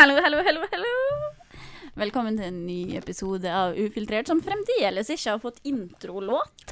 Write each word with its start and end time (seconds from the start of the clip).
Hallo, 0.00 0.14
hallo, 0.24 0.38
hallo, 0.40 0.62
hallo. 0.72 0.90
Velkommen 2.00 2.38
til 2.38 2.46
en 2.46 2.60
ny 2.64 2.94
episode 2.96 3.50
av 3.52 3.74
Ufiltrert, 3.76 4.30
som 4.30 4.38
fremdeles 4.40 5.10
ikke 5.12 5.34
har 5.34 5.40
fått 5.42 5.58
introlåt. 5.68 6.70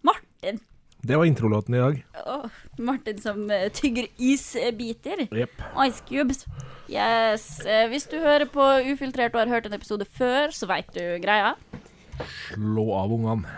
Martin. 0.00 0.56
Det 1.04 1.18
var 1.20 1.28
introlåten 1.28 1.74
i 1.76 1.82
dag. 1.82 1.98
Oh, 2.24 2.46
Martin 2.80 3.20
som 3.20 3.42
eh, 3.52 3.66
tygger 3.76 4.08
isbiter. 4.16 5.26
Yep. 5.28 5.60
Ice 5.84 6.00
cubes. 6.08 6.46
Yes. 6.88 7.44
eh, 7.66 7.84
Hvis 7.92 8.08
du 8.08 8.16
hører 8.22 8.48
på 8.48 8.70
Ufiltrert 8.88 9.36
og 9.36 9.42
har 9.42 9.58
hørt 9.58 9.68
en 9.68 9.76
episode 9.76 10.08
før, 10.08 10.48
så 10.48 10.70
veit 10.70 10.88
du 10.96 11.02
greia. 11.20 11.58
Slå 12.54 12.86
av 13.02 13.12
ungene. 13.18 13.52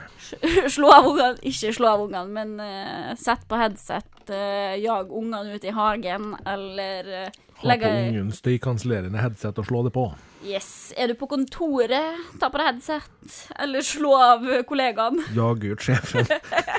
Slå 0.75 0.91
av 0.97 1.07
ungene, 1.13 1.39
ikke 1.47 1.71
slå 1.79 1.95
av 1.95 2.03
ungene, 2.09 2.27
men 2.35 2.59
uh, 2.59 3.15
sett 3.15 3.47
på 3.47 3.63
headset, 3.63 4.11
uh, 4.27 4.75
jag 4.75 5.15
ungene 5.15 5.55
ut 5.55 5.65
i 5.71 5.73
hagen, 5.75 6.35
eller 6.51 7.15
uh, 7.15 7.39
Ha 7.61 7.77
på 7.77 7.89
ungen 7.93 8.31
støykansellerende 8.33 9.21
headset 9.21 9.59
og 9.61 9.67
slå 9.69 9.83
det 9.85 9.93
på. 9.93 10.07
Yes. 10.47 10.93
Er 10.97 11.11
du 11.13 11.15
på 11.21 11.27
kontoret, 11.29 12.21
ta 12.41 12.49
på 12.49 12.57
deg 12.61 12.71
headset, 12.71 13.35
eller 13.61 13.85
slå 13.85 14.15
av 14.17 14.47
kollegaen. 14.69 15.21
Ja, 15.37 15.51
ut 15.53 15.85
sjefen. 15.85 16.25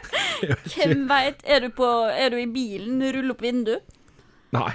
Hvem 0.73 1.03
veit? 1.09 1.43
Er, 1.45 1.67
du 1.67 1.69
på- 1.77 2.09
er 2.09 2.33
du 2.33 2.39
i 2.41 2.47
bilen, 2.49 3.01
rull 3.13 3.29
opp 3.35 3.43
vindu? 3.45 3.75
Nei, 4.57 4.71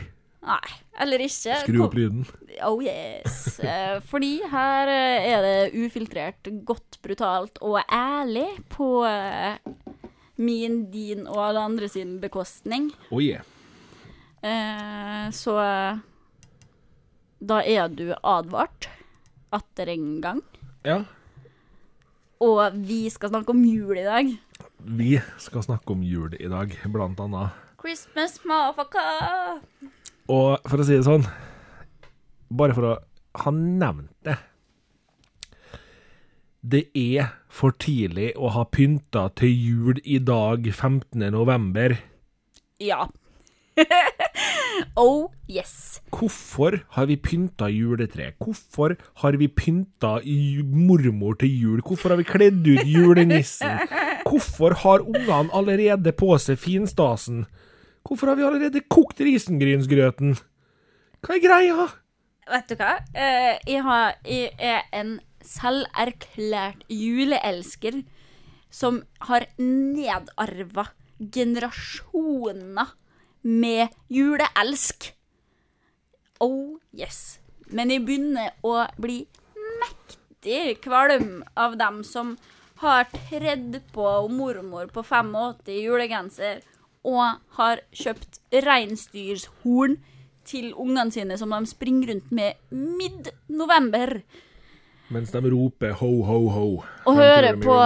Nei. 0.46 0.62
Eller 1.02 1.18
ikke. 1.20 1.56
skru 1.64 1.80
opp 1.84 1.96
lyden. 1.98 2.22
Oh 2.64 2.78
yes. 2.80 3.58
Eh, 3.60 3.98
fordi 4.08 4.38
her 4.48 4.88
eh, 4.88 5.26
er 5.34 5.42
det 5.44 5.56
ufiltrert, 5.82 6.48
godt 6.64 7.00
brutalt 7.04 7.58
og 7.66 7.80
ærlig 7.92 8.46
på 8.72 9.02
eh, 9.04 9.58
min, 10.40 10.84
din 10.94 11.26
og 11.26 11.42
alle 11.50 11.66
andre 11.66 11.90
sin 11.92 12.14
bekostning. 12.22 12.92
Oh 13.10 13.20
yeah. 13.20 13.42
Eh, 14.46 15.26
så 15.34 15.54
da 17.46 17.58
er 17.66 17.88
du 17.92 18.10
advart 18.22 18.86
atter 19.54 19.90
en 19.94 20.20
gang. 20.22 20.42
Ja, 20.86 21.00
Og 22.40 22.74
vi 22.86 23.06
skal 23.10 23.30
snakke 23.32 23.50
om 23.54 23.62
jul 23.64 23.96
i 23.96 24.04
dag. 24.04 24.28
vi 24.84 25.16
skal 25.40 25.62
snakke 25.64 25.90
om 25.94 26.02
jul 26.04 26.34
i 26.38 26.48
dag, 26.52 26.74
blant 26.92 27.18
annet. 27.20 27.50
Christmas, 27.80 28.36
motherfucker! 28.44 29.62
Og 30.28 30.58
for 30.68 30.82
å 30.82 30.84
si 30.86 30.96
det 30.98 31.06
sånn, 31.06 31.24
bare 32.50 32.74
for 32.76 32.84
å 32.90 32.94
ha 33.42 33.50
nevnt 33.52 34.10
det 34.26 34.36
Det 36.66 36.84
er 36.98 37.32
for 37.48 37.70
tidlig 37.78 38.32
å 38.36 38.48
ha 38.50 38.64
pynta 38.64 39.28
til 39.38 39.52
jul 39.54 40.00
i 40.04 40.18
dag, 40.18 40.66
15. 40.74 41.30
november. 41.30 41.94
Ja. 42.82 43.06
oh 44.96 45.28
yes. 45.48 46.00
Hvorfor 46.12 46.78
har 46.96 47.06
vi 47.10 47.16
pynta 47.20 47.68
juletre? 47.72 48.32
Hvorfor 48.40 48.96
har 49.22 49.36
vi 49.36 49.48
pynta 49.48 50.16
mormor 50.64 51.36
til 51.40 51.52
jul? 51.60 51.82
Hvorfor 51.84 52.14
har 52.14 52.20
vi 52.20 52.28
kledd 52.28 52.66
ut 52.66 52.86
julenissen? 52.88 53.78
Hvorfor 54.24 54.74
har 54.82 55.04
ungene 55.04 55.52
allerede 55.52 56.12
på 56.16 56.32
seg 56.42 56.58
finstasen? 56.58 57.44
Hvorfor 58.06 58.32
har 58.32 58.38
vi 58.38 58.46
allerede 58.46 58.84
kokt 58.88 59.20
risengrynsgrøten? 59.20 60.36
Hva 61.20 61.36
er 61.36 61.42
greia? 61.42 61.86
Vet 62.46 62.68
du 62.70 62.76
hva? 62.78 62.92
Eh, 63.10 63.56
jeg, 63.66 63.82
har, 63.82 64.14
jeg 64.24 64.52
er 64.62 64.84
en 64.94 65.16
selverklært 65.42 66.84
juleelsker 66.92 68.04
som 68.70 69.00
har 69.26 69.48
nedarva 69.58 70.86
generasjoner 71.18 72.94
med 73.46 73.94
juleelsk. 74.10 75.12
Oh 76.42 76.76
yes. 76.92 77.38
Men 77.70 77.90
jeg 77.90 78.04
begynner 78.06 78.54
å 78.66 78.84
bli 79.00 79.22
mektig 79.80 80.80
kvalm 80.84 81.40
av 81.58 81.78
dem 81.78 82.02
som 82.06 82.34
har 82.82 83.06
tredd 83.30 83.78
på 83.94 84.08
mormor 84.28 84.90
på 84.92 85.04
85 85.06 85.70
julegenser 85.80 86.60
og 87.06 87.38
har 87.56 87.80
kjøpt 87.94 88.40
reinsdyrshorn 88.66 89.96
til 90.46 90.72
ungene 90.74 91.14
sine 91.14 91.38
som 91.38 91.54
de 91.54 91.70
springer 91.70 92.12
rundt 92.12 92.34
med 92.34 92.58
midt-november. 92.70 94.20
Mens 95.14 95.30
de 95.30 95.40
roper 95.50 95.94
ho, 96.00 96.10
ho, 96.26 96.38
ho. 96.50 96.68
Og 97.06 97.18
hører 97.18 97.58
på 97.62 97.76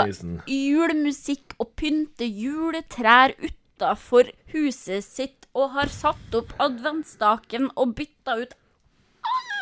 julemusikk 0.48 1.54
og 1.60 1.74
pynter 1.76 2.28
juletrær 2.28 3.36
utafor 3.80 4.28
huset 4.52 5.04
sitt 5.04 5.46
og 5.56 5.72
har 5.74 5.88
satt 5.88 6.34
opp 6.36 6.52
adventsstaken 6.60 7.70
og 7.80 7.94
bytta 7.96 8.36
ut 8.42 8.52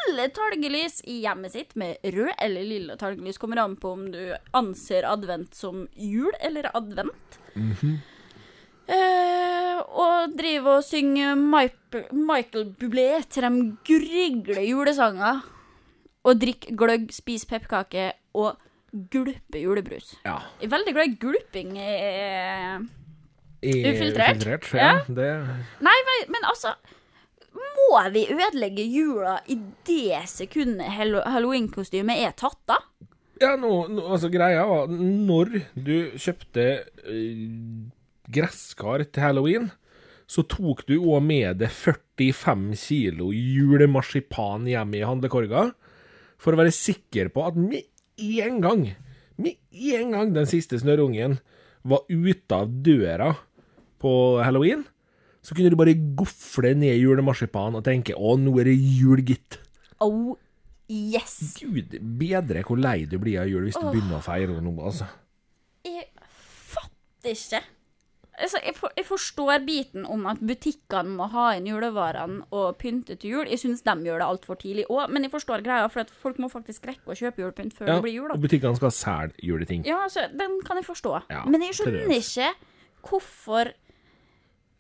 alle 0.09 0.27
talgelys 0.35 0.99
i 1.07 1.21
hjemmet 1.23 1.53
sitt 1.55 1.75
med 1.79 1.99
rød 2.03 2.33
eller 2.43 2.65
lilla 2.67 2.97
talgelys. 2.99 3.39
Kommer 3.39 3.61
an 3.63 3.77
på 3.79 3.93
om 3.95 4.09
du 4.11 4.35
anser 4.57 5.07
advent 5.07 5.55
som 5.55 5.87
jul 5.95 6.33
eller 6.41 6.71
advent. 6.75 7.39
Eh, 8.89 9.79
og 9.79 10.35
driver 10.39 10.79
og 10.81 10.87
synger 10.87 11.37
Michael, 11.39 12.73
Bublé 12.81 13.09
til 13.29 13.45
de 13.45 13.53
gurgle 13.87 14.65
julesanger. 14.65 15.43
Og 16.27 16.41
drikker 16.41 16.75
gløgg, 16.77 17.13
spiser 17.15 17.53
pepperkaker 17.53 18.17
og 18.37 18.57
gulper 19.13 19.61
julebrus. 19.63 20.17
Ja. 20.25 20.41
Jeg 20.59 20.69
er 20.71 20.75
veldig 20.75 20.97
glad 20.97 21.13
i 21.13 21.21
gulping. 21.21 21.77
eh. 21.79 22.81
Er 23.63 23.91
Ufiltrert? 23.93 24.37
Ufiltrert, 24.37 24.69
Ja. 24.75 24.93
Det, 25.09 25.29
Nei, 25.83 25.97
men- 26.09 26.31
men 26.33 26.45
altså 26.51 26.75
Må 27.59 28.13
vi 28.13 28.27
ødelegge 28.31 28.85
jula 28.87 29.41
i 29.49 29.57
det 29.87 30.21
sekundet 30.29 30.87
hallo- 30.95 31.25
halloweenkostymet 31.27 32.21
er 32.27 32.33
tatt 32.37 32.69
av? 32.71 32.85
ja, 33.41 33.57
nå, 33.57 33.89
nå, 33.89 34.03
altså 34.11 34.31
greia 34.31 34.65
var 34.67 34.87
Når 34.89 35.63
du 35.75 36.11
kjøpte 36.19 36.85
øh, 37.07 37.89
gresskar 38.31 39.05
til 39.11 39.23
halloween, 39.23 39.71
så 40.29 40.43
tok 40.47 40.85
du 40.87 40.99
òg 41.01 41.23
med 41.25 41.59
deg 41.63 41.71
45 41.71 42.77
kilo 42.77 43.31
julemarsipan 43.33 44.67
hjem 44.69 44.95
i 44.99 45.05
handlekorga, 45.07 45.71
for 46.39 46.53
å 46.53 46.61
være 46.61 46.75
sikker 46.75 47.31
på 47.33 47.47
at 47.47 47.57
med 47.57 47.83
en 48.19 48.61
gang, 48.61 48.83
med 49.39 49.57
en 49.73 50.11
gang 50.13 50.35
den 50.35 50.47
siste 50.51 50.79
snørrungen 50.79 51.39
var 51.89 52.05
ute 52.11 52.53
av 52.55 52.69
døra 52.85 53.31
på 54.01 54.13
halloween, 54.43 54.85
så 55.43 55.55
kunne 55.55 55.71
du 55.71 55.79
bare 55.79 55.95
gofle 56.19 56.75
ned 56.77 56.99
julemarsipanen 56.99 57.79
og 57.79 57.87
tenke 57.87 58.15
'Å, 58.17 58.37
nå 58.41 58.59
er 58.61 58.71
det 58.71 58.77
jul, 58.77 59.23
gitt'. 59.23 59.59
Oh 60.01 60.37
yes. 60.91 61.57
Gud 61.61 61.97
bedre 62.19 62.63
hvor 62.67 62.79
lei 62.81 63.05
du 63.07 63.19
blir 63.19 63.41
av 63.43 63.49
jul 63.51 63.67
hvis 63.69 63.79
du 63.79 63.89
begynner 63.91 64.19
å 64.21 64.25
feire 64.25 64.61
noe, 64.61 64.85
altså. 64.91 65.09
Jeg 65.87 66.09
fatter 66.69 67.35
ikke. 67.35 67.63
Altså, 68.39 68.61
jeg, 68.63 68.75
for, 68.79 68.93
jeg 68.95 69.07
forstår 69.09 69.65
biten 69.67 70.05
om 70.07 70.27
at 70.31 70.39
butikkene 70.47 71.17
må 71.19 71.27
ha 71.33 71.49
inn 71.59 71.67
julevarene 71.67 72.45
og 72.55 72.77
pynte 72.79 73.17
til 73.19 73.33
jul. 73.35 73.49
Jeg 73.51 73.59
syns 73.65 73.83
de 73.83 73.95
gjør 74.07 74.23
det 74.23 74.29
altfor 74.29 74.61
tidlig 74.61 74.85
òg, 74.87 75.09
men 75.11 75.27
jeg 75.27 75.33
forstår 75.33 75.65
greia, 75.67 75.89
for 75.91 76.07
folk 76.23 76.39
må 76.39 76.51
faktisk 76.53 76.87
rekke 76.87 77.11
å 77.11 77.17
kjøpe 77.19 77.43
julepynt 77.43 77.75
før 77.75 77.91
Ja, 77.91 77.97
det 77.99 78.05
blir 78.07 78.15
jul. 78.15 78.29
da. 78.31 78.37
og 78.39 78.45
butikkene 78.47 78.79
skal 78.79 78.95
selge 78.95 79.43
juleting. 79.43 79.83
Ja, 79.89 80.05
altså, 80.07 80.29
den 80.31 80.61
kan 80.67 80.79
jeg 80.79 80.87
forstå. 80.87 81.17
Ja, 81.35 81.43
Men 81.51 81.67
jeg 81.67 81.75
skjønner 81.81 82.15
ikke 82.15 82.53
hvorfor 83.09 83.73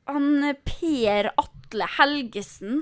han 0.08 0.54
Per 0.66 1.30
Atle 1.36 1.88
Helgesen 1.98 2.80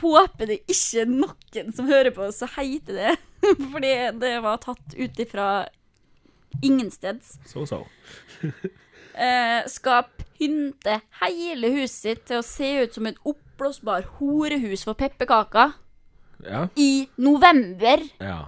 Håper 0.00 0.46
det 0.46 0.60
ikke 0.70 1.02
er 1.02 1.08
noen 1.10 1.72
som 1.74 1.88
hører 1.90 2.12
på, 2.14 2.28
så 2.32 2.46
heter 2.54 2.94
det. 2.94 3.14
Fordi 3.72 3.90
det 4.22 4.34
var 4.44 4.60
tatt 4.62 4.94
ut 4.94 5.18
ifra 5.24 5.46
ingensteds. 6.62 7.38
So, 7.50 7.66
så. 7.66 7.82
Eh, 9.20 9.64
skal 9.68 10.06
pynte 10.38 10.94
hele 11.18 11.68
huset 11.74 11.96
sitt 11.98 12.20
til 12.28 12.38
å 12.38 12.44
se 12.46 12.68
ut 12.86 12.94
som 12.94 13.08
et 13.10 13.16
oppblåsbar 13.26 14.06
horehus 14.20 14.84
for 14.86 14.94
pepperkaker 14.96 15.72
Ja. 16.46 16.62
i 16.78 17.08
november. 17.20 18.04
ja. 18.22 18.38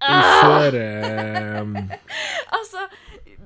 Ah! 0.00 0.38
kjører 0.44 1.60
um, 1.64 1.74
Altså, 2.56 2.86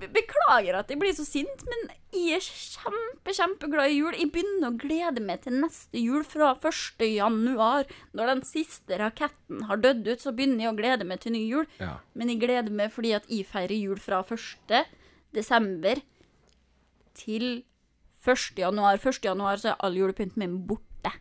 beklager 0.08 0.78
at 0.78 0.90
jeg 0.90 1.00
blir 1.00 1.12
så 1.16 1.24
sint, 1.26 1.64
men 1.68 1.90
jeg 2.14 2.38
er 2.38 2.44
kjempe, 2.44 3.34
kjempeglad 3.36 3.92
i 3.92 3.98
jul. 3.98 4.16
Jeg 4.16 4.30
begynner 4.34 4.70
å 4.70 4.78
glede 4.80 5.22
meg 5.24 5.44
til 5.44 5.58
neste 5.60 6.00
jul 6.00 6.24
fra 6.26 6.52
1. 6.56 7.04
januar. 7.06 7.88
Når 8.16 8.32
den 8.34 8.44
siste 8.48 8.98
raketten 9.00 9.64
har 9.68 9.82
dødd 9.82 10.08
ut, 10.08 10.24
så 10.24 10.34
begynner 10.36 10.66
jeg 10.66 10.72
å 10.72 10.78
glede 10.78 11.08
meg 11.08 11.22
til 11.24 11.36
ny 11.36 11.44
jul. 11.44 11.68
Ja. 11.82 11.98
Men 12.14 12.32
jeg 12.32 12.42
gleder 12.44 12.72
meg 12.82 12.94
fordi 12.94 13.14
at 13.18 13.28
jeg 13.30 13.48
feirer 13.50 13.76
jul 13.76 14.00
fra 14.00 14.22
1. 14.24 14.92
desember 15.36 16.02
til 17.20 17.64
1. 18.24 18.60
januar. 18.60 19.00
1. 19.00 19.24
januar 19.24 19.60
så 19.60 19.74
er 19.74 19.82
all 19.84 19.98
julepynten 19.98 20.40
min 20.42 20.60
borte. 20.68 21.14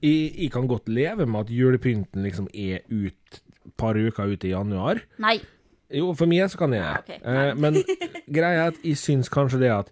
Jeg, 0.00 0.32
jeg 0.32 0.48
kan 0.52 0.68
godt 0.68 0.88
leve 0.88 1.26
med 1.28 1.44
at 1.44 1.50
julepynten 1.52 2.24
liksom 2.24 2.46
er 2.56 2.86
ut 2.88 3.40
et 3.70 3.76
par 3.76 3.98
uker 3.98 4.32
ut 4.32 4.44
i 4.44 4.52
januar. 4.54 5.02
Nei. 5.20 5.38
Jo, 5.90 6.12
for 6.14 6.30
meg 6.30 6.46
så 6.52 6.60
kan 6.60 6.74
jeg 6.76 6.84
Ja, 6.84 6.98
okay. 6.98 7.18
ok. 7.18 7.26
Eh, 7.26 7.54
men 7.58 7.80
greia 8.36 8.66
er 8.66 8.72
at 8.74 8.78
jeg 8.86 8.98
syns 9.00 9.30
kanskje 9.32 9.62
det 9.62 9.72
at 9.74 9.90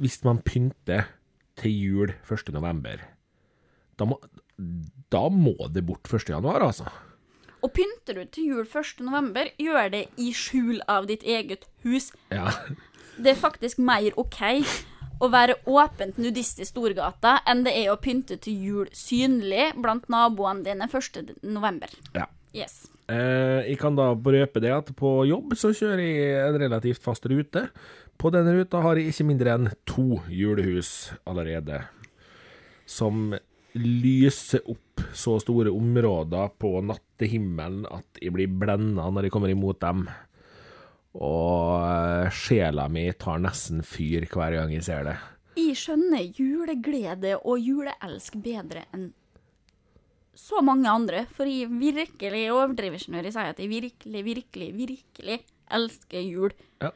hvis 0.00 0.20
man 0.26 0.40
pynter 0.42 1.08
til 1.58 1.74
jul 1.74 2.14
1. 2.26 2.52
november, 2.54 3.02
da 3.98 4.06
må, 4.10 4.18
da 5.10 5.28
må 5.30 5.54
det 5.70 5.84
bort 5.86 6.10
1. 6.10 6.28
januar, 6.34 6.62
altså. 6.66 6.88
Og 7.62 7.70
pynter 7.72 8.18
du 8.18 8.24
til 8.30 8.50
jul 8.50 8.66
1. 8.66 9.04
november, 9.06 9.48
gjør 9.58 9.88
det 9.94 10.02
i 10.20 10.32
skjul 10.36 10.82
av 10.90 11.06
ditt 11.08 11.22
eget 11.22 11.68
hus. 11.86 12.10
Ja. 12.34 12.50
Det 13.14 13.30
er 13.30 13.38
faktisk 13.38 13.78
mer 13.78 14.10
OK 14.18 14.40
å 15.22 15.28
være 15.30 15.54
åpent 15.70 16.16
nudist 16.18 16.58
i 16.58 16.66
Storgata 16.66 17.36
enn 17.46 17.60
det 17.62 17.70
er 17.84 17.92
å 17.92 18.00
pynte 18.02 18.34
til 18.42 18.56
jul 18.58 18.88
synlig 18.90 19.68
blant 19.78 20.08
naboene 20.10 20.66
dine 20.66 20.88
1. 20.90 21.36
november. 21.46 21.94
ja. 22.16 22.26
Yes. 22.54 22.84
Eh, 23.04 23.60
jeg 23.68 23.78
kan 23.80 23.96
da 23.98 24.12
røpe 24.16 24.62
det 24.64 24.70
at 24.72 24.90
på 24.96 25.26
jobb 25.28 25.52
så 25.60 25.74
kjører 25.76 26.04
jeg 26.04 26.36
en 26.48 26.60
relativt 26.62 27.02
fast 27.04 27.26
rute. 27.28 27.66
På 28.16 28.30
denne 28.32 28.54
ruta 28.56 28.80
har 28.84 28.96
jeg 28.96 29.12
ikke 29.12 29.26
mindre 29.28 29.56
enn 29.56 29.72
to 29.88 30.22
julehus 30.32 31.12
allerede, 31.28 31.82
som 32.86 33.34
lyser 33.74 34.62
opp 34.70 35.02
så 35.12 35.34
store 35.42 35.72
områder 35.74 36.52
på 36.62 36.78
nattehimmelen 36.86 37.88
at 37.90 38.22
jeg 38.22 38.32
blir 38.36 38.52
blenda 38.60 39.08
når 39.10 39.26
jeg 39.26 39.34
kommer 39.34 39.52
imot 39.52 39.82
dem. 39.82 40.06
Og 41.14 41.82
eh, 41.84 42.32
sjela 42.34 42.88
mi 42.90 43.08
tar 43.18 43.42
nesten 43.42 43.84
fyr 43.86 44.24
hver 44.30 44.56
gang 44.56 44.72
jeg 44.74 44.86
ser 44.86 45.04
det. 45.10 45.18
Jeg 45.58 45.76
skjønner 45.78 46.24
juleglede 46.34 47.36
og 47.36 47.60
juleelsk 47.62 48.40
bedre 48.42 48.88
enn 48.94 49.12
så 50.38 50.60
mange 50.64 50.90
andre, 50.90 51.24
for 51.30 51.48
jeg 51.48 51.70
virkelig 51.70 52.44
overdriver 52.52 52.98
ikke 52.98 53.14
når 53.14 53.28
jeg 53.28 53.36
sier 53.36 53.54
at 53.54 53.62
jeg 53.62 53.70
virkelig, 53.72 54.22
virkelig, 54.26 54.68
virkelig 54.76 55.38
elsker 55.74 56.24
jul. 56.26 56.54
Ja. 56.82 56.90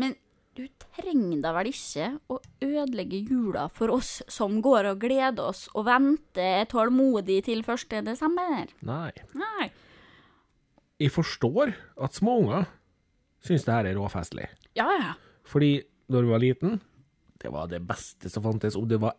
Men 0.00 0.16
du 0.54 0.66
trenger 0.78 1.40
da 1.42 1.50
vel 1.56 1.70
ikke 1.72 2.08
å 2.30 2.38
ødelegge 2.62 3.22
jula 3.26 3.66
for 3.74 3.90
oss 3.94 4.20
som 4.30 4.60
går 4.62 4.92
og 4.92 5.00
gleder 5.02 5.50
oss 5.50 5.66
og 5.74 5.88
venter 5.88 6.66
tålmodig 6.70 7.40
til 7.48 7.64
1. 7.66 7.98
desember? 8.06 8.70
Nei. 8.86 9.10
Nei. 9.34 9.68
Jeg 11.02 11.10
forstår 11.10 11.74
at 11.74 12.14
småunger 12.14 12.68
syns 13.44 13.66
det 13.66 13.74
her 13.74 13.90
er 13.90 13.98
råfestlig. 13.98 14.46
Ja, 14.78 14.86
ja. 14.94 15.14
Fordi 15.44 15.76
når 16.12 16.22
du 16.22 16.30
var 16.30 16.42
liten, 16.42 16.78
det 17.42 17.50
var 17.52 17.68
det 17.68 17.82
beste 17.84 18.30
som 18.30 18.44
fantes. 18.46 18.78
Om 18.78 18.86
det 18.88 19.00
var 19.02 19.18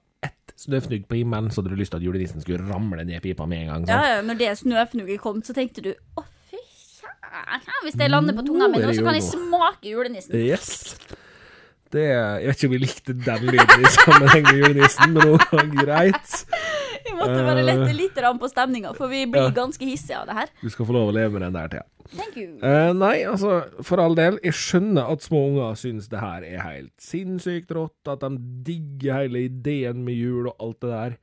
snøfnugg 0.59 1.07
på 1.09 1.19
himmelen, 1.19 1.51
så 1.51 1.61
hadde 1.61 1.73
du 1.73 1.79
lyst 1.79 1.91
til 1.93 1.99
at 1.99 2.05
julenissen 2.05 2.43
skulle 2.43 2.63
ramle 2.69 3.03
ned 3.03 3.19
pipa 3.23 3.45
med 3.49 3.65
en 3.65 3.73
gang. 3.73 3.87
Sant? 3.89 4.07
ja 4.07 4.21
når 4.25 4.39
det 4.39 4.53
snøfnugget 4.61 5.21
kom, 5.23 5.43
så 5.43 5.55
tenkte 5.57 5.83
du 5.83 5.91
å, 5.91 6.23
fy 6.51 6.61
kjære, 7.01 7.81
hvis 7.83 7.99
det 7.99 8.09
lander 8.11 8.37
på 8.37 8.45
tunga 8.47 8.69
mi 8.71 8.81
nå, 8.83 8.93
så 8.95 9.05
kan 9.05 9.19
jeg 9.19 9.27
smake 9.27 9.91
julenissen. 9.91 10.35
Yes. 10.39 10.95
Det, 11.93 12.05
jeg 12.11 12.47
vet 12.47 12.57
ikke 12.57 12.67
om 12.67 12.73
vi 12.73 12.79
likte 12.81 13.13
den 13.13 13.45
lyden 13.51 13.83
i 13.85 13.91
sammenheng 13.93 14.47
med 14.47 14.61
julenissen, 14.63 15.13
men 15.13 15.21
det 15.21 15.51
var 15.51 15.69
greit. 15.83 16.33
Måtte 17.25 17.43
bare 17.47 17.65
lette 17.65 17.91
litt 17.97 18.17
rann 18.23 18.39
på 18.41 18.49
stemninga, 18.51 18.93
for 18.97 19.11
vi 19.11 19.25
blir 19.25 19.49
Ja. 19.49 19.51
ganske 19.57 19.85
hissige 19.85 20.19
av 20.21 20.27
det 20.29 20.35
her. 20.37 20.49
Du 20.61 20.69
skal 20.69 20.85
få 20.85 20.93
lov 20.95 21.09
å 21.11 21.15
leve 21.17 21.33
med 21.35 21.41
den 21.41 21.53
der 21.57 21.67
Thea. 21.73 21.83
Thank 22.15 22.37
you. 22.37 22.59
Uh, 22.61 22.93
nei, 22.93 23.23
altså, 23.25 23.63
for 23.83 23.97
all 23.99 24.13
del, 24.15 24.37
jeg 24.43 24.53
skjønner 24.53 25.09
at 25.11 25.21
små 25.25 25.39
unger 25.49 25.75
syns 25.75 26.07
det 26.11 26.19
her 26.21 26.43
er 26.45 26.61
helt 26.61 26.93
sinnssykt 27.01 27.71
rått, 27.73 28.05
at 28.07 28.19
de 28.21 28.37
digger 28.67 29.23
hele 29.23 29.45
ideen 29.49 30.03
med 30.05 30.13
jul 30.19 30.47
og 30.51 30.55
alt 30.59 30.79
det 30.85 30.91
der, 30.93 31.17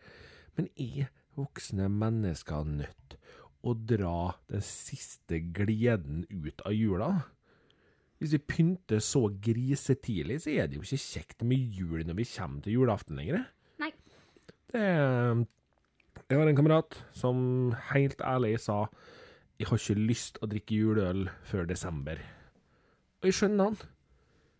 men 0.58 0.68
er 0.76 1.08
voksne 1.38 1.86
mennesker 1.88 2.66
nødt 2.66 3.16
å 3.62 3.76
dra 3.86 4.34
den 4.50 4.60
siste 4.66 5.38
gleden 5.54 6.26
ut 6.28 6.60
av 6.66 6.74
jula? 6.74 7.12
Hvis 8.18 8.34
vi 8.34 8.38
pynter 8.38 9.00
så 9.02 9.24
grisetidlig, 9.42 10.40
så 10.42 10.50
er 10.50 10.66
det 10.66 10.76
jo 10.78 10.82
ikke 10.82 10.98
kjekt 10.98 11.42
med 11.46 11.58
jul 11.74 12.02
når 12.06 12.18
vi 12.20 12.26
kommer 12.36 12.62
til 12.62 12.76
julaften 12.76 13.16
lenger. 13.18 13.46
Nei. 13.82 13.92
Det 14.72 14.84
Jeg 16.32 16.40
har 16.40 16.48
en 16.48 16.56
kamerat 16.56 16.96
som 17.12 17.40
helt 17.90 18.22
ærlig 18.24 18.54
sa 18.64 18.86
jeg 19.60 19.68
har 19.68 19.78
ikke 19.78 19.94
lyst 20.08 20.38
å 20.42 20.48
drikke 20.48 20.74
juleøl 20.80 21.26
før 21.46 21.66
desember. 21.68 22.22
Og 23.20 23.28
jeg 23.28 23.36
skjønner 23.36 23.68
han. 23.68 23.76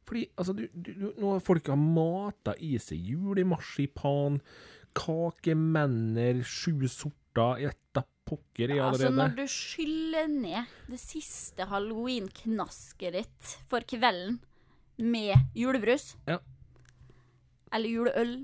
Fordi 0.07 0.27
altså, 0.37 0.53
du, 0.59 0.67
du, 0.75 0.91
du, 0.93 1.07
nå 1.17 1.33
har 1.33 1.43
folk 1.43 1.71
har 1.73 1.81
mata 1.81 2.53
i 2.61 2.75
seg 2.83 3.01
julemarsipan, 3.15 4.37
kakemenner, 4.95 6.43
sju 6.45 6.85
sorter, 6.93 7.73
da 7.97 8.05
pokker 8.29 8.77
i 8.77 8.79
Altså, 8.85 9.09
når 9.11 9.33
du 9.41 9.45
skyller 9.51 10.29
ned 10.31 10.77
det 10.93 11.01
siste 11.01 11.65
halloween-knasket 11.73 13.17
ditt 13.17 13.55
for 13.73 13.83
kvelden 13.89 14.39
med 15.01 15.57
julebrus, 15.57 16.13
Ja. 16.29 16.39
eller 17.73 17.89
juleøl, 17.89 18.35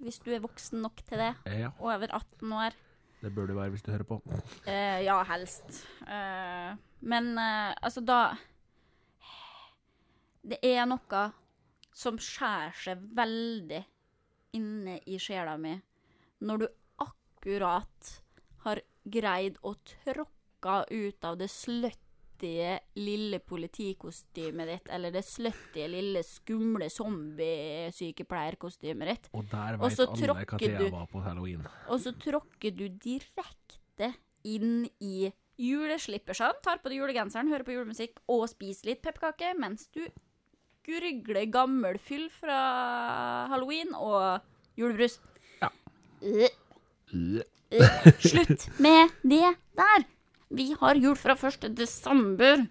hvis 0.00 0.20
du 0.24 0.30
er 0.34 0.42
voksen 0.42 0.80
nok 0.84 1.02
til 1.06 1.20
det, 1.20 1.34
Ja, 1.60 1.72
over 1.78 2.08
18 2.08 2.52
år 2.52 2.78
det 3.20 3.34
bør 3.36 3.50
du 3.50 3.54
være 3.54 3.74
hvis 3.74 3.82
du 3.84 3.90
hører 3.92 4.06
på. 4.08 4.16
Eh, 4.64 5.02
ja, 5.04 5.18
helst. 5.28 5.82
Eh, 6.08 6.70
men 7.00 7.34
eh, 7.38 7.74
altså, 7.82 8.00
da 8.00 8.20
Det 10.40 10.56
er 10.64 10.86
noe 10.88 11.24
som 11.92 12.16
skjærer 12.16 12.76
seg 12.80 13.02
veldig 13.16 13.82
inne 14.56 14.96
i 15.04 15.18
sjela 15.20 15.58
mi 15.60 15.74
når 16.40 16.62
du 16.62 16.66
akkurat 17.04 18.12
har 18.64 18.80
greid 19.04 19.58
å 19.68 19.74
tråkke 19.84 20.76
ut 20.88 21.26
av 21.28 21.36
det 21.42 21.50
sluttige 22.40 22.80
lille 22.96 23.38
politikostymet 23.38 24.66
ditt, 24.68 24.88
eller 24.90 25.10
det 25.12 25.24
slutty 25.24 25.86
lille 25.88 26.22
skumle 26.24 26.88
zombiesykepleierkostymet 26.90 29.08
ditt, 29.08 29.28
Og 29.32 29.44
der 29.50 29.76
veit 29.76 30.00
alle 30.00 30.44
hva 30.44 30.58
Thea 30.58 30.90
var 30.90 31.06
på 31.06 31.20
halloween. 31.20 31.66
og 31.88 32.00
så 32.00 32.12
tråkker 32.12 32.70
du 32.70 32.88
direkte 32.88 34.14
inn 34.44 34.88
i 35.00 35.32
juleslippersene, 35.58 36.54
tar 36.62 36.78
på 36.80 36.88
deg 36.88 36.98
julegenseren, 37.02 37.48
hører 37.48 37.64
på 37.64 37.72
julemusikk 37.72 38.18
og 38.28 38.48
spiser 38.48 38.86
litt 38.94 39.02
pepperkake 39.02 39.54
mens 39.58 39.88
du 39.92 40.06
gurgler 40.82 41.44
gammel 41.52 41.98
fyll 41.98 42.30
fra 42.30 43.46
halloween 43.52 43.94
og 43.94 44.40
julebrus. 44.76 45.20
Ja. 45.60 45.68
Uh. 46.22 46.48
Øh, 47.70 48.12
Slutt 48.18 48.80
med 48.80 49.08
det 49.22 49.54
der! 49.76 50.04
Vi 50.50 50.72
har 50.80 50.98
jul 50.98 51.16
fra 51.18 51.36
1. 51.38 51.68
desember. 51.78 52.64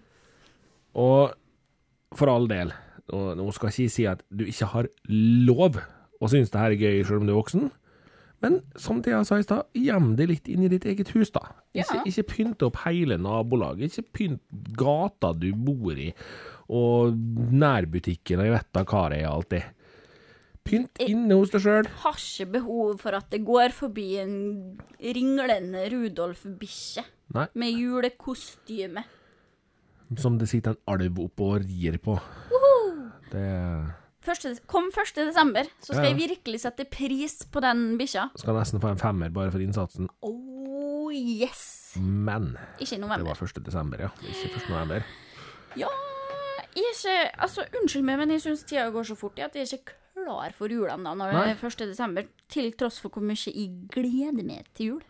Og 1.00 1.32
for 2.18 2.30
all 2.32 2.48
del, 2.50 2.72
og 3.14 3.36
nå 3.38 3.46
skal 3.54 3.70
jeg 3.70 3.86
ikke 3.86 3.94
si 3.94 4.06
at 4.10 4.22
du 4.34 4.44
ikke 4.50 4.68
har 4.72 4.88
lov 5.46 5.78
å 6.20 6.28
synes 6.30 6.50
det 6.52 6.60
her 6.60 6.74
er 6.74 6.80
gøy 6.80 7.04
selv 7.06 7.22
om 7.22 7.28
du 7.28 7.32
er 7.32 7.38
voksen, 7.38 7.70
men 8.40 8.56
som 8.80 9.02
Thea 9.04 9.20
sa 9.28 9.36
i 9.36 9.44
stad, 9.44 9.66
gjem 9.76 10.14
det 10.16 10.26
litt 10.30 10.48
inn 10.48 10.64
i 10.64 10.70
ditt 10.72 10.86
eget 10.88 11.10
hus, 11.12 11.30
da. 11.34 11.42
Ikke, 11.76 11.98
Ja. 12.00 12.04
ikke 12.08 12.24
pynte 12.30 12.66
opp 12.66 12.78
hele 12.86 13.18
nabolaget, 13.20 13.92
ikke 13.92 14.12
pynt 14.16 14.40
gata 14.76 15.34
du 15.36 15.50
bor 15.52 15.92
i, 15.92 16.08
og 16.72 17.12
nærbutikken 17.52 18.40
og 18.40 18.48
jeg 18.48 18.54
vet 18.56 18.72
da 18.72 18.84
hva 18.84 19.02
det 19.12 19.20
er 19.20 19.28
alltid. 19.30 19.62
Pynt 20.64 21.00
inne 21.04 21.36
hos 21.36 21.50
deg 21.52 21.62
sjøl. 21.64 21.86
Har 22.02 22.18
ikke 22.20 22.52
behov 22.52 22.98
for 23.00 23.16
at 23.16 23.30
det 23.32 23.44
går 23.44 23.72
forbi 23.76 24.08
en 24.20 24.34
ringlende 25.00 25.86
Rudolf-bikkje 25.92 27.04
Nei, 27.34 27.46
med 27.54 27.72
julekostyme. 27.78 29.04
som 30.18 30.38
det 30.38 30.48
sitter 30.50 30.70
en 30.74 30.76
alv 30.90 31.18
oppå 31.22 31.54
og 31.54 31.62
rir 31.62 31.98
på. 32.02 32.16
Det 33.30 33.46
Første, 34.20 34.50
kom 34.68 34.90
1. 34.92 35.14
desember, 35.16 35.64
så 35.80 35.94
skal 35.94 36.04
Ja. 36.04 36.10
jeg 36.10 36.28
virkelig 36.28 36.60
sette 36.60 36.84
pris 36.90 37.44
på 37.46 37.60
den 37.62 37.96
bikkja. 37.96 38.30
skal 38.36 38.54
nesten 38.54 38.80
få 38.80 38.90
en 38.90 38.98
femmer 38.98 39.30
bare 39.32 39.50
for 39.50 39.58
innsatsen, 39.60 40.08
Oh 40.22 41.10
yes! 41.14 41.94
men 41.96 42.58
Ikke 42.78 42.96
i 42.96 42.98
november. 42.98 43.16
det 43.24 43.26
var 43.40 43.46
1. 43.46 43.64
desember, 43.64 43.98
ja. 43.98 44.08
Ikke 44.20 44.50
1. 44.56 44.68
november. 44.68 45.02
Ja, 45.76 45.86
jeg 46.76 46.84
er 46.84 46.92
ikke 46.92 47.40
Altså, 47.40 47.64
unnskyld 47.80 48.04
meg, 48.04 48.18
men 48.18 48.28
jeg 48.30 48.40
syns 48.42 48.64
tida 48.64 48.90
går 48.90 49.02
så 49.06 49.16
fort 49.16 49.38
i 49.38 49.42
at 49.42 49.54
jeg 49.54 49.62
er 49.62 49.76
ikke 49.78 49.94
klar 50.14 50.52
for 50.52 50.68
jula 50.68 50.94
ennå 50.98 51.14
når 51.16 51.32
Nei. 51.32 51.54
det 51.54 51.62
er 51.62 51.66
1. 51.66 51.86
desember. 51.88 52.24
Til 52.48 52.72
tross 52.72 52.98
for 53.00 53.08
hvor 53.08 53.22
mye 53.22 53.36
jeg 53.54 53.88
gleder 53.88 54.44
meg 54.44 54.66
til 54.74 54.86
jul. 54.86 55.02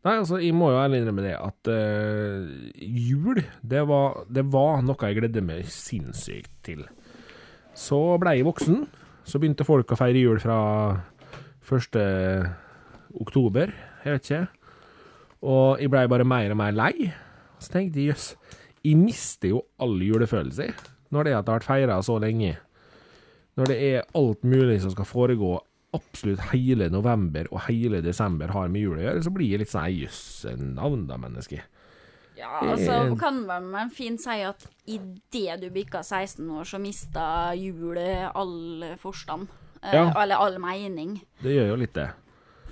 Nei, 0.00 0.14
altså, 0.16 0.38
jeg 0.40 0.54
må 0.56 0.70
jo 0.72 0.78
ærlig 0.80 1.02
innrømme 1.02 1.24
det 1.26 1.34
at 1.36 1.68
uh, 1.68 2.46
jul, 2.80 3.42
det 3.60 3.82
var, 3.88 4.22
det 4.32 4.46
var 4.48 4.80
noe 4.86 5.10
jeg 5.10 5.18
gledde 5.18 5.42
meg 5.44 5.68
sinnssykt 5.68 6.54
til. 6.64 6.86
Så 7.76 7.98
ble 8.20 8.38
jeg 8.38 8.48
voksen. 8.48 8.86
Så 9.28 9.38
begynte 9.38 9.66
folk 9.68 9.92
å 9.92 9.98
feire 10.00 10.22
jul 10.22 10.40
fra 10.42 10.56
1. 11.68 11.98
oktober, 13.20 13.74
jeg 14.02 14.16
vet 14.16 14.30
ikke. 14.30 14.40
Og 15.40 15.80
jeg 15.80 15.92
blei 15.92 16.06
bare 16.10 16.26
mer 16.28 16.54
og 16.54 16.58
mer 16.60 16.74
lei. 16.74 17.10
Så 17.60 17.74
tenkte 17.74 18.00
jeg 18.00 18.14
jøss, 18.14 18.32
jeg 18.80 18.96
mister 18.96 19.52
jo 19.52 19.62
all 19.80 20.00
julefølelse 20.00 20.70
når 21.10 21.26
det 21.26 21.32
at 21.34 21.44
det 21.44 21.52
har 21.52 21.58
vært 21.58 21.68
feira 21.68 21.98
så 22.06 22.16
lenge. 22.22 22.54
Når 23.58 23.68
det 23.68 23.78
er 23.90 24.08
alt 24.16 24.46
mulig 24.46 24.78
som 24.80 24.92
skal 24.94 25.08
foregå 25.08 25.58
absolutt 25.96 26.40
hele 26.52 26.88
november 26.92 27.48
og 27.50 27.64
hele 27.66 28.00
desember 28.04 28.52
har 28.54 28.70
med 28.70 28.84
jul 28.84 28.98
å 28.98 29.04
gjøre, 29.04 29.22
så 29.26 29.32
blir 29.34 29.50
jeg 29.52 29.62
litt 29.64 29.72
sånn 29.72 29.88
jøss, 29.90 30.22
navn 30.60 31.06
da, 31.08 31.18
menneske. 31.20 31.62
Ja, 32.40 32.60
altså, 32.64 33.16
kan 33.20 33.42
vel 33.48 33.66
man 33.68 33.90
fint 33.92 34.22
si 34.22 34.38
at 34.46 34.62
idet 34.88 35.58
du 35.60 35.68
bikka 35.74 36.00
16 36.00 36.46
år, 36.48 36.64
så 36.64 36.80
mista 36.80 37.24
julet 37.58 38.30
all 38.32 38.94
forstand. 39.02 39.50
Eh, 39.82 39.94
Ja. 39.94 40.06
Eller 40.22 40.36
all 40.40 40.58
mening. 40.60 41.18
Det 41.42 41.52
gjør 41.52 41.72
jo 41.74 41.76
litt 41.82 41.94
det. 41.94 42.10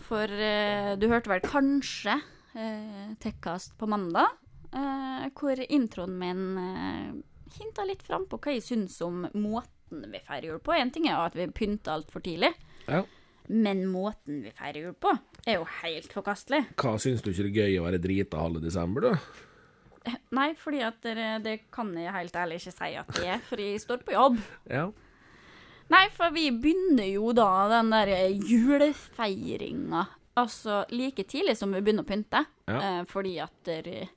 for 0.09 0.25
uh, 0.25 0.97
du 0.97 1.09
hørte 1.09 1.29
vel 1.29 1.43
kanskje 1.45 2.15
uh, 2.57 3.13
Tekkast 3.21 3.75
på 3.77 3.87
mandag, 3.87 4.39
uh, 4.73 5.29
hvor 5.37 5.61
introen 5.69 6.15
min 6.17 6.45
uh, 6.57 7.11
hinta 7.59 7.85
litt 7.85 8.03
fram 8.03 8.25
på 8.29 8.39
hva 8.41 8.55
jeg 8.57 8.65
syns 8.65 9.01
om 9.05 9.27
måten 9.35 10.07
vi 10.13 10.21
feirer 10.25 10.49
jul 10.53 10.63
på. 10.65 10.73
En 10.73 10.91
ting 10.93 11.09
er 11.09 11.17
jo 11.17 11.27
at 11.27 11.37
vi 11.37 11.49
pynter 11.53 11.93
altfor 11.99 12.25
tidlig, 12.25 12.55
Ja. 12.88 13.02
men 13.49 13.87
måten 13.88 14.42
vi 14.45 14.52
feirer 14.52 14.88
jul 14.88 14.95
på, 15.00 15.12
er 15.47 15.59
jo 15.59 15.66
helt 15.83 16.12
forkastelig. 16.12 16.66
Hva 16.76 16.97
syns 17.00 17.23
du 17.25 17.30
ikke 17.30 17.47
det 17.49 17.52
er 17.52 17.68
gøy 17.68 17.78
å 17.80 17.85
være 17.87 18.00
drita 18.04 18.40
halve 18.42 18.61
desember, 18.64 19.09
da? 19.09 20.14
Nei, 20.33 20.50
fordi 20.57 20.80
at 20.85 21.00
det, 21.04 21.28
det 21.45 21.54
kan 21.75 21.90
jeg 21.97 22.12
helt 22.14 22.37
ærlig 22.37 22.61
ikke 22.62 22.75
si 22.76 22.90
at 22.97 23.11
det 23.16 23.26
er, 23.28 23.42
for 23.45 23.61
jeg 23.61 23.80
står 23.83 24.04
på 24.04 24.14
jobb. 24.14 24.38
Ja. 24.73 24.87
Nei, 25.88 26.04
for 26.12 26.33
vi 26.33 26.50
begynner 26.52 27.09
jo 27.09 27.33
da 27.37 27.49
den 27.73 27.92
der 27.92 28.12
julefeiringa 28.37 30.04
altså 30.38 30.85
like 30.95 31.25
tidlig 31.28 31.57
som 31.59 31.73
vi 31.75 31.83
begynner 31.83 32.07
å 32.07 32.09
pynte. 32.09 32.45
Ja. 32.68 32.78
Eh, 32.78 33.00
fordi 33.11 33.35
at 33.42 33.57
der, 33.66 34.09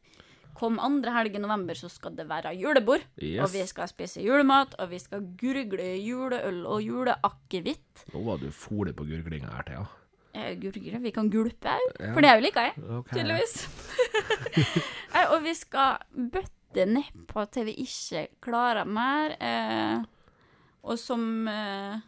kom 0.61 0.77
andre 0.83 1.13
helg 1.15 1.35
i 1.37 1.41
november 1.41 1.77
så 1.77 1.89
skal 1.89 2.13
det 2.17 2.27
være 2.29 2.53
julebord. 2.59 3.03
Yes. 3.17 3.39
Og 3.41 3.53
vi 3.55 3.63
skal 3.69 3.89
spise 3.89 4.21
julemat, 4.21 4.75
og 4.79 4.91
vi 4.93 4.99
skal 5.01 5.23
gurgle 5.39 5.87
juleøl 5.97 6.61
og 6.69 6.83
juleakevitt. 6.85 8.05
Nå 8.13 8.21
var 8.27 8.37
du 8.41 8.51
fole 8.53 8.93
på 8.93 9.07
gurglinga 9.09 9.49
her, 9.57 9.65
Thea. 9.71 9.87
Ja. 10.31 10.53
gurgle, 10.55 11.01
vi 11.03 11.11
kan 11.11 11.27
gulpe 11.33 11.73
òg, 11.73 11.89
Ja. 11.99 12.13
for 12.13 12.21
det 12.23 12.29
er 12.29 12.37
jo 12.39 12.45
like 12.45 12.61
jeg, 12.63 12.83
okay. 13.01 13.17
tydeligvis. 13.17 13.55
Og 15.33 15.41
vi 15.43 15.53
skal 15.57 15.97
bøtte 16.15 16.85
nedpå 16.87 17.43
til 17.51 17.65
vi 17.67 17.73
ikke 17.83 18.27
klarer 18.43 18.87
mer. 18.87 19.35
Eh, 19.43 20.05
og 20.87 20.97
som 20.97 21.47
eh, 21.51 21.99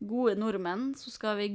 gode 0.00 0.34
nordmenn 0.40 0.94
så 0.98 1.12
skal 1.12 1.36
vi 1.38 1.50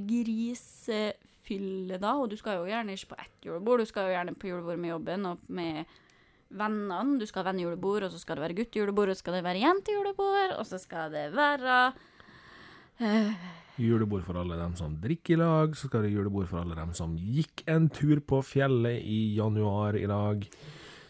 grisefylle 1.42 2.00
da, 2.00 2.16
og 2.18 2.30
du 2.30 2.38
skal 2.38 2.60
jo 2.60 2.70
gjerne 2.70 2.94
ikke 2.94 3.16
på 3.16 3.20
ett 3.20 3.46
julebord, 3.46 3.80
du 3.80 3.86
skal 3.86 4.08
jo 4.08 4.16
gjerne 4.16 4.36
på 4.36 4.48
julebord 4.48 4.80
med 4.80 4.90
jobben 4.90 5.26
og 5.26 5.38
med 5.50 5.86
vennene. 6.50 7.20
Du 7.20 7.26
skal 7.26 7.44
ha 7.44 7.52
vennejulebord, 7.52 8.04
og 8.04 8.12
så 8.12 8.20
skal 8.20 8.38
det 8.38 8.44
være 8.44 8.58
guttejulebord, 8.60 9.10
og 9.10 9.16
så 9.16 9.20
skal 9.24 9.34
det 9.38 9.44
være 9.44 9.62
jentejulebord, 9.64 10.58
og 10.58 10.66
så 10.66 10.78
skal 10.78 11.12
det 11.12 11.34
være 11.34 11.92
Julebord 13.82 14.22
for 14.22 14.38
alle 14.38 14.58
dem 14.60 14.76
som 14.76 14.94
drikker 15.02 15.34
i 15.34 15.38
lag. 15.40 15.74
Så 15.74 15.88
skal 15.88 16.04
det 16.04 16.12
julebord 16.12 16.46
for 16.46 16.62
alle 16.62 16.76
dem 16.76 16.92
som 16.94 17.16
gikk 17.18 17.64
en 17.72 17.90
tur 17.90 18.20
på 18.20 18.42
fjellet 18.46 19.02
i 19.02 19.34
januar 19.40 19.98
i 19.98 20.06
dag. 20.06 20.46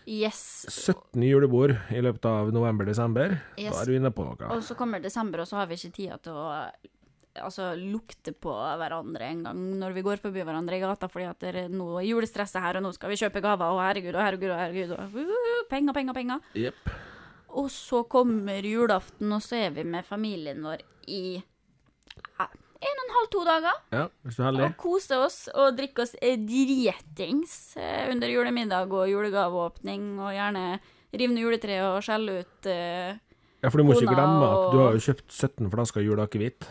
Yes. 0.08 0.66
17 0.70 1.20
julebord 1.26 1.74
i 1.92 2.00
løpet 2.02 2.26
av 2.30 2.54
november-desember. 2.54 3.36
Yes. 3.58 3.74
Da 3.74 3.82
er 3.82 3.92
du 3.92 3.98
inne 3.98 4.14
på 4.16 4.24
noe. 4.24 4.54
Og 4.56 4.64
så 4.64 4.78
kommer 4.80 5.04
desember, 5.04 5.44
og 5.44 5.50
så 5.50 5.60
har 5.60 5.68
vi 5.68 5.76
ikke 5.82 5.98
tida 5.98 6.18
til 6.24 6.38
å 6.38 6.48
altså, 7.40 7.72
lukte 7.80 8.34
på 8.34 8.54
hverandre 8.54 9.30
en 9.30 9.44
gang 9.48 9.62
når 9.82 9.96
vi 9.96 10.04
går 10.06 10.24
forbi 10.24 10.44
hverandre 10.44 10.78
i 10.78 10.82
gata, 10.84 11.10
fordi 11.12 11.30
at 11.30 11.44
det 11.44 11.54
er 11.54 11.72
nå 11.72 11.94
er 12.00 12.10
julestresset 12.10 12.64
her, 12.64 12.80
og 12.80 12.88
nå 12.88 12.92
skal 12.98 13.14
vi 13.14 13.20
kjøpe 13.22 13.44
gaver, 13.44 13.72
og 13.72 13.84
herregud, 13.84 14.16
og 14.16 14.26
herregud, 14.26 14.52
og 14.52 14.60
herregud, 14.64 14.96
og 14.98 15.16
uh, 15.22 15.64
penger, 15.72 15.96
penger, 15.96 16.18
penger. 16.18 16.52
Yep. 16.58 16.92
Og 17.62 17.72
så 17.72 18.04
kommer 18.08 18.66
julaften, 18.66 19.32
og 19.36 19.42
så 19.44 19.64
er 19.68 19.74
vi 19.76 19.88
med 19.88 20.08
familien 20.08 20.62
vår 20.64 20.84
i 21.12 21.24
en 22.82 22.98
og 22.98 23.04
en 23.06 23.14
halv, 23.14 23.28
to 23.30 23.42
dager. 23.46 23.82
Ja, 23.94 24.06
hvis 24.26 24.38
du 24.38 24.42
er 24.42 24.48
heldig. 24.48 24.64
Og 24.66 24.78
koser 24.82 25.22
oss 25.22 25.38
og 25.54 25.76
drikker 25.78 26.08
oss 26.08 26.16
eh, 26.18 26.40
dritings 26.42 27.76
eh, 27.78 28.08
under 28.10 28.32
julemiddag 28.32 28.90
og 28.90 29.10
julegaveåpning, 29.12 30.08
og 30.18 30.34
gjerne 30.34 30.64
rive 31.12 31.36
ned 31.36 31.46
juletreet 31.46 31.86
og 31.92 32.02
skjelle 32.06 32.40
ut 32.42 32.72
eh, 32.72 33.20
Ja, 33.62 33.70
for 33.70 33.78
du 33.78 33.86
må 33.86 33.94
ikke 33.94 34.16
glemme 34.16 34.48
at 34.48 34.72
du 34.74 34.80
har 34.82 34.96
jo 34.98 35.04
kjøpt 35.06 35.28
17 35.30 35.70
flasker 35.70 36.06
juleakevitt. 36.08 36.66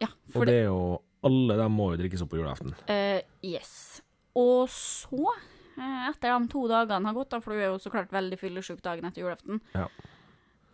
Ja, 0.00 0.08
Og 0.28 0.32
for 0.36 0.46
det 0.48 0.54
er 0.62 0.66
jo 0.68 0.80
Alle 1.26 1.56
de 1.58 1.64
må 1.74 1.88
jo 1.92 1.98
drikkes 1.98 2.22
opp 2.22 2.30
på 2.30 2.38
julaften. 2.38 2.74
Uh, 2.86 3.18
yes. 3.42 4.00
Og 4.38 4.68
så, 4.70 5.32
eh, 5.74 6.04
etter 6.12 6.30
de 6.30 6.46
to 6.52 6.68
dagene 6.70 7.10
har 7.10 7.16
gått, 7.16 7.32
da, 7.32 7.40
for 7.42 7.52
du 7.56 7.58
er 7.58 7.72
jo 7.72 7.80
så 7.82 7.90
klart 7.90 8.12
veldig 8.14 8.38
fyllesyk 8.38 8.78
dagen 8.84 9.08
etter 9.08 9.24
julaften, 9.24 9.58
Ja. 9.74 9.88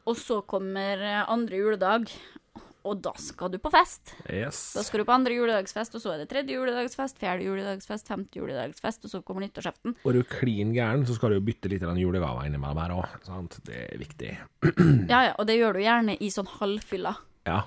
og 0.06 0.16
så 0.20 0.42
kommer 0.44 1.00
eh, 1.00 1.22
andre 1.32 1.56
juledag, 1.62 2.12
og 2.84 3.00
da 3.00 3.14
skal 3.16 3.48
du 3.48 3.56
på 3.56 3.70
fest. 3.72 4.12
Yes. 4.28 4.74
Da 4.76 4.82
skal 4.84 5.00
du 5.00 5.06
på 5.08 5.14
andre 5.16 5.32
juledagsfest, 5.32 5.94
og 5.96 6.02
så 6.04 6.12
er 6.12 6.18
det 6.20 6.28
tredje 6.28 6.52
juledagsfest, 6.58 7.16
fjerde 7.16 7.46
juledagsfest, 7.46 8.06
femte 8.12 8.36
juledagsfest, 8.36 9.06
og 9.08 9.10
så 9.14 9.22
kommer 9.24 9.46
nyttårsaften. 9.46 9.94
Og 10.04 10.10
er 10.12 10.18
du 10.20 10.24
klin 10.28 10.74
gæren, 10.76 11.06
så 11.08 11.16
skal 11.16 11.32
du 11.32 11.38
jo 11.38 11.46
bytte 11.48 11.72
litt 11.72 11.80
julegaver 11.80 12.44
innimellom 12.44 12.82
her 12.84 12.92
òg. 12.98 13.64
Det 13.64 13.80
er 13.88 13.96
viktig. 13.96 14.34
Ja, 15.08 15.22
ja, 15.30 15.32
og 15.38 15.46
det 15.48 15.56
gjør 15.56 15.72
du 15.72 15.80
gjerne 15.80 16.18
i 16.20 16.28
sånn 16.28 16.52
halvfylla, 16.60 17.14
Ja. 17.48 17.62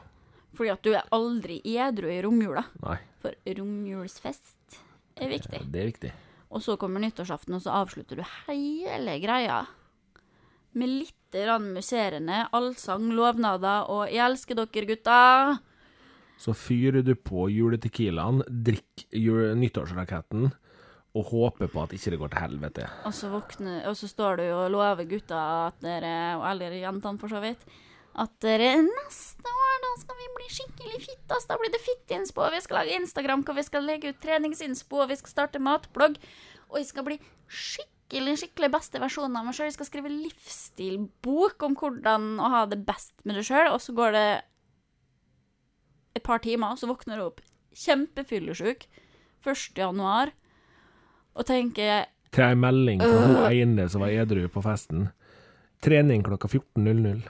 Fordi 0.58 0.74
at 0.74 0.84
du 0.86 0.94
er 0.98 1.10
aldri 1.16 1.60
edru 1.78 2.10
i 2.12 2.22
romjula, 2.26 2.64
Nei. 2.84 2.98
for 3.22 3.38
romjulsfest 3.60 4.80
er 5.18 5.32
viktig. 5.32 5.62
Det 5.70 5.82
er 5.82 5.92
viktig. 5.92 6.14
Og 6.48 6.64
så 6.64 6.78
kommer 6.80 7.04
nyttårsaften, 7.04 7.58
og 7.58 7.64
så 7.64 7.76
avslutter 7.76 8.20
du 8.20 8.24
hele 8.48 9.18
greia 9.24 9.66
med 10.78 10.92
litt 10.94 11.38
rann 11.48 11.72
musserende 11.76 12.46
allsang, 12.56 13.10
lovnader 13.12 13.90
og 13.90 14.08
'Jeg 14.10 14.26
elsker 14.26 14.56
dere, 14.56 14.86
gutta'. 14.86 15.60
Så 16.38 16.54
fyrer 16.54 17.04
du 17.04 17.16
på 17.16 17.50
juletequilaen, 17.50 18.44
drikk 18.48 19.08
nyttårsraketten 19.12 20.52
og 21.18 21.26
håper 21.32 21.68
på 21.68 21.82
at 21.82 21.94
ikke 21.94 22.12
det 22.14 22.20
går 22.20 22.30
til 22.30 22.44
helvete. 22.44 22.90
Og 23.06 23.14
så, 23.14 23.30
våkner, 23.30 23.88
og 23.90 23.96
så 23.98 24.08
står 24.08 24.38
du 24.38 24.44
og 24.54 24.72
lover 24.72 25.10
gutta 25.10 25.40
at 25.68 25.82
dere, 25.82 26.38
eller 26.52 26.78
jentene 26.78 27.18
for 27.18 27.28
så 27.28 27.42
vidt, 27.42 27.66
at 28.18 28.32
dere 28.42 28.72
neste 28.82 29.52
år 29.52 29.76
da 29.84 29.92
skal 30.02 30.18
vi 30.18 30.30
bli 30.38 30.48
skikkelig 30.50 31.02
fitte. 31.04 31.38
Da 31.50 31.58
blir 31.60 31.74
det 31.74 31.84
fittinspo, 31.84 32.48
vi 32.54 32.62
skal 32.64 32.82
lage 32.82 32.98
Instagram, 32.98 33.44
hvor 33.46 33.58
vi 33.58 33.66
skal 33.68 33.86
legge 33.86 34.14
ut 34.14 34.22
treningsinnspo, 34.24 35.04
og 35.04 35.12
vi 35.12 35.20
skal 35.20 35.34
starte 35.36 35.62
matblogg. 35.62 36.18
Og 36.72 36.82
jeg 36.82 36.90
skal 36.90 37.06
bli 37.08 37.20
skikkelig, 37.46 38.38
skikkelig 38.42 38.72
beste 38.74 39.02
versjonen 39.04 39.38
av 39.38 39.46
meg 39.48 39.58
sjøl. 39.58 39.70
Jeg 39.70 39.78
skal 39.78 39.90
skrive 39.92 40.14
livsstilbok 40.14 41.68
om 41.68 41.78
hvordan 41.78 42.30
å 42.42 42.52
ha 42.56 42.66
det 42.72 42.82
best 42.88 43.14
med 43.24 43.38
deg 43.38 43.48
sjøl, 43.48 43.70
og 43.76 43.82
så 43.84 43.96
går 43.98 44.18
det 44.18 44.28
et 46.18 46.26
par 46.26 46.42
timer, 46.42 46.74
så 46.76 46.90
våkner 46.90 47.22
du 47.22 47.28
opp 47.30 47.44
kjempefyllesjuk 47.78 48.88
1. 49.46 49.78
januar 49.78 50.34
og 51.38 51.46
tenker 51.46 52.08
Til 52.34 52.44
ei 52.44 52.58
melding 52.58 53.04
fra 53.04 53.20
hun 53.22 53.38
ene 53.54 53.86
som 53.92 54.02
var 54.02 54.12
edru 54.12 54.48
på 54.52 54.64
festen. 54.66 55.12
Trening 55.86 56.26
klokka 56.26 56.50
14.00. 56.50 57.22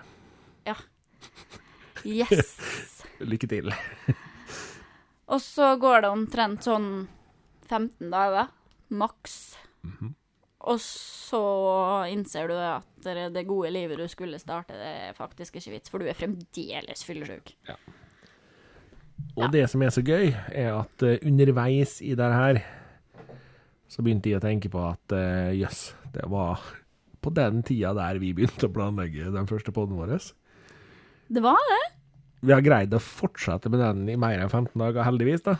Yes! 2.07 2.53
Lykke 3.31 3.49
til. 3.49 3.73
Og 5.33 5.41
så 5.43 5.73
går 5.81 6.05
det 6.05 6.11
omtrent 6.13 6.67
sånn 6.67 6.91
15 7.67 8.11
dager, 8.13 8.51
maks. 8.95 9.57
Og 10.67 10.79
så 10.81 11.41
innser 12.11 12.49
du 12.51 12.55
at 12.59 12.87
det, 13.03 13.43
gode 13.47 13.71
livet 13.75 13.99
du 13.99 14.07
skulle 14.11 14.39
starte, 14.39 14.77
det 14.77 14.93
er 15.09 15.17
faktisk 15.17 15.59
ikke 15.59 15.75
vits, 15.75 15.91
for 15.91 15.99
du 15.99 16.07
er 16.07 16.17
fremdeles 16.17 17.03
fyllesyk. 17.07 17.53
Og 19.37 19.51
det 19.53 19.67
som 19.69 19.83
er 19.83 19.93
så 19.93 20.01
gøy, 20.01 20.31
er 20.31 20.73
at 20.79 21.03
eh, 21.05 21.19
underveis 21.27 21.99
i 22.01 22.15
det 22.17 22.31
her, 22.33 22.61
så 23.87 24.03
begynte 24.03 24.31
jeg 24.31 24.39
å 24.39 24.43
tenke 24.43 24.71
på 24.71 24.81
at 24.83 25.13
jøss, 25.13 25.19
uh, 25.19 25.53
yes, 25.55 26.11
det 26.15 26.25
var 26.31 26.63
på 27.23 27.31
den 27.35 27.61
tida 27.65 27.93
der 27.95 28.19
vi 28.23 28.33
begynte 28.35 28.67
å 28.67 28.73
planlegge 28.73 29.29
den 29.33 29.47
første 29.49 29.73
poden 29.75 29.99
vår. 29.99 30.17
Det 31.27 31.43
var 31.43 31.59
det. 31.71 31.81
Vi 32.47 32.53
har 32.53 32.61
greid 32.61 32.93
å 32.93 32.99
fortsette 33.01 33.69
med 33.73 33.81
den 33.81 34.05
i 34.13 34.15
mer 34.19 34.39
enn 34.39 34.51
15 34.51 34.77
dager, 34.77 35.03
heldigvis. 35.07 35.43
da. 35.47 35.57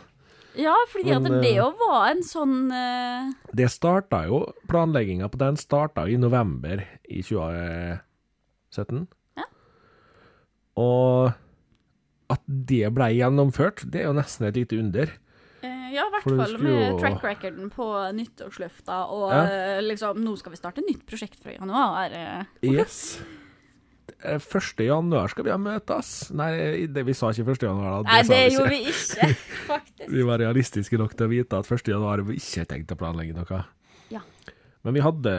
Ja, 0.58 0.74
fordi 0.90 1.12
at 1.14 1.26
det 1.26 1.52
eh, 1.52 1.58
jo 1.60 1.68
var 1.78 2.08
en 2.10 2.22
sånn 2.26 2.54
uh... 2.72 3.28
Det 3.54 3.68
starta 3.70 4.24
jo, 4.26 4.40
planlegginga 4.70 5.28
på 5.30 5.38
den 5.38 5.58
starta 5.60 6.06
i 6.10 6.16
november 6.18 6.82
i 7.06 7.20
2017. 7.22 9.04
Ja. 9.38 9.46
Og 10.82 11.30
at 12.32 12.42
det 12.48 12.90
ble 12.96 13.10
gjennomført, 13.14 13.84
det 13.88 14.02
er 14.02 14.10
jo 14.10 14.16
nesten 14.18 14.48
et 14.48 14.58
lite 14.58 14.78
under. 14.80 15.12
eh, 15.62 15.90
Ja, 15.94 16.08
i 16.08 16.14
hvert 16.16 16.26
fall 16.26 16.58
med 16.62 16.98
track 17.02 17.22
recorden 17.24 17.70
på 17.74 17.86
nyttårsløfta, 18.18 19.02
og 19.14 19.30
Ja. 19.32 19.80
liksom 19.84 20.18
Nå 20.24 20.36
skal 20.38 20.52
vi 20.52 20.62
starte 20.62 20.84
nytt 20.86 21.06
prosjekt 21.06 21.38
fra 21.42 21.54
januar. 21.54 22.46
Yes. 22.62 23.20
Eh, 24.22 24.40
1. 24.40 24.84
januar 24.84 25.30
skal 25.32 25.46
vi 25.46 25.52
ha 25.52 25.58
møtes. 25.60 26.12
Nei, 26.36 26.50
det, 26.90 27.04
vi 27.06 27.14
sa 27.16 27.30
ikke 27.32 27.54
1. 27.54 27.66
januar. 27.68 28.02
Da. 28.02 28.10
Nei, 28.10 28.22
det 28.26 28.38
vi 28.38 28.56
gjorde 28.56 28.72
vi 28.72 28.80
ikke, 28.92 29.28
faktisk. 29.72 30.06
Vi 30.14 30.24
var 30.26 30.42
realistiske 30.42 31.00
nok 31.00 31.14
til 31.14 31.28
å 31.28 31.32
vite 31.32 31.60
at 31.60 31.72
1. 31.78 31.92
januar 31.94 32.24
vi 32.28 32.38
ikke 32.40 32.66
tenkte 32.70 32.96
å 32.96 33.00
planlegge 33.02 33.36
noe. 33.36 33.60
Ja. 34.14 34.22
Men 34.86 34.94
vi 34.94 35.02
hadde 35.04 35.32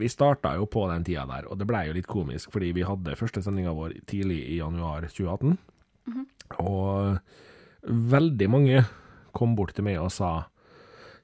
Vi, 0.00 0.08
starta 0.08 0.54
jo 0.56 0.68
på 0.70 0.86
den 0.90 1.04
tida 1.06 1.26
der, 1.28 1.48
og 1.50 1.58
det 1.60 1.68
blei 1.68 1.84
jo 1.88 1.96
litt 1.96 2.10
komisk, 2.10 2.52
fordi 2.54 2.72
vi 2.76 2.86
hadde 2.86 3.18
første 3.18 3.42
sendinga 3.44 3.74
vår 3.76 3.98
tidlig 4.10 4.40
i 4.54 4.58
januar 4.60 5.06
2018. 5.10 5.58
Mhm. 6.10 6.26
Og 6.62 7.92
veldig 8.12 8.48
mange 8.52 8.82
kom 9.34 9.56
bort 9.58 9.74
til 9.76 9.86
meg 9.86 9.98
og 9.98 10.12
sa 10.14 10.32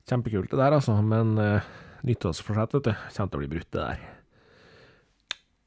Kjempekult 0.09 0.49
det 0.49 0.57
der, 0.57 0.73
altså, 0.73 0.95
men 1.05 1.35
uh, 1.37 1.67
nyttårsforsett, 2.09 2.79
vet 2.79 2.87
du, 2.87 2.95
kommer 2.97 3.29
til 3.29 3.37
å 3.37 3.41
bli 3.43 3.51
brutt, 3.53 3.69
det 3.77 3.83
der. 3.83 4.18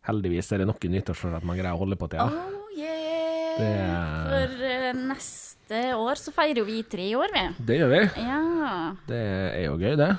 Heldigvis 0.07 0.49
er 0.51 0.63
det 0.63 0.65
noen 0.69 0.93
nyttårsforsett 0.95 1.45
man 1.45 1.59
greier 1.59 1.77
å 1.77 1.81
holde 1.83 1.97
på 1.99 2.07
tida. 2.09 2.25
Oh, 2.25 2.69
yeah. 2.73 3.51
Det, 3.51 3.69
For 4.31 4.63
uh, 4.65 5.01
neste 5.11 5.81
år 5.93 6.21
så 6.21 6.33
feirer 6.33 6.63
jo 6.63 6.65
vi 6.65 6.79
tre 6.89 7.05
år, 7.19 7.33
vi. 7.35 7.43
det 7.67 7.77
gjør 7.77 7.91
vi. 7.91 8.01
Ja. 8.25 8.41
Det 9.07 9.21
er 9.21 9.65
jo 9.67 9.75
gøy, 9.77 9.93
det. 9.99 10.11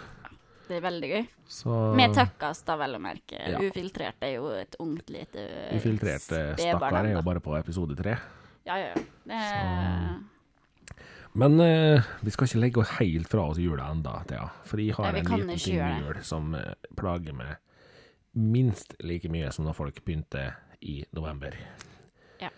Det 0.68 0.78
er 0.78 0.84
veldig 0.84 1.08
gøy. 1.10 1.24
Så 1.52 1.78
Med 1.98 2.14
tøkkas, 2.16 2.62
da, 2.68 2.76
vel 2.80 2.94
å 2.96 3.00
merke. 3.02 3.40
Ja. 3.42 3.58
Ufiltrert 3.60 4.22
er 4.24 4.36
jo 4.36 4.52
et 4.56 4.78
ungt 4.80 5.10
lite 5.12 5.48
Ufiltrert 5.76 6.24
stakkar 6.24 7.02
er 7.02 7.16
jo 7.16 7.24
bare 7.26 7.42
på 7.44 7.56
episode 7.58 7.98
tre. 7.98 8.14
Ja, 8.68 8.78
ja, 8.78 8.92
ja. 8.94 9.02
Det 9.26 9.40
er... 9.50 10.22
Men 11.32 11.58
eh, 11.64 12.08
vi 12.20 12.32
skal 12.32 12.48
ikke 12.48 12.60
legge 12.60 12.80
oss 12.82 12.94
helt 12.98 13.28
fra 13.32 13.48
oss 13.50 13.58
jula 13.60 13.88
enda, 13.90 14.18
Thea. 14.28 14.46
For 14.68 14.80
jeg 14.80 14.94
har 14.98 15.10
Nei, 15.10 15.22
en 15.24 15.30
liten 15.32 15.52
ting 15.56 15.78
i 15.78 15.82
med 15.82 16.06
jul 16.06 16.24
som 16.28 16.54
eh, 16.54 16.74
plager 16.96 17.36
meg 17.36 17.56
minst 18.32 18.96
like 19.04 19.28
mye 19.32 19.50
som 19.52 19.66
når 19.66 19.76
folk 19.76 20.02
begynte 20.04 20.50
i 20.82 21.02
november. 21.14 21.56
Ja. 22.42 22.50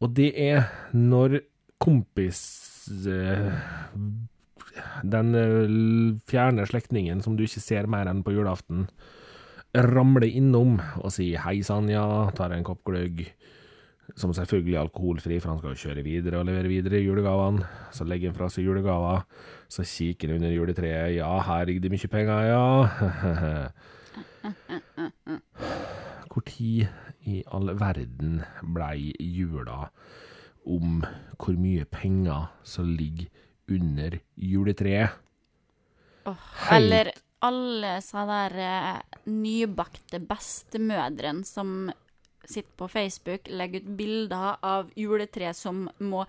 Og 0.00 0.14
det 0.16 0.32
er 0.40 0.70
når 0.96 1.40
kompis 1.80 2.40
eh, 3.08 3.50
Den 5.04 5.34
eh, 5.36 6.20
fjerne 6.30 6.66
slektningen 6.68 7.22
som 7.24 7.36
du 7.36 7.44
ikke 7.44 7.62
ser 7.62 7.88
mer 7.90 8.08
enn 8.08 8.22
på 8.24 8.34
julaften, 8.36 8.86
ramler 9.70 10.26
innom 10.26 10.80
og 10.98 11.12
sier 11.14 11.42
'hei 11.44 11.60
sann, 11.62 11.88
ja', 11.90 12.30
tar 12.34 12.52
en 12.52 12.66
kopp 12.66 12.82
gløgg 12.84 13.28
som 14.18 14.32
selvfølgelig 14.34 14.74
er 14.74 14.80
alkoholfri, 14.80 15.38
for 15.40 15.52
han 15.52 15.60
skal 15.60 15.74
jo 15.74 15.82
kjøre 15.84 16.02
videre 16.02 16.40
og 16.40 16.48
levere 16.48 16.70
videre 16.70 17.02
julegavene. 17.02 17.66
Så 17.94 18.06
legger 18.08 18.30
han 18.30 18.36
fra 18.38 18.48
seg 18.50 18.66
julegaver, 18.66 19.22
så 19.70 19.86
kikker 19.86 20.32
han 20.32 20.40
under 20.40 20.54
juletreet. 20.54 21.14
Ja, 21.16 21.30
her 21.46 21.68
ligger 21.68 21.86
det 21.86 21.92
mye 21.94 22.10
penger, 22.10 22.40
ja. 22.50 22.64
Hvor 26.30 26.44
tid 26.46 26.86
i 27.26 27.40
all 27.50 27.72
verden 27.78 28.40
blei 28.62 29.10
jula 29.18 29.88
om 30.68 31.00
hvor 31.40 31.56
mye 31.58 31.86
penger 31.90 32.50
som 32.66 32.90
ligger 32.94 33.30
under 33.70 34.18
juletreet? 34.36 35.16
Oh, 36.28 36.36
Eller 36.72 37.12
alle 37.42 37.96
så 38.04 38.26
der 38.28 38.56
eh, 38.60 39.00
nybakte 39.32 40.20
bestemødrene 40.20 41.46
som 41.48 41.90
sitter 42.44 42.72
på 42.76 42.88
Facebook, 42.88 43.48
legger 43.48 43.84
ut 43.84 43.96
bilder 43.96 44.60
av 44.66 44.90
juletre 44.98 45.52
som 45.56 45.86
må 46.02 46.24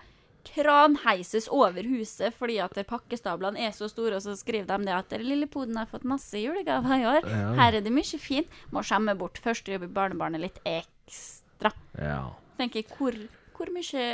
kranheises 0.47 1.47
over 1.51 1.85
huset 1.91 2.35
fordi 2.37 2.57
at 2.63 2.77
pakkestablene 2.89 3.61
er 3.67 3.75
så 3.75 3.89
store, 3.91 4.17
og 4.17 4.25
så 4.25 4.35
skriver 4.39 4.67
de 4.69 4.89
det 4.89 4.95
at 4.95 5.15
lille 5.21 5.47
poden 5.51 5.79
har 5.79 5.89
fått 5.89 6.07
masse 6.07 6.37
julegaver 6.39 6.97
i 6.97 7.07
år. 7.17 7.29
Ja. 7.29 7.53
Her 7.59 7.79
er 7.79 7.85
det 7.85 7.93
mye 7.93 8.19
fint. 8.21 8.51
Må 8.73 8.83
skjemme 8.85 9.17
bort 9.19 9.41
første 9.43 9.77
barnebarnet 9.87 10.43
litt 10.43 10.59
ekstra. 10.67 11.73
Ja. 11.99 12.31
Tenker 12.59 12.85
hvor, 12.97 13.15
hvor 13.57 13.71
mye 13.73 14.11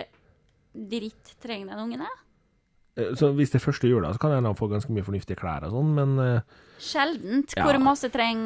dritt 0.77 1.35
trenger 1.43 1.73
den 1.73 1.83
ungen? 1.85 2.05
Eh, 2.97 3.13
Så 3.15 3.31
hvis 3.37 3.51
det 3.53 3.61
er 3.61 3.65
første 3.65 3.89
jula, 3.89 4.11
så 4.13 4.21
kan 4.21 4.33
jeg 4.35 4.57
få 4.57 4.69
ganske 4.71 4.93
mye 4.93 5.05
fornuftige 5.05 5.39
klær 5.39 5.67
og 5.67 5.73
sånn, 5.75 5.93
men 5.97 6.17
uh, 6.21 6.63
Sjeldent. 6.77 7.55
Ja. 7.57 7.65
Hvor, 7.65 7.79
masse 7.81 8.09
treng, 8.13 8.41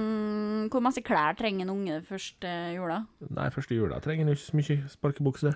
hvor 0.71 0.83
masse 0.83 1.03
klær 1.03 1.35
trenger 1.39 1.65
en 1.65 1.73
unge 1.73 2.00
første 2.07 2.51
jula? 2.75 3.01
nei, 3.27 3.50
første 3.51 3.75
jula 3.75 4.00
trenger 4.03 4.27
en 4.27 4.35
ikke 4.35 4.45
så 4.45 4.59
mye 4.59 4.77
sparkebukse. 4.91 5.53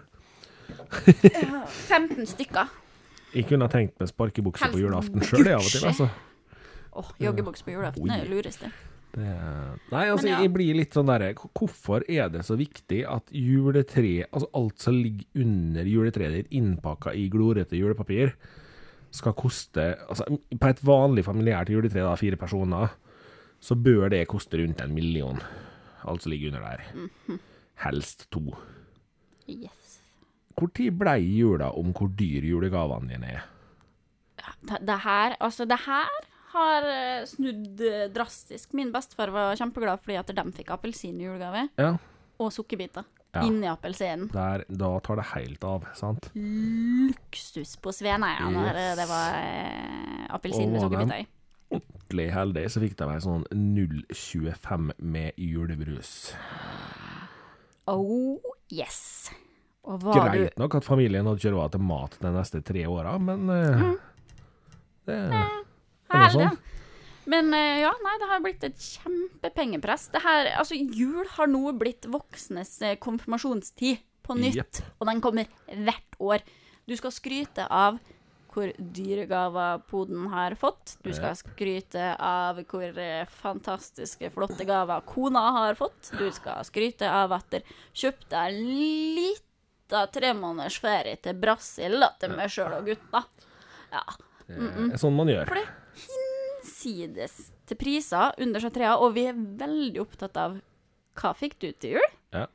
15 1.90 2.26
stykker. 2.34 2.74
Jeg 3.36 3.48
kunne 3.50 3.68
tenkt 3.72 4.00
meg 4.00 4.10
sparkebukse 4.10 4.72
på 4.72 4.80
julaften 4.80 5.24
sjøl, 5.28 5.48
av 5.52 5.64
og 5.64 5.72
til. 5.72 5.88
Altså. 5.90 6.10
Åh, 6.96 7.16
joggebukse 7.20 7.66
på 7.68 7.74
julaften 7.76 8.12
er 8.12 8.24
det 8.24 8.32
lureste. 8.32 8.70
Det, 9.16 9.26
nei, 9.94 10.04
altså, 10.12 10.28
ja. 10.28 10.42
jeg 10.44 10.52
blir 10.52 10.76
litt 10.76 10.92
sånn 10.92 11.08
derre 11.08 11.30
Hvorfor 11.40 12.04
er 12.12 12.28
det 12.34 12.42
så 12.44 12.58
viktig 12.60 12.98
at 13.08 13.30
juletre, 13.32 14.26
altså 14.28 14.50
alt 14.60 14.84
som 14.84 14.98
ligger 14.98 15.46
under 15.46 15.88
juletreet 15.88 16.36
ditt, 16.36 16.50
innpakka 16.60 17.14
i 17.16 17.30
glorete 17.32 17.80
julepapir, 17.80 18.34
skal 19.16 19.36
koste 19.40 19.94
altså, 20.10 20.28
På 20.60 20.68
et 20.68 20.84
vanlig 20.84 21.24
familiært 21.30 21.72
juletre, 21.72 22.04
da, 22.04 22.18
fire 22.20 22.40
personer, 22.40 22.92
så 23.64 23.78
bør 23.80 24.10
det 24.12 24.26
koste 24.32 24.60
rundt 24.60 24.84
en 24.84 24.96
million. 24.96 25.40
Alt 26.04 26.26
som 26.26 26.36
ligger 26.36 26.52
under 26.52 26.68
der. 26.68 26.86
Mhm. 26.96 27.40
Helst 27.86 28.28
to. 28.32 28.44
Yes. 29.48 29.85
Hvor 30.56 30.72
tid 30.74 30.96
blei 31.00 31.20
jula 31.36 31.72
om 31.76 31.92
hvor 31.94 32.08
dyr 32.16 32.46
julegavene 32.48 33.10
dine 33.12 33.34
er? 33.36 33.44
Det, 34.40 34.80
det 34.88 35.00
her, 35.04 35.36
altså 35.44 35.66
det 35.68 35.78
her 35.86 36.14
har 36.56 36.86
eh, 36.88 37.26
snudd 37.28 37.82
eh, 37.84 38.06
drastisk. 38.16 38.72
Min 38.78 38.94
bestefar 38.94 39.32
var 39.36 39.58
kjempeglad 39.60 40.00
fordi 40.00 40.16
at 40.22 40.32
de 40.32 40.46
fikk 40.56 40.72
appelsin 40.76 41.20
i 41.20 41.26
julegave, 41.28 41.66
Ja, 41.80 41.96
og 42.40 42.52
sukkerbiter 42.56 43.04
Ja. 43.36 43.42
inni 43.44 43.68
appelsinen. 43.68 44.30
da 44.32 45.00
tar 45.04 45.16
det 45.20 45.26
helt 45.34 45.64
av, 45.68 45.84
sant? 45.94 46.30
Luksus 46.36 47.76
på 47.84 47.92
Sveneia 47.92 48.48
når 48.48 48.76
eh, 48.80 48.94
det 48.96 49.08
var 49.10 49.36
eh, 49.36 50.28
appelsin 50.32 50.72
med 50.72 50.82
sukkerbiter 50.86 51.20
i. 51.26 51.28
ordentlig 51.76 52.30
heldig, 52.32 52.64
så 52.72 52.80
fikk 52.80 52.96
de 53.02 53.08
meg 53.10 53.20
sånn 53.26 53.44
0,25 53.52 54.92
med 55.04 55.34
julebrus. 55.36 56.32
Oh 57.88 58.40
yes. 58.72 59.30
Greit 59.86 60.58
nok 60.60 60.80
at 60.80 60.88
familien 60.88 61.28
hadde 61.28 61.42
ikke 61.42 61.54
råd 61.56 61.76
til 61.76 61.84
mat 61.86 62.18
de 62.22 62.32
neste 62.34 62.62
tre 62.66 62.86
åra, 62.90 63.18
men 63.22 63.46
mm. 63.46 63.92
det 65.06 65.20
er 65.20 65.30
noe 65.36 65.52
Herlig. 66.16 66.48
sånn. 66.50 66.64
Men 67.30 67.54
eh, 67.58 67.80
ja, 67.82 67.92
nei, 68.06 68.16
det 68.22 68.28
har 68.30 68.42
blitt 68.44 68.66
et 68.68 68.82
kjempepengepress. 68.82 70.10
Det 70.14 70.22
her, 70.22 70.52
altså 70.60 70.78
Jul 70.78 71.26
har 71.38 71.50
nå 71.50 71.72
blitt 71.78 72.06
voksnes 72.14 72.76
eh, 72.86 72.98
konfirmasjonstid 73.02 74.04
på 74.26 74.38
nytt, 74.38 74.60
Yep. 74.62 74.92
og 75.00 75.10
den 75.10 75.22
kommer 75.22 75.50
hvert 75.70 76.20
år. 76.22 76.46
Du 76.86 76.94
skal 76.98 77.14
skryte 77.14 77.66
av 77.70 77.98
hvor 78.56 78.72
dyre 78.78 79.26
gaver 79.28 79.82
poden 79.90 80.30
har 80.32 80.54
fått. 80.56 80.96
Du 81.04 81.10
skal 81.14 81.34
skryte 81.36 82.14
av 82.24 82.62
hvor 82.70 82.86
eh, 83.02 83.26
fantastiske, 83.42 84.30
flotte 84.32 84.64
gaver 84.70 85.04
kona 85.10 85.44
har 85.58 85.76
fått. 85.76 86.14
Du 86.16 86.30
skal 86.32 86.62
skryte 86.64 87.10
av 87.10 87.36
at 87.36 87.50
dere 87.52 87.76
kjøpte 87.92 88.46
en 88.48 88.62
lita 89.86 90.08
tremåneders 90.12 90.80
ferie 90.82 91.16
til 91.22 91.36
Brasil 91.38 92.00
da, 92.02 92.10
til 92.20 92.30
meg 92.36 92.50
sjøl 92.50 92.74
og 92.80 92.86
gutta. 92.90 93.22
Ja. 93.92 94.02
Det 94.48 94.94
er 94.94 94.98
sånn 95.02 95.16
man 95.16 95.30
gjør. 95.30 95.46
For 95.50 95.56
det 95.56 95.68
hinsides 96.06 97.52
til 97.66 97.78
priser 97.78 98.34
under 98.42 98.60
seg 98.62 98.74
trea, 98.76 98.96
og 98.98 99.14
vi 99.16 99.28
er 99.30 99.34
veldig 99.38 100.02
opptatt 100.02 100.38
av 100.38 100.58
hva 101.16 101.32
fikk 101.38 101.58
du 101.62 101.70
til 101.80 101.96
jul? 101.98 102.10
Ja. 102.34 102.48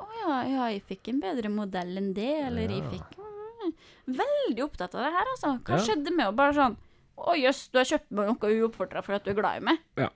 Å 0.00 0.06
ja, 0.22 0.38
ja, 0.48 0.68
jeg 0.72 0.82
fikk 0.88 1.08
en 1.12 1.20
bedre 1.22 1.50
modell 1.52 1.96
enn 1.98 2.12
det, 2.16 2.30
eller 2.46 2.70
jeg 2.72 2.84
fikk 2.90 3.18
mm, 3.20 3.74
Veldig 4.16 4.62
opptatt 4.64 4.94
av 4.94 5.02
det 5.06 5.12
her, 5.14 5.28
altså. 5.34 5.52
Hva 5.66 5.76
Ja. 5.76 5.82
skjedde 5.84 6.12
med 6.14 6.28
å 6.30 6.34
bare 6.36 6.54
sånn 6.56 6.76
Å 7.16 7.34
jøss, 7.36 7.68
du 7.72 7.78
har 7.80 7.88
kjøpt 7.88 8.10
meg 8.12 8.28
noe 8.28 8.50
uoppfordra 8.60 9.02
fordi 9.02 9.16
at 9.16 9.24
du 9.24 9.30
er 9.32 9.38
glad 9.38 9.56
i 9.56 9.64
meg. 9.64 9.78
Ja. 9.96 10.10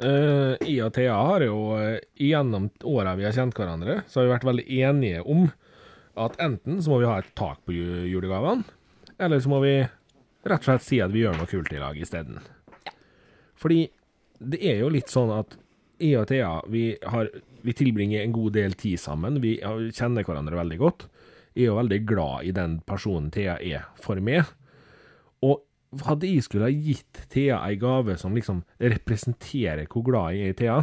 Eh, 0.00 0.54
jeg 0.64 0.80
og 0.86 0.92
Thea 0.96 1.16
har 1.16 1.42
jo 1.44 1.56
eh, 1.76 1.98
gjennom 2.16 2.70
åra 2.88 3.12
vi 3.18 3.26
har 3.26 3.34
kjent 3.36 3.56
hverandre, 3.58 3.98
så 4.08 4.20
har 4.22 4.28
vi 4.28 4.32
vært 4.34 4.46
veldig 4.48 4.66
enige 4.80 5.22
om 5.28 5.48
at 6.20 6.38
enten 6.40 6.80
så 6.82 6.92
må 6.94 7.00
vi 7.02 7.08
ha 7.10 7.18
et 7.20 7.28
tak 7.38 7.60
på 7.66 7.74
ju- 7.76 8.06
julegavene, 8.08 8.64
eller 9.20 9.40
så 9.44 9.52
må 9.52 9.60
vi 9.64 9.74
rett 9.84 10.56
og 10.62 10.64
slett 10.70 10.86
si 10.86 11.00
at 11.04 11.12
vi 11.12 11.22
gjør 11.26 11.36
noe 11.36 11.50
kult 11.50 11.72
i 11.76 11.80
lag 11.82 11.98
isteden. 12.00 12.40
Fordi 13.60 13.82
det 14.40 14.62
er 14.64 14.78
jo 14.80 14.88
litt 14.92 15.12
sånn 15.12 15.32
at 15.36 15.58
jeg 16.00 16.16
og 16.16 16.30
Thea 16.30 16.54
vi, 16.72 16.84
har, 17.12 17.28
vi 17.60 17.74
tilbringer 17.76 18.22
en 18.24 18.32
god 18.32 18.54
del 18.56 18.72
tid 18.80 18.96
sammen. 19.02 19.36
Vi 19.44 19.58
kjenner 19.60 20.24
hverandre 20.24 20.56
veldig 20.56 20.78
godt. 20.80 21.04
Jeg 21.52 21.66
er 21.66 21.72
jo 21.74 21.76
veldig 21.76 21.98
glad 22.08 22.46
i 22.48 22.54
den 22.56 22.78
personen 22.88 23.28
Thea 23.34 23.58
er 23.60 23.84
for 24.00 24.16
meg. 24.24 24.48
Hadde 26.06 26.28
jeg 26.30 26.44
skulle 26.46 26.68
ha 26.68 26.70
gitt 26.70 27.24
Thea 27.32 27.56
ei 27.66 27.74
gave 27.80 28.14
som 28.20 28.34
liksom 28.36 28.60
representerer 28.78 29.88
hvor 29.90 30.04
glad 30.06 30.36
jeg 30.36 30.46
er 30.46 30.54
i 30.54 30.58
Thea, 30.60 30.76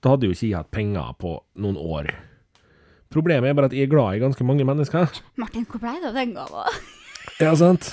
da 0.00 0.14
hadde 0.14 0.30
jo 0.30 0.36
ikke 0.36 0.46
jeg 0.48 0.56
hatt 0.56 0.70
penger 0.72 1.12
på 1.20 1.34
noen 1.60 1.76
år. 1.76 2.08
Problemet 3.12 3.50
er 3.50 3.56
bare 3.58 3.68
at 3.68 3.76
jeg 3.76 3.86
er 3.86 3.92
glad 3.92 4.16
i 4.16 4.22
ganske 4.22 4.44
mange 4.48 4.64
mennesker. 4.66 5.12
Martin, 5.40 5.66
hvor 5.68 5.82
ble 5.82 5.92
det 6.00 6.10
av 6.12 6.20
den 6.20 6.36
gava? 6.36 6.68
Ja, 7.42 7.50
sant? 7.58 7.88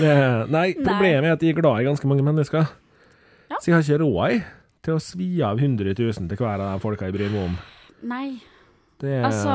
Det, 0.00 0.12
nei, 0.50 0.70
problemet 0.78 1.28
er 1.28 1.34
at 1.36 1.42
jeg 1.44 1.52
er 1.52 1.58
glad 1.60 1.82
i 1.82 1.86
ganske 1.86 2.08
mange 2.08 2.24
mennesker. 2.24 2.70
Ja. 3.50 3.58
Så 3.60 3.68
jeg 3.68 3.76
har 3.76 3.84
ikke 3.84 3.98
råd 4.02 4.40
til 4.86 4.96
å 4.96 5.02
svi 5.04 5.28
av 5.44 5.60
100 5.60 5.92
000 5.98 6.30
til 6.30 6.40
hver 6.40 6.56
av 6.56 6.72
de 6.72 6.82
folka 6.82 7.06
jeg 7.06 7.14
bryr 7.14 7.30
meg 7.30 7.50
om. 7.50 7.58
Nei, 8.08 8.40
Det 9.00 9.10
er 9.16 9.24
altså 9.24 9.52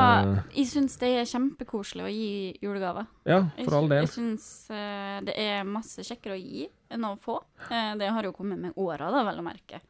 Jeg 0.56 0.66
syns 0.72 0.96
det 0.98 1.10
er 1.20 1.28
kjempekoselig 1.30 2.02
å 2.02 2.10
gi 2.10 2.30
julegaver. 2.64 3.06
Ja, 3.28 3.40
for 3.62 3.76
all 3.78 3.88
del. 3.92 4.04
jeg 4.04 4.12
syns 4.14 4.46
eh, 4.74 5.18
det 5.26 5.36
er 5.38 5.66
masse 5.68 6.02
kjekkere 6.06 6.34
å 6.34 6.40
gi 6.40 6.66
enn 6.90 7.06
å 7.06 7.14
få. 7.22 7.38
Eh, 7.70 7.92
det 8.00 8.10
har 8.10 8.26
jo 8.26 8.34
kommet 8.34 8.58
med 8.62 8.78
åra, 8.82 9.10
da, 9.14 9.22
vel 9.28 9.38
å 9.42 9.46
merke. 9.46 9.80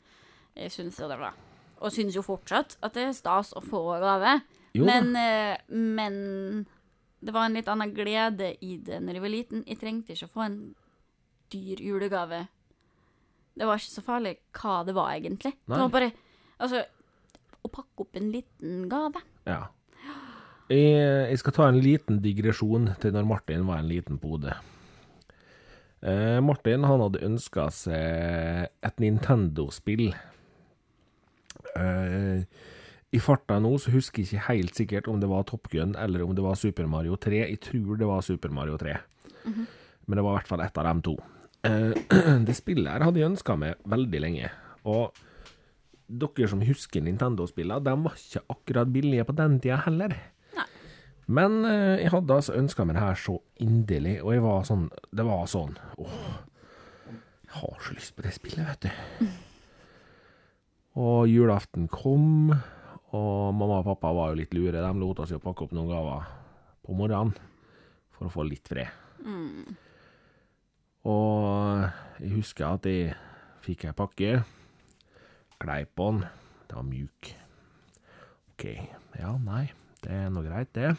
Jeg 0.57 0.73
syns 0.75 1.01
jo 1.01 1.09
det 1.09 1.19
da. 1.21 1.33
Og 1.81 1.93
syns 1.93 2.17
jo 2.17 2.25
fortsatt 2.25 2.77
at 2.85 2.97
det 2.97 3.09
er 3.09 3.17
stas 3.17 3.53
å 3.57 3.63
få 3.65 3.83
gave. 4.01 4.39
Men, 4.77 5.15
eh, 5.17 5.57
men 5.73 6.67
det 7.21 7.33
var 7.33 7.49
en 7.49 7.57
litt 7.57 7.69
annen 7.73 7.95
glede 7.97 8.53
i 8.65 8.77
det 8.77 9.01
når 9.01 9.17
jeg 9.19 9.25
var 9.25 9.33
liten. 9.33 9.65
Jeg 9.67 9.81
trengte 9.81 10.13
ikke 10.13 10.29
å 10.29 10.35
få 10.37 10.45
en 10.45 10.59
dyr 11.53 11.81
julegave. 11.81 12.43
Det 13.57 13.65
var 13.65 13.81
ikke 13.81 13.95
så 13.97 14.05
farlig 14.05 14.35
hva 14.53 14.83
det 14.85 14.95
var, 14.97 15.15
egentlig. 15.17 15.55
Nei. 15.65 15.77
Det 15.77 15.81
var 15.87 15.93
bare 15.97 16.13
Altså, 16.57 16.81
å 17.67 17.69
pakke 17.69 18.05
opp 18.07 18.17
en 18.17 18.31
liten 18.33 18.87
gave. 18.89 19.21
Ja. 19.47 19.67
Jeg, 20.67 21.31
jeg 21.31 21.39
skal 21.39 21.55
ta 21.55 21.69
en 21.71 21.79
liten 21.79 22.19
digresjon 22.25 22.91
til 23.03 23.15
når 23.15 23.29
Martin 23.29 23.67
var 23.69 23.79
en 23.81 23.91
liten 23.91 24.19
pode. 24.19 24.55
Eh, 26.03 26.39
Martin 26.45 26.85
han 26.87 27.03
hadde 27.05 27.23
ønska 27.27 27.69
seg 27.75 28.67
et 28.85 29.03
Nintendo-spill. 29.03 30.09
Eh, 31.77 32.43
I 33.15 33.23
farta 33.23 33.61
nå 33.63 33.73
så 33.81 33.95
husker 33.95 34.23
jeg 34.23 34.29
ikke 34.29 34.49
helt 34.51 34.81
sikkert 34.83 35.09
om 35.11 35.23
det 35.23 35.31
var 35.31 35.47
Top 35.49 35.71
Gun 35.73 35.95
eller 35.99 36.25
om 36.27 36.35
det 36.37 36.45
var 36.45 36.59
Super 36.59 36.91
Mario 36.91 37.17
3. 37.17 37.45
Jeg 37.47 37.63
tror 37.71 37.97
det 38.01 38.11
var 38.11 38.27
Super 38.27 38.53
Mario 38.55 38.77
3. 38.81 38.99
Men 39.47 40.19
det 40.19 40.23
var 40.27 40.35
i 40.35 40.39
hvert 40.41 40.51
fall 40.51 40.63
ett 40.67 40.79
av 40.79 40.91
dem 40.91 41.03
to. 41.07 41.17
Eh, 41.67 41.95
det 42.47 42.59
spillet 42.59 42.91
her 42.93 43.07
hadde 43.07 43.23
jeg 43.23 43.31
ønska 43.33 43.57
meg 43.59 43.79
veldig 43.87 44.23
lenge. 44.27 44.51
Og 44.87 45.15
dere 46.07 46.49
som 46.51 46.63
husker 46.63 47.03
Nintendo-spillene, 47.03 47.83
de 47.83 47.95
var 48.05 48.17
ikke 48.19 48.45
akkurat 48.53 48.91
billige 48.95 49.27
på 49.27 49.35
den 49.39 49.59
tida 49.63 49.81
heller. 49.87 50.15
Nei. 50.57 50.67
Men 51.27 51.59
eh, 51.67 52.03
jeg 52.05 52.13
hadde 52.15 52.37
altså 52.37 52.55
ønska 52.59 52.87
meg 52.87 52.99
det 52.99 53.05
her 53.07 53.19
så 53.19 53.39
inderlig, 53.63 54.21
og 54.23 54.35
jeg 54.37 54.45
var 54.45 54.69
sånn 54.69 54.85
Det 55.11 55.25
var 55.27 55.49
sånn 55.51 55.75
Åh, 55.99 56.21
jeg 57.47 57.55
har 57.59 57.83
så 57.83 57.97
lyst 57.97 58.15
på 58.17 58.27
det 58.27 58.35
spillet, 58.37 58.69
vet 58.69 58.87
du. 58.87 59.27
Og 60.97 61.27
julaften 61.29 61.91
kom, 61.93 62.55
og 63.13 63.55
mamma 63.55 63.83
og 63.83 63.89
pappa 63.91 64.15
var 64.17 64.31
jo 64.33 64.39
litt 64.41 64.55
lure. 64.57 64.81
De 64.81 64.93
lot 65.01 65.21
oss 65.21 65.35
jo 65.35 65.43
pakke 65.43 65.67
opp 65.67 65.75
noen 65.77 65.91
gaver 65.91 66.31
på 66.87 66.95
morgenen 66.97 67.35
for 68.17 68.29
å 68.29 68.33
få 68.33 68.47
litt 68.49 68.69
fred. 68.71 68.89
Og 71.07 71.85
jeg 72.23 72.33
husker 72.39 72.67
at 72.71 72.89
jeg 72.89 73.13
fikk 73.67 73.85
ei 73.91 73.95
pakke, 73.97 74.31
kleip 75.63 75.95
på 75.99 76.11
den, 76.13 76.25
det 76.69 76.79
var 76.79 76.87
mjuk. 76.87 77.31
OK, 78.55 78.65
ja, 79.19 79.33
nei, 79.43 79.67
det 80.05 80.13
er 80.15 80.31
nå 80.33 80.43
greit, 80.47 80.73
det. 80.77 80.95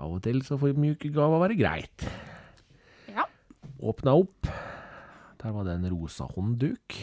Av 0.00 0.14
og 0.16 0.22
til 0.24 0.40
så 0.46 0.56
får 0.60 0.78
mjuke 0.80 1.10
gaver 1.12 1.42
være 1.42 1.58
greit. 1.58 2.06
Ja. 3.12 3.26
Åpna 3.84 4.14
opp, 4.22 4.48
der 5.42 5.54
var 5.56 5.66
det 5.68 5.76
en 5.76 5.90
rosa 5.92 6.28
håndduk. 6.30 6.96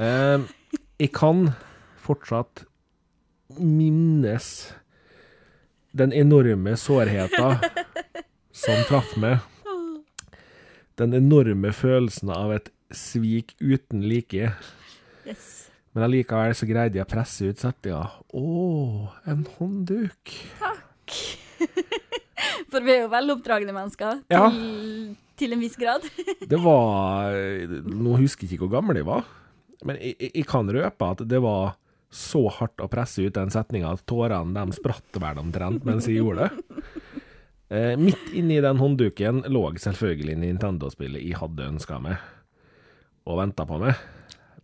Eh, 0.00 0.48
jeg 1.00 1.12
kan 1.16 1.52
fortsatt 2.00 2.64
minnes 3.58 4.50
den 5.96 6.12
enorme 6.14 6.76
sårheten 6.78 7.58
som 8.62 8.84
traff 8.88 9.16
meg. 9.20 9.40
Den 11.00 11.14
enorme 11.16 11.72
følelsen 11.74 12.30
av 12.34 12.52
et 12.54 12.70
svik 12.94 13.54
uten 13.60 14.02
like. 14.08 14.52
Yes. 15.28 15.48
Men 15.94 16.06
allikevel 16.06 16.54
så 16.54 16.68
greide 16.70 17.00
jeg 17.00 17.06
å 17.06 17.10
presse 17.10 17.48
ut 17.50 17.58
setninga. 17.62 18.04
Å, 18.36 18.44
en 19.30 19.42
håndduk. 19.58 20.34
Takk. 20.60 21.16
For 22.70 22.84
vi 22.86 22.94
er 22.94 23.02
jo 23.04 23.10
veloppdragne 23.12 23.74
mennesker, 23.74 24.20
Ja. 24.32 24.46
til, 24.54 25.16
til 25.40 25.56
en 25.56 25.60
viss 25.64 25.76
grad. 25.80 26.06
Det 26.50 26.60
var 26.62 27.34
Nå 27.84 28.14
husker 28.20 28.46
jeg 28.46 28.54
ikke 28.56 28.66
hvor 28.68 28.76
gammel 28.78 29.00
jeg 29.02 29.08
var, 29.08 29.26
men 29.86 29.98
jeg, 30.00 30.14
jeg, 30.20 30.30
jeg 30.42 30.46
kan 30.48 30.68
røpe 30.70 31.10
at 31.16 31.22
det 31.28 31.40
var 31.42 31.74
så 32.10 32.44
hardt 32.50 32.82
å 32.82 32.88
presse 32.90 33.22
ut 33.22 33.36
den 33.36 33.52
setninga 33.54 33.92
at 33.94 34.02
tårene 34.10 34.54
de 34.66 34.74
spratt 34.74 35.18
vel 35.22 35.38
omtrent 35.42 35.84
mens 35.86 36.08
jeg 36.10 36.18
gjorde 36.18 36.48
det. 36.48 36.84
Eh, 37.70 37.92
midt 37.98 38.32
inni 38.34 38.56
den 38.62 38.80
håndduken 38.82 39.44
lå 39.46 39.60
selvfølgelig 39.78 40.34
Nintendo-spillet 40.42 41.22
jeg 41.22 41.38
hadde 41.38 41.68
ønska 41.70 42.00
meg, 42.02 42.18
og 43.30 43.40
venta 43.40 43.66
på 43.68 43.80
meg. 43.82 43.98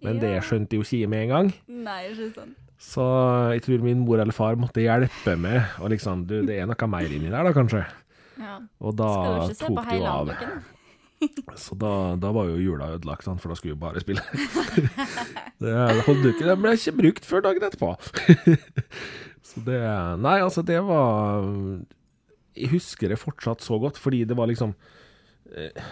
Men 0.05 0.21
det 0.23 0.37
skjønte 0.45 0.77
jeg 0.77 0.83
jo 0.83 0.87
ikke 0.87 1.11
med 1.11 1.27
en 1.27 1.35
gang. 1.35 1.53
Nei, 1.87 2.01
ikke 2.13 2.31
sant. 2.35 2.63
Så 2.87 3.05
jeg 3.55 3.63
tror 3.65 3.85
min 3.85 4.03
mor 4.05 4.21
eller 4.21 4.37
far 4.37 4.59
måtte 4.61 4.85
hjelpe 4.85 5.33
meg, 5.41 5.63
og 5.81 5.95
liksom 5.95 6.27
Du, 6.29 6.43
det 6.45 6.59
er 6.61 6.69
noe 6.69 6.89
mer 6.93 7.09
inni 7.09 7.33
der, 7.33 7.47
da, 7.47 7.53
kanskje? 7.57 7.87
Ja. 8.37 8.59
Og 8.85 8.97
da 8.99 9.13
Skal 9.15 9.33
du 9.33 9.39
ikke 9.47 9.57
se 9.57 9.69
tok 9.71 9.79
på 9.79 9.85
det 9.89 10.01
jo 10.01 10.11
av. 10.13 10.33
Så 11.65 11.77
da, 11.81 11.91
da 12.21 12.31
var 12.37 12.51
jo 12.51 12.61
jula 12.61 12.91
ødelagt, 12.93 13.25
sant, 13.25 13.41
for 13.41 13.49
da 13.49 13.57
skulle 13.57 13.73
vi 13.73 13.81
bare 13.81 14.03
spille. 14.05 14.21
det 15.65 15.73
Håndduken 16.05 16.51
den 16.51 16.61
ble 16.61 16.75
ikke 16.77 16.93
brukt 16.99 17.29
før 17.29 17.47
dagen 17.47 17.65
etterpå. 17.65 17.95
så 19.49 19.63
det 19.65 19.81
Nei, 20.21 20.37
altså, 20.45 20.61
det 20.67 20.83
var 20.85 21.47
Jeg 22.53 22.69
husker 22.75 23.09
det 23.09 23.21
fortsatt 23.23 23.65
så 23.65 23.81
godt, 23.81 23.97
fordi 23.97 24.27
det 24.29 24.37
var 24.37 24.51
liksom 24.53 24.75
eh, 25.57 25.87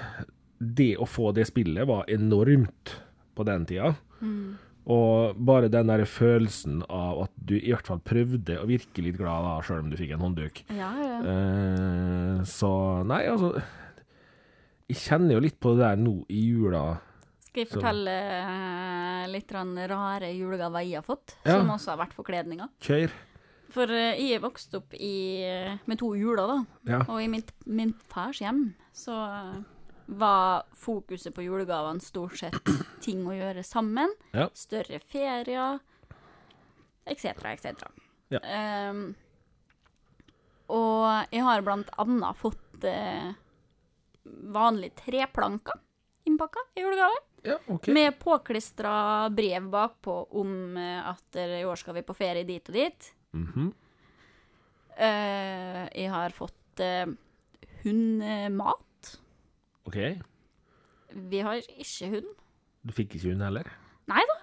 Det 0.77 0.94
å 1.03 1.07
få 1.09 1.33
det 1.37 1.46
spillet 1.50 1.87
var 1.88 2.05
enormt 2.12 2.94
på 3.35 3.44
den 3.48 3.66
tida. 3.68 3.94
Og 4.85 5.37
bare 5.40 5.70
den 5.72 5.88
der 5.88 6.03
følelsen 6.09 6.83
av 6.92 7.22
at 7.24 7.33
du 7.40 7.55
i 7.57 7.70
hvert 7.72 7.88
fall 7.88 8.03
prøvde 8.05 8.59
å 8.61 8.66
virke 8.68 9.00
litt 9.05 9.16
glad 9.16 9.46
da, 9.46 9.55
sjøl 9.64 9.81
om 9.81 9.88
du 9.92 9.96
fikk 9.96 10.12
en 10.16 10.24
håndduk. 10.27 10.61
Ja, 10.77 10.90
ja. 11.00 11.16
Eh, 11.33 12.42
så 12.48 12.70
Nei, 13.09 13.22
altså 13.33 13.55
Jeg 14.90 15.00
kjenner 15.00 15.38
jo 15.38 15.44
litt 15.46 15.57
på 15.64 15.72
det 15.72 15.87
der 15.87 16.00
nå 16.05 16.18
i 16.29 16.42
jula. 16.50 16.85
Skal 17.46 17.62
jeg 17.64 17.70
fortelle 17.72 18.14
så. 18.20 19.31
litt 19.33 19.53
rare 19.55 20.33
julegaver 20.35 20.85
jeg 20.85 20.98
har 21.00 21.07
fått, 21.07 21.37
Ja. 21.46 21.61
som 21.61 21.70
også 21.72 21.94
har 21.94 22.03
vært 22.05 22.16
forkledninger? 22.18 22.68
Kjør. 22.85 23.14
For 23.74 23.88
eh, 23.90 24.18
jeg 24.20 24.37
er 24.37 24.44
vokst 24.44 24.74
opp 24.77 24.92
i, 25.00 25.14
med 25.88 25.98
to 25.98 26.12
juler, 26.14 26.44
da. 26.46 26.59
Ja. 26.85 27.00
Og 27.09 27.22
i 27.22 27.29
mitt, 27.33 27.53
min 27.64 27.94
fars 28.12 28.42
hjem 28.44 28.74
så 28.92 29.16
eh, 29.16 29.62
var 30.07 30.64
fokuset 30.73 31.35
på 31.35 31.43
julegavene 31.43 32.01
stort 32.01 32.38
sett 32.38 32.71
ting 33.05 33.25
å 33.27 33.35
gjøre 33.37 33.64
sammen. 33.67 34.12
Ja. 34.33 34.49
Større 34.57 35.01
ferier, 35.01 35.79
etc., 37.05 37.31
etc. 37.55 37.87
Ja. 38.33 38.40
Um, 38.90 39.07
og 40.73 41.35
jeg 41.35 41.45
har 41.45 41.64
blant 41.64 41.90
annet 42.01 42.40
fått 42.40 42.87
uh, 42.88 43.33
vanlige 44.25 45.05
treplanker 45.05 45.81
innpakka 46.25 46.67
i 46.75 46.85
julegave. 46.85 47.21
Ja, 47.45 47.59
okay. 47.69 47.93
Med 47.95 48.17
påklistra 48.19 49.29
brev 49.31 49.69
bakpå 49.73 50.17
om 50.40 50.77
uh, 50.77 51.11
at 51.11 51.37
eh, 51.37 51.59
i 51.61 51.64
år 51.69 51.77
skal 51.77 51.99
vi 51.99 52.07
på 52.07 52.17
ferie 52.17 52.47
dit 52.49 52.69
og 52.69 52.75
dit. 52.75 53.11
Mm 53.37 53.47
-hmm. 53.53 53.73
uh, 55.01 55.88
jeg 55.93 56.11
har 56.11 56.31
fått 56.31 56.81
hundemat. 57.83 58.94
OK. 59.88 59.99
Vi 61.31 61.40
har 61.44 61.61
ikke 61.61 62.09
hund. 62.14 62.31
Du 62.85 62.92
fikk 62.97 63.14
ikke 63.16 63.31
hund 63.33 63.42
heller? 63.44 63.68
Nei 64.11 64.23
da, 64.29 64.37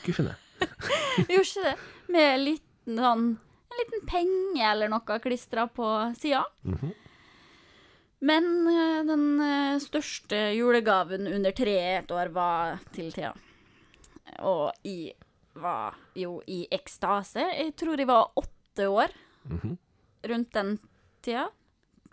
Skuffende. 0.00 0.34
vi 1.28 1.36
gjorde 1.36 1.48
ikke 1.48 1.64
det. 1.66 1.74
Med 2.12 2.40
liten 2.42 3.00
sånn 3.00 3.26
en 3.76 3.80
liten 3.82 4.04
penge 4.08 4.62
eller 4.70 4.88
noe 4.88 5.18
klistra 5.20 5.66
på 5.68 5.86
sida. 6.16 6.44
Mhm. 6.64 6.94
Men 8.26 8.46
eh, 8.72 9.00
den 9.04 9.24
eh, 9.44 9.74
største 9.84 10.38
julegaven 10.56 11.26
under 11.28 11.52
treet 11.52 11.98
et 12.06 12.14
år 12.16 12.30
var 12.32 12.78
til 12.94 13.10
Thea. 13.12 13.34
Og 14.48 14.72
jeg 14.86 15.12
var 15.60 15.94
jo 16.16 16.38
i 16.48 16.62
ekstase. 16.72 17.44
Jeg 17.58 17.74
tror 17.76 18.00
jeg 18.00 18.08
var 18.08 18.32
åtte 18.40 18.88
år 18.88 19.12
Mhm. 19.46 19.76
rundt 20.32 20.52
den 20.56 20.78
tida. 21.22 21.44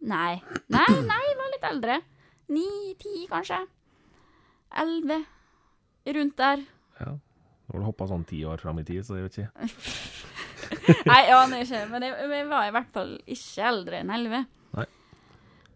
Nei, 0.04 0.36
nei, 0.69 0.86
nei, 1.08 1.22
jeg 1.30 1.38
var 1.39 1.54
litt 1.56 1.69
eldre. 1.72 1.96
Ni-ti, 2.54 3.26
kanskje. 3.32 3.60
Elleve. 4.84 5.20
Rundt 6.18 6.38
der. 6.38 6.63
Ja. 7.00 7.13
Nå 7.13 7.72
har 7.78 7.80
du 7.80 7.86
hoppa 7.88 8.08
sånn 8.10 8.26
ti 8.28 8.42
år 8.46 8.60
fram 8.62 8.80
i 8.82 8.84
tid, 8.88 9.06
så 9.08 9.16
jeg 9.18 9.30
vet 9.30 9.38
ikke. 9.39 9.70
Nei, 11.10 11.20
jeg 11.28 11.36
aner 11.38 11.63
ikke, 11.63 11.80
men 11.92 12.04
jeg, 12.08 12.18
jeg 12.34 12.48
var 12.50 12.68
i 12.68 12.74
hvert 12.76 12.92
fall 12.96 13.13
ikke 13.24 13.66
eldre 13.70 14.02
enn 14.04 14.12
elleve. 14.13 14.44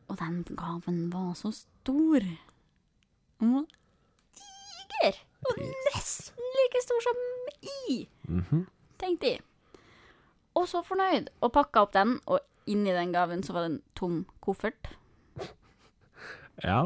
Og 0.08 0.16
den 0.22 0.38
gaven 0.56 1.00
var 1.12 1.34
så 1.36 1.50
stor. 1.52 2.24
Den 2.24 3.50
var 3.58 3.66
diger! 4.40 5.18
Og 5.48 5.58
nesten 5.60 6.46
like 6.60 6.80
stor 6.86 7.04
som 7.04 7.20
i, 7.62 7.98
Mhm. 8.28 8.62
tenkte 9.00 9.34
jeg. 9.34 9.42
Og 10.56 10.64
så 10.72 10.80
fornøyd, 10.88 11.28
og 11.44 11.52
pakka 11.54 11.84
opp 11.86 11.92
den, 11.94 12.16
og 12.26 12.40
inni 12.72 12.92
den 12.96 13.12
gaven 13.14 13.44
så 13.44 13.54
var 13.54 13.68
det 13.68 13.72
en 13.76 13.82
tom 14.00 14.16
koffert. 14.44 14.88
Ja. 16.64 16.84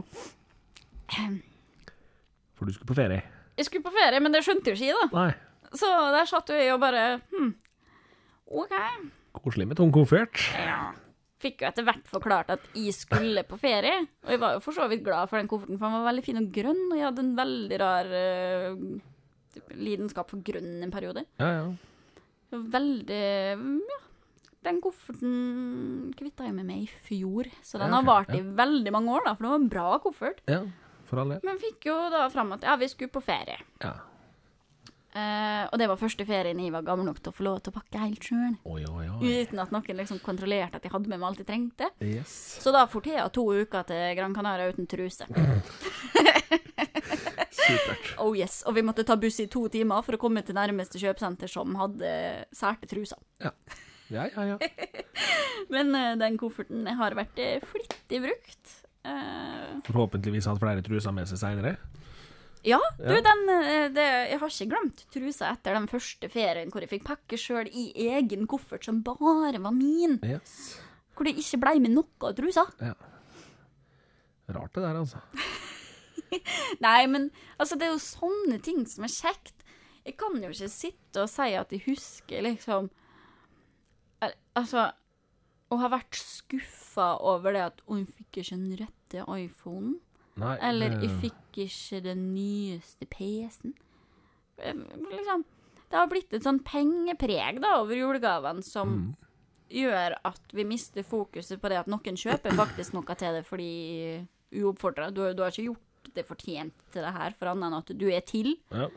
For 2.57 2.67
du 2.67 2.73
skulle 2.73 2.89
på 2.91 2.97
ferie? 2.97 3.21
Jeg 3.57 3.67
skulle 3.67 3.85
på 3.85 3.93
ferie, 3.95 4.19
men 4.23 4.33
det 4.33 4.43
skjønte 4.45 4.71
jo 4.71 4.77
ikke 4.77 4.89
jeg, 4.89 4.97
da. 4.99 5.25
Nei. 5.25 5.31
Så 5.71 5.87
der 6.11 6.27
satt 6.27 6.49
jo 6.51 6.57
jeg 6.57 6.73
og 6.73 6.81
bare 6.83 7.03
hm, 7.31 7.53
OK. 8.51 8.73
Koselig 9.39 9.69
med 9.69 9.79
tung 9.79 9.93
koffert. 9.95 10.41
Ja. 10.57 10.91
Fikk 11.41 11.63
jo 11.63 11.69
etter 11.69 11.85
hvert 11.87 12.09
forklart 12.09 12.51
at 12.53 12.65
jeg 12.77 12.93
skulle 12.93 13.45
på 13.47 13.57
ferie. 13.61 14.03
Og 14.25 14.33
jeg 14.35 14.41
var 14.41 14.57
jo 14.57 14.63
for 14.65 14.77
så 14.77 14.85
vidt 14.91 15.05
glad 15.05 15.31
for 15.31 15.39
den 15.39 15.49
kofferten, 15.49 15.79
for 15.79 15.87
den 15.87 15.95
var 15.97 16.09
veldig 16.11 16.25
fin 16.25 16.41
og 16.41 16.51
grønn. 16.53 16.83
Og 16.91 16.99
jeg 16.99 17.07
hadde 17.07 17.23
en 17.23 17.31
veldig 17.39 17.79
rar 17.81 18.11
uh, 18.11 18.83
lidenskap 19.79 20.29
for 20.29 20.43
grønn 20.45 20.83
en 20.85 20.93
periode. 20.93 21.25
Ja, 21.41 21.49
ja. 21.61 21.65
Veldig 22.51 23.23
Ja. 23.55 23.99
Den 24.61 24.77
kofferten 24.83 26.11
kvitta 26.17 26.45
jeg 26.45 26.53
med 26.53 26.67
meg 26.67 26.83
med 26.83 26.85
i 26.85 27.01
fjor, 27.07 27.49
så 27.65 27.79
den 27.81 27.89
Ja, 27.89 27.97
har 27.97 28.03
ok, 28.03 28.11
vart 28.11 28.35
i 28.37 28.41
veldig 28.61 28.93
mange 28.93 29.15
år, 29.15 29.25
da, 29.25 29.33
for 29.33 29.47
det 29.47 29.49
var 29.49 29.61
en 29.63 29.71
bra 29.73 29.87
koffert. 30.03 30.43
Ja, 30.45 30.61
for 31.09 31.23
all 31.23 31.33
del. 31.33 31.41
Men 31.47 31.57
fikk 31.61 31.89
jo 31.89 31.97
da 32.13 32.27
fram 32.29 32.53
at 32.53 32.63
ja, 32.67 32.75
vi 32.77 32.89
skulle 32.91 33.09
på 33.13 33.23
ferie. 33.25 33.57
Ja. 33.81 33.95
Eh, 35.11 35.65
og 35.67 35.75
det 35.81 35.89
var 35.91 35.99
første 35.99 36.23
ferien 36.23 36.59
jeg 36.61 36.71
var 36.71 36.85
gammel 36.87 37.09
nok 37.09 37.17
til 37.19 37.33
å 37.33 37.35
få 37.35 37.43
lov 37.43 37.57
til 37.59 37.73
å 37.73 37.75
pakke 37.75 37.99
helt 37.99 38.23
sjøl. 38.23 38.53
Uten 38.63 39.59
at 39.59 39.73
noen 39.73 39.97
liksom 39.99 40.21
kontrollerte 40.23 40.79
at 40.79 40.85
jeg 40.87 40.93
hadde 40.93 41.11
med 41.11 41.19
meg 41.19 41.27
alt 41.27 41.41
jeg 41.41 41.49
trengte. 41.49 41.89
Yes. 41.99 42.31
Så 42.63 42.71
da 42.71 42.85
for 42.87 43.03
jeg 43.03 43.25
to 43.35 43.43
uker 43.51 43.83
til 43.89 44.15
Gran 44.15 44.35
Canaria 44.37 44.71
uten 44.71 44.87
truse. 44.87 45.27
Supert. 47.51 48.07
Oh 48.21 48.35
yes. 48.37 48.61
Og 48.67 48.75
vi 48.75 48.83
måtte 48.85 49.03
ta 49.07 49.15
buss 49.17 49.39
i 49.41 49.47
to 49.49 49.65
timer 49.71 50.03
for 50.05 50.13
å 50.15 50.19
komme 50.21 50.43
til 50.45 50.55
nærmeste 50.57 50.99
kjøpesenter 51.01 51.49
som 51.49 51.73
hadde 51.79 52.09
sælte 52.55 52.89
truser. 52.91 53.17
Ja, 53.41 53.51
ja, 54.11 54.45
ja. 54.53 54.57
Men 55.73 55.95
eh, 55.95 56.13
den 56.19 56.37
kofferten 56.41 56.87
har 56.99 57.15
vært 57.17 57.39
eh, 57.41 57.63
flittig 57.63 58.19
brukt. 58.25 58.73
Eh, 59.07 59.79
Forhåpentligvis 59.87 60.49
hatt 60.51 60.61
flere 60.61 60.83
truser 60.85 61.13
med 61.15 61.29
seg 61.31 61.39
seinere. 61.41 61.75
ja, 62.67 62.77
du, 62.99 63.07
Ja. 63.09 63.21
den 63.25 63.45
det, 63.95 64.03
Jeg 64.31 64.39
har 64.43 64.51
ikke 64.53 64.69
glemt 64.73 65.05
trusa 65.13 65.51
etter 65.55 65.73
den 65.79 65.87
første 65.89 66.29
ferien 66.29 66.69
hvor 66.69 66.83
jeg 66.83 66.91
fikk 66.91 67.07
pakke 67.07 67.39
sjøl 67.39 67.69
i 67.71 67.87
egen 68.11 68.45
koffert 68.51 68.85
som 68.85 69.01
bare 69.05 69.57
var 69.59 69.71
min. 69.73 70.19
Yes. 70.21 70.77
Hvor 71.15 71.25
det 71.25 71.37
ikke 71.41 71.61
blei 71.63 71.79
med 71.81 71.95
noe 71.95 72.33
truser. 72.37 72.69
Ja. 72.81 72.93
Rart 74.51 74.73
det 74.75 74.83
der, 74.83 74.99
altså. 74.99 75.21
Nei, 76.85 77.05
men 77.11 77.29
altså, 77.59 77.75
det 77.79 77.87
er 77.87 77.93
jo 77.93 78.01
sånne 78.03 78.59
ting 78.63 78.83
som 78.89 79.05
er 79.07 79.11
kjekt. 79.13 79.55
Jeg 80.05 80.15
kan 80.19 80.37
jo 80.41 80.49
ikke 80.49 80.69
sitte 80.71 81.23
og 81.25 81.29
si 81.29 81.51
at 81.55 81.71
jeg 81.75 81.83
husker 81.85 82.41
liksom 82.45 82.89
Altså 84.55 84.91
Hun 85.71 85.79
har 85.79 85.89
vært 85.93 86.17
skuffa 86.19 87.13
over 87.23 87.53
det 87.55 87.61
at 87.69 87.81
hun 87.87 88.05
fikk 88.05 88.41
ikke 88.41 88.57
den 88.57 88.73
rette 88.81 89.23
iPhonen. 89.37 89.93
Nei, 90.41 90.57
Eller 90.63 90.97
jeg 91.01 91.11
fikk 91.21 91.59
ikke 91.65 92.01
den 92.03 92.25
nyeste 92.35 93.07
PC-en. 93.11 93.73
Eh, 94.59 94.73
Liksom 95.11 95.43
Det 95.91 95.97
har 95.99 96.07
blitt 96.11 96.33
et 96.33 96.43
sånn 96.43 96.59
pengepreg 96.63 97.59
da 97.63 97.77
over 97.81 97.95
julegaven 97.95 98.61
som 98.63 98.89
Mm. 98.89 99.15
gjør 99.71 100.15
at 100.25 100.41
vi 100.53 100.63
mister 100.63 101.03
fokuset 101.03 101.59
på 101.61 101.69
det 101.69 101.77
at 101.79 101.87
noen 101.87 102.15
kjøper 102.19 102.51
faktisk 102.55 102.93
noe 102.93 103.15
til 103.15 103.33
det 103.39 103.45
fordi 103.45 104.27
uoppfordra. 104.53 105.09
Du, 105.13 105.33
du 105.33 105.43
har 105.43 105.51
ikke 105.51 105.67
gjort 105.71 106.13
det 106.15 106.25
fortjent 106.27 106.73
til 106.91 107.01
det 107.03 107.13
her, 107.13 107.31
for 107.31 107.47
annet 107.47 107.67
enn 107.71 107.77
at 107.77 107.91
du 107.97 108.07
er 108.11 108.21
til. 108.21 108.55
Ja. 108.71 108.87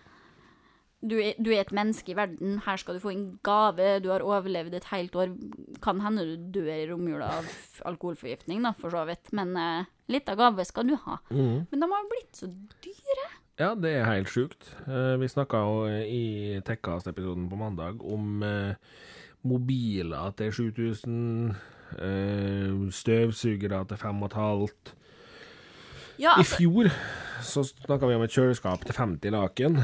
Du 1.04 1.18
er, 1.20 1.36
du 1.36 1.50
er 1.52 1.60
et 1.60 1.72
menneske 1.76 2.14
i 2.14 2.16
verden. 2.16 2.58
Her 2.64 2.80
skal 2.80 2.96
du 2.96 3.02
få 3.02 3.12
en 3.12 3.26
gave. 3.44 3.98
Du 4.00 4.08
har 4.08 4.24
overlevd 4.24 4.74
et 4.78 4.88
helt 4.88 5.16
år. 5.20 5.34
Kan 5.84 6.00
hende 6.00 6.24
du 6.24 6.50
dør 6.58 6.72
i 6.72 6.86
romjula 6.88 7.28
av 7.40 7.48
alkoholforgiftning, 7.92 8.62
da, 8.64 8.72
for 8.78 8.94
så 8.94 9.04
vidt. 9.08 9.32
Men 9.36 9.52
eh, 9.60 9.90
litt 10.12 10.30
av 10.32 10.40
gave 10.40 10.64
skal 10.64 10.88
du 10.88 10.96
ha. 11.06 11.18
Mm. 11.28 11.66
Men 11.70 11.84
de 11.84 11.90
har 11.92 12.08
blitt 12.12 12.40
så 12.40 12.48
dyre. 12.84 13.28
Ja, 13.60 13.74
det 13.78 13.92
er 13.94 14.08
helt 14.08 14.32
sjukt. 14.32 14.66
Eh, 14.88 15.14
vi 15.20 15.30
snakka 15.30 15.60
jo 15.62 15.84
i 15.86 16.24
Tekkast-episoden 16.66 17.46
på 17.52 17.60
mandag 17.60 18.02
om 18.02 18.42
eh, 18.42 18.74
mobiler 19.46 20.32
til 20.38 20.52
7000, 20.52 21.54
eh, 22.00 22.90
støvsugere 22.90 23.84
til 23.92 24.00
5500. 24.00 24.94
Ja, 26.18 26.34
I 26.34 26.42
altså, 26.42 26.56
fjor 26.56 26.90
så 27.42 27.62
snakka 27.66 28.06
vi 28.06 28.14
om 28.18 28.22
et 28.26 28.34
kjøleskap 28.34 28.84
til 28.86 28.94
50 28.94 29.34
laken. 29.34 29.80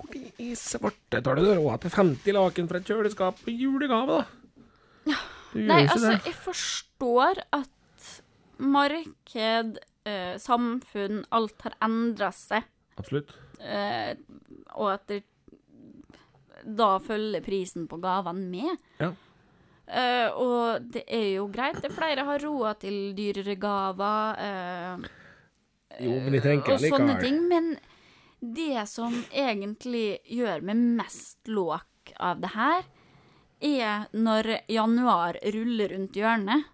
Hvor 0.00 0.16
i 0.40 0.50
svarte 0.58 1.20
tar 1.22 1.36
du 1.38 1.44
råd 1.46 1.82
til 1.84 1.92
50 1.94 2.34
laken 2.36 2.68
for 2.70 2.80
et 2.80 2.88
kjøleskap 2.88 3.40
på 3.44 3.52
julegave, 3.54 4.20
da? 4.20 5.16
Nei, 5.54 5.80
altså, 5.86 6.12
det. 6.14 6.20
jeg 6.30 6.36
forstår 6.44 7.40
at 7.56 8.10
marked, 8.60 9.78
eh, 10.06 10.36
samfunn, 10.38 11.24
alt 11.34 11.64
har 11.66 11.74
endra 11.82 12.28
seg. 12.36 12.68
Absolutt. 13.00 13.32
Eh, 13.60 14.14
og 14.76 14.92
at 14.94 15.06
det, 15.10 15.22
da 16.64 16.92
følger 17.02 17.42
prisen 17.44 17.88
på 17.90 17.98
gavene 18.02 18.46
med. 18.52 18.78
Ja. 19.00 19.10
Eh, 19.90 20.28
og 20.38 20.84
det 20.94 21.02
er 21.10 21.26
jo 21.40 21.48
greit. 21.50 21.80
Det 21.82 21.90
er 21.90 21.96
flere 21.96 22.24
har 22.28 22.44
råd 22.46 22.80
til 22.84 22.98
dyrere 23.18 23.56
gaver. 23.58 24.38
eh, 24.38 25.08
Jo, 26.04 26.12
men 26.22 26.36
jeg 26.38 26.42
tenker 26.46 26.76
og 26.76 26.84
sånne 26.84 27.18
ting. 27.20 27.40
Men 27.50 27.72
det 28.40 28.88
som 28.88 29.14
egentlig 29.30 30.20
gjør 30.24 30.64
meg 30.64 30.82
mest 31.00 31.48
låk 31.48 32.12
av 32.16 32.40
det 32.40 32.52
her, 32.54 32.84
er 33.60 34.06
når 34.16 34.54
januar 34.72 35.36
ruller 35.52 35.92
rundt 35.92 36.16
hjørnet. 36.16 36.64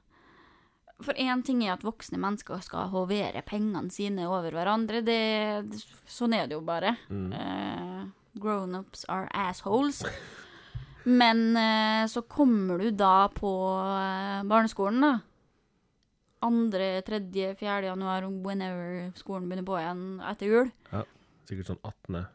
For 1.02 1.18
én 1.20 1.42
ting 1.44 1.60
er 1.66 1.74
at 1.74 1.84
voksne 1.84 2.16
mennesker 2.22 2.62
skal 2.64 2.88
hovere 2.94 3.42
pengene 3.44 3.90
sine 3.92 4.28
over 4.30 4.54
hverandre. 4.54 5.02
Det, 5.04 5.18
sånn 6.08 6.36
er 6.38 6.46
det 6.48 6.56
jo 6.56 6.62
bare. 6.64 6.94
Mm. 7.10 7.34
Uh, 7.34 8.38
Grown-ups 8.40 9.04
are 9.12 9.28
assholes. 9.34 10.04
Men 11.04 11.50
uh, 11.52 12.06
så 12.08 12.22
kommer 12.24 12.80
du 12.80 12.94
da 12.96 13.28
på 13.34 13.50
uh, 13.76 14.46
barneskolen, 14.48 15.04
da. 15.04 15.12
Andre, 16.46 17.02
tredje, 17.04 17.52
fjerde 17.58 17.90
januar, 17.90 18.24
whenever 18.44 19.10
skolen 19.18 19.50
begynner 19.50 19.66
på 19.68 19.78
igjen 19.80 20.02
etter 20.30 20.52
jul. 20.52 20.72
Sikkert 21.46 21.70
sånn 21.70 21.80
18. 21.86 22.26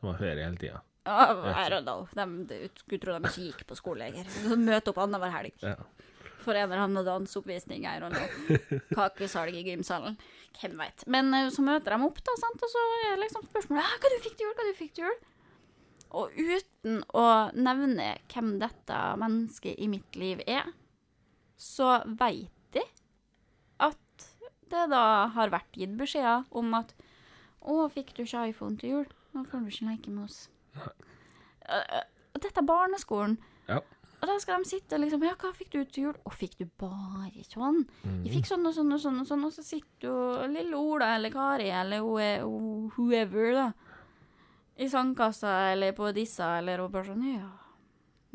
De 0.00 0.06
har 0.10 0.18
ferie 0.20 0.44
hele 0.44 0.58
tida. 0.60 0.82
Oh, 1.06 1.44
I 1.54 1.68
don't 1.70 1.86
know. 1.86 2.08
De, 2.50 2.56
skulle 2.82 2.98
tro 3.02 3.14
de 3.14 3.28
ikke 3.30 3.44
gikk 3.50 3.60
på 3.68 3.76
skole 3.78 4.02
lenger. 4.02 4.26
De 4.48 4.56
Møte 4.58 4.90
opp 4.90 4.98
annenhver 5.04 5.30
helg 5.36 5.62
Ja. 5.62 5.76
for 6.42 6.54
en 6.58 6.66
eller 6.66 6.82
annen 6.84 7.06
danseoppvisning. 7.06 7.86
I 7.86 8.00
don't 8.02 8.14
know. 8.14 8.80
Kakesalg 8.94 9.54
i 9.54 9.62
gymsalen. 9.68 10.18
Hvem 10.60 10.74
veit. 10.80 11.04
Men 11.10 11.30
eh, 11.34 11.48
så 11.54 11.62
møter 11.66 11.94
de 11.94 12.06
opp, 12.08 12.18
da, 12.26 12.34
sant? 12.42 12.62
og 12.66 12.70
så 12.74 12.82
er 13.12 13.22
liksom 13.22 13.46
spørsmålet 13.50 13.84
«Ah, 13.86 13.96
hva 14.02 14.12
du 14.12 14.18
fikk 14.24 14.36
til 14.40 14.46
jul, 14.48 14.54
hva 14.58 14.66
du 14.68 14.76
fikk 14.78 14.92
til 14.98 15.06
jul. 15.06 15.16
Og 16.16 16.36
uten 16.38 17.00
å 17.18 17.24
nevne 17.54 18.12
hvem 18.32 18.52
dette 18.62 19.00
mennesket 19.20 19.78
i 19.82 19.88
mitt 19.90 20.16
liv 20.18 20.42
er, 20.46 20.70
så 21.60 22.00
veit 22.18 22.50
de 22.74 22.82
at 23.82 24.26
det 24.70 24.84
da 24.90 25.02
har 25.34 25.52
vært 25.54 25.76
gitt 25.78 25.94
beskjeder 25.98 26.46
om 26.56 26.72
at 26.78 26.94
å, 27.66 27.88
fikk 27.92 28.14
du 28.16 28.22
ikke 28.24 28.46
iPhone 28.52 28.78
til 28.80 28.90
jul? 28.94 29.06
Nå 29.34 29.44
får 29.50 29.64
du 29.66 29.72
ikke 29.74 29.90
leke 29.90 30.10
med 30.14 30.24
oss. 30.28 30.48
Og 31.66 32.40
dette 32.42 32.60
er 32.62 32.66
barneskolen. 32.68 33.36
Ja. 33.68 33.80
Og 34.16 34.24
da 34.30 34.36
skal 34.40 34.62
de 34.64 34.68
sitte 34.70 34.96
og 34.96 35.02
liksom 35.02 35.24
Ja, 35.26 35.34
hva 35.36 35.50
fikk 35.54 35.72
du 35.74 35.80
til 35.84 36.06
jul? 36.06 36.14
Å, 36.24 36.30
fikk 36.32 36.54
du 36.60 36.64
bare 36.80 37.42
sånn? 37.44 37.82
Jeg 38.24 38.32
fikk 38.38 38.48
sånn 38.48 38.64
og 38.68 38.72
sånn 38.76 38.94
og 38.96 39.02
sånn, 39.02 39.18
og 39.20 39.28
sånn, 39.28 39.44
og 39.44 39.52
så 39.52 39.64
sitter 39.66 40.08
jo 40.08 40.14
lille 40.52 40.78
Ola 40.78 41.10
eller 41.18 41.34
Kari 41.34 41.68
eller 41.68 42.00
who- 42.00 42.46
who- 42.46 42.90
whoever, 42.96 43.52
da, 43.52 43.66
i 44.78 44.88
sandkassa 44.88 45.72
eller 45.74 45.92
på 45.96 46.08
disse, 46.16 46.40
eller 46.58 46.80
og 46.84 46.90
bare 46.92 47.10
sånn 47.12 47.26
Ja, 47.34 47.50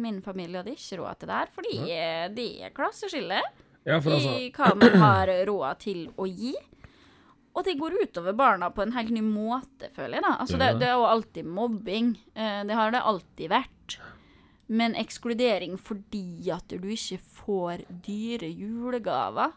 min 0.01 0.21
familie 0.21 0.61
hadde 0.61 0.75
ikke 0.77 0.97
råd 1.01 1.19
til 1.19 1.27
det 1.29 1.35
her, 1.39 1.49
fordi 1.57 1.75
ja. 1.89 2.27
det 2.29 2.47
er 2.65 2.69
klasseskille 2.77 3.41
ja, 3.85 3.99
for 3.99 4.11
altså 4.13 4.37
i 4.37 4.51
hva 4.53 4.75
man 4.77 4.95
har 5.01 5.27
råd 5.49 5.79
til 5.81 6.07
å 6.17 6.25
gi. 6.29 6.53
Og 7.51 7.65
det 7.67 7.75
går 7.79 7.97
utover 7.99 8.35
barna 8.37 8.69
på 8.71 8.85
en 8.85 8.93
helt 8.95 9.11
ny 9.11 9.21
måte, 9.25 9.89
føler 9.95 10.19
jeg. 10.19 10.23
da. 10.23 10.35
Altså, 10.39 10.59
det, 10.59 10.69
det 10.79 10.87
er 10.87 10.95
jo 10.95 11.07
alltid 11.09 11.47
mobbing. 11.51 12.13
Eh, 12.33 12.61
det 12.67 12.77
har 12.77 12.93
det 12.95 13.03
alltid 13.03 13.51
vært. 13.51 13.97
Men 14.71 14.95
ekskludering 14.95 15.75
fordi 15.75 16.47
at 16.55 16.71
du 16.71 16.87
ikke 16.93 17.19
får 17.19 17.81
dyre 18.05 18.47
julegaver 18.47 19.51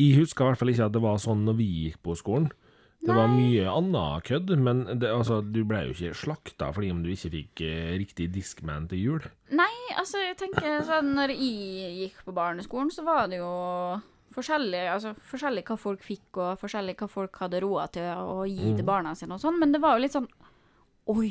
Jeg 0.00 0.16
husker 0.16 0.44
i 0.44 0.48
hvert 0.48 0.60
fall 0.62 0.72
ikke 0.72 0.86
at 0.88 0.94
det 0.94 1.02
var 1.04 1.20
sånn 1.20 1.44
når 1.44 1.58
vi 1.58 1.66
gikk 1.84 2.00
på 2.04 2.16
skolen. 2.16 2.48
Det 3.06 3.14
var 3.14 3.28
mye 3.30 3.68
annet 3.70 4.24
kødd, 4.26 4.50
men 4.58 4.80
det, 4.98 5.10
altså, 5.12 5.38
du 5.44 5.60
ble 5.68 5.84
jo 5.86 5.92
ikke 5.94 6.16
slakta 6.18 6.72
fordi 6.74 6.88
om 6.90 7.04
du 7.04 7.12
ikke 7.12 7.30
fikk 7.36 7.62
eh, 7.62 7.92
riktig 8.00 8.30
Discman 8.34 8.88
til 8.90 9.02
jul. 9.04 9.28
Nei, 9.54 9.70
altså, 9.94 10.24
jeg 10.24 10.38
tenker 10.40 10.80
sånn 10.88 11.12
Når 11.14 11.36
jeg 11.36 11.92
gikk 12.00 12.24
på 12.26 12.34
barneskolen, 12.34 12.90
så 12.90 13.04
var 13.06 13.28
det 13.30 13.38
jo 13.38 13.52
forskjellig, 14.36 14.82
altså, 14.92 15.14
forskjellig 15.30 15.64
hva 15.66 15.76
folk 15.80 16.04
fikk, 16.04 16.28
og 16.36 16.60
forskjellig 16.60 16.96
hva 17.00 17.08
folk 17.10 17.40
hadde 17.42 17.62
råd 17.64 17.96
til 17.96 18.08
å 18.20 18.44
gi 18.48 18.74
til 18.76 18.86
barna 18.86 19.14
sine 19.18 19.36
og 19.36 19.42
sånn, 19.42 19.58
men 19.62 19.74
det 19.74 19.80
var 19.82 19.96
jo 19.96 20.04
litt 20.04 20.16
sånn 20.16 20.28
Oi, 21.06 21.30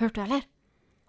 hørte 0.00 0.18
du, 0.18 0.24
eller? 0.24 0.46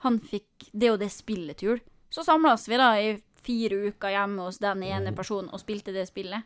Han 0.05 0.19
fikk 0.21 0.67
det 0.77 0.91
og 0.93 0.99
det 1.01 1.07
spillet 1.09 1.57
til 1.57 1.71
jul. 1.71 1.79
Så 2.13 2.21
samlas 2.21 2.67
vi 2.69 2.77
da 2.77 2.91
i 3.01 3.15
fire 3.41 3.79
uker 3.89 4.13
hjemme 4.13 4.45
hos 4.45 4.59
den 4.61 4.83
ene 4.85 5.13
personen 5.17 5.49
og 5.49 5.61
spilte 5.63 5.95
det 5.95 6.05
spillet. 6.05 6.45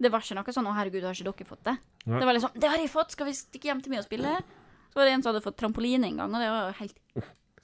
Det 0.00 0.08
var 0.12 0.24
ikke 0.24 0.36
noe 0.38 0.54
sånn 0.56 0.66
'Å, 0.68 0.74
herregud, 0.76 1.04
har 1.04 1.12
ikke 1.12 1.28
dere 1.28 1.48
fått 1.48 1.64
det?' 1.64 1.78
Nei. 2.06 2.20
Det 2.20 2.26
var 2.26 2.34
liksom 2.34 2.52
'Det 2.56 2.68
har 2.68 2.78
jeg 2.78 2.90
fått, 2.90 3.12
skal 3.12 3.26
vi 3.26 3.32
stikke 3.32 3.68
hjem 3.68 3.82
til 3.82 3.90
meg 3.90 4.00
og 4.00 4.08
spille?' 4.08 4.42
Så 4.90 4.94
var 4.96 5.04
det 5.04 5.12
en 5.12 5.22
som 5.22 5.34
hadde 5.34 5.44
fått 5.44 5.56
trampoline 5.60 6.04
en 6.04 6.16
gang, 6.16 6.34
og 6.34 6.40
det 6.40 6.48
var 6.48 6.72
jo 6.72 6.78
helt 6.80 6.98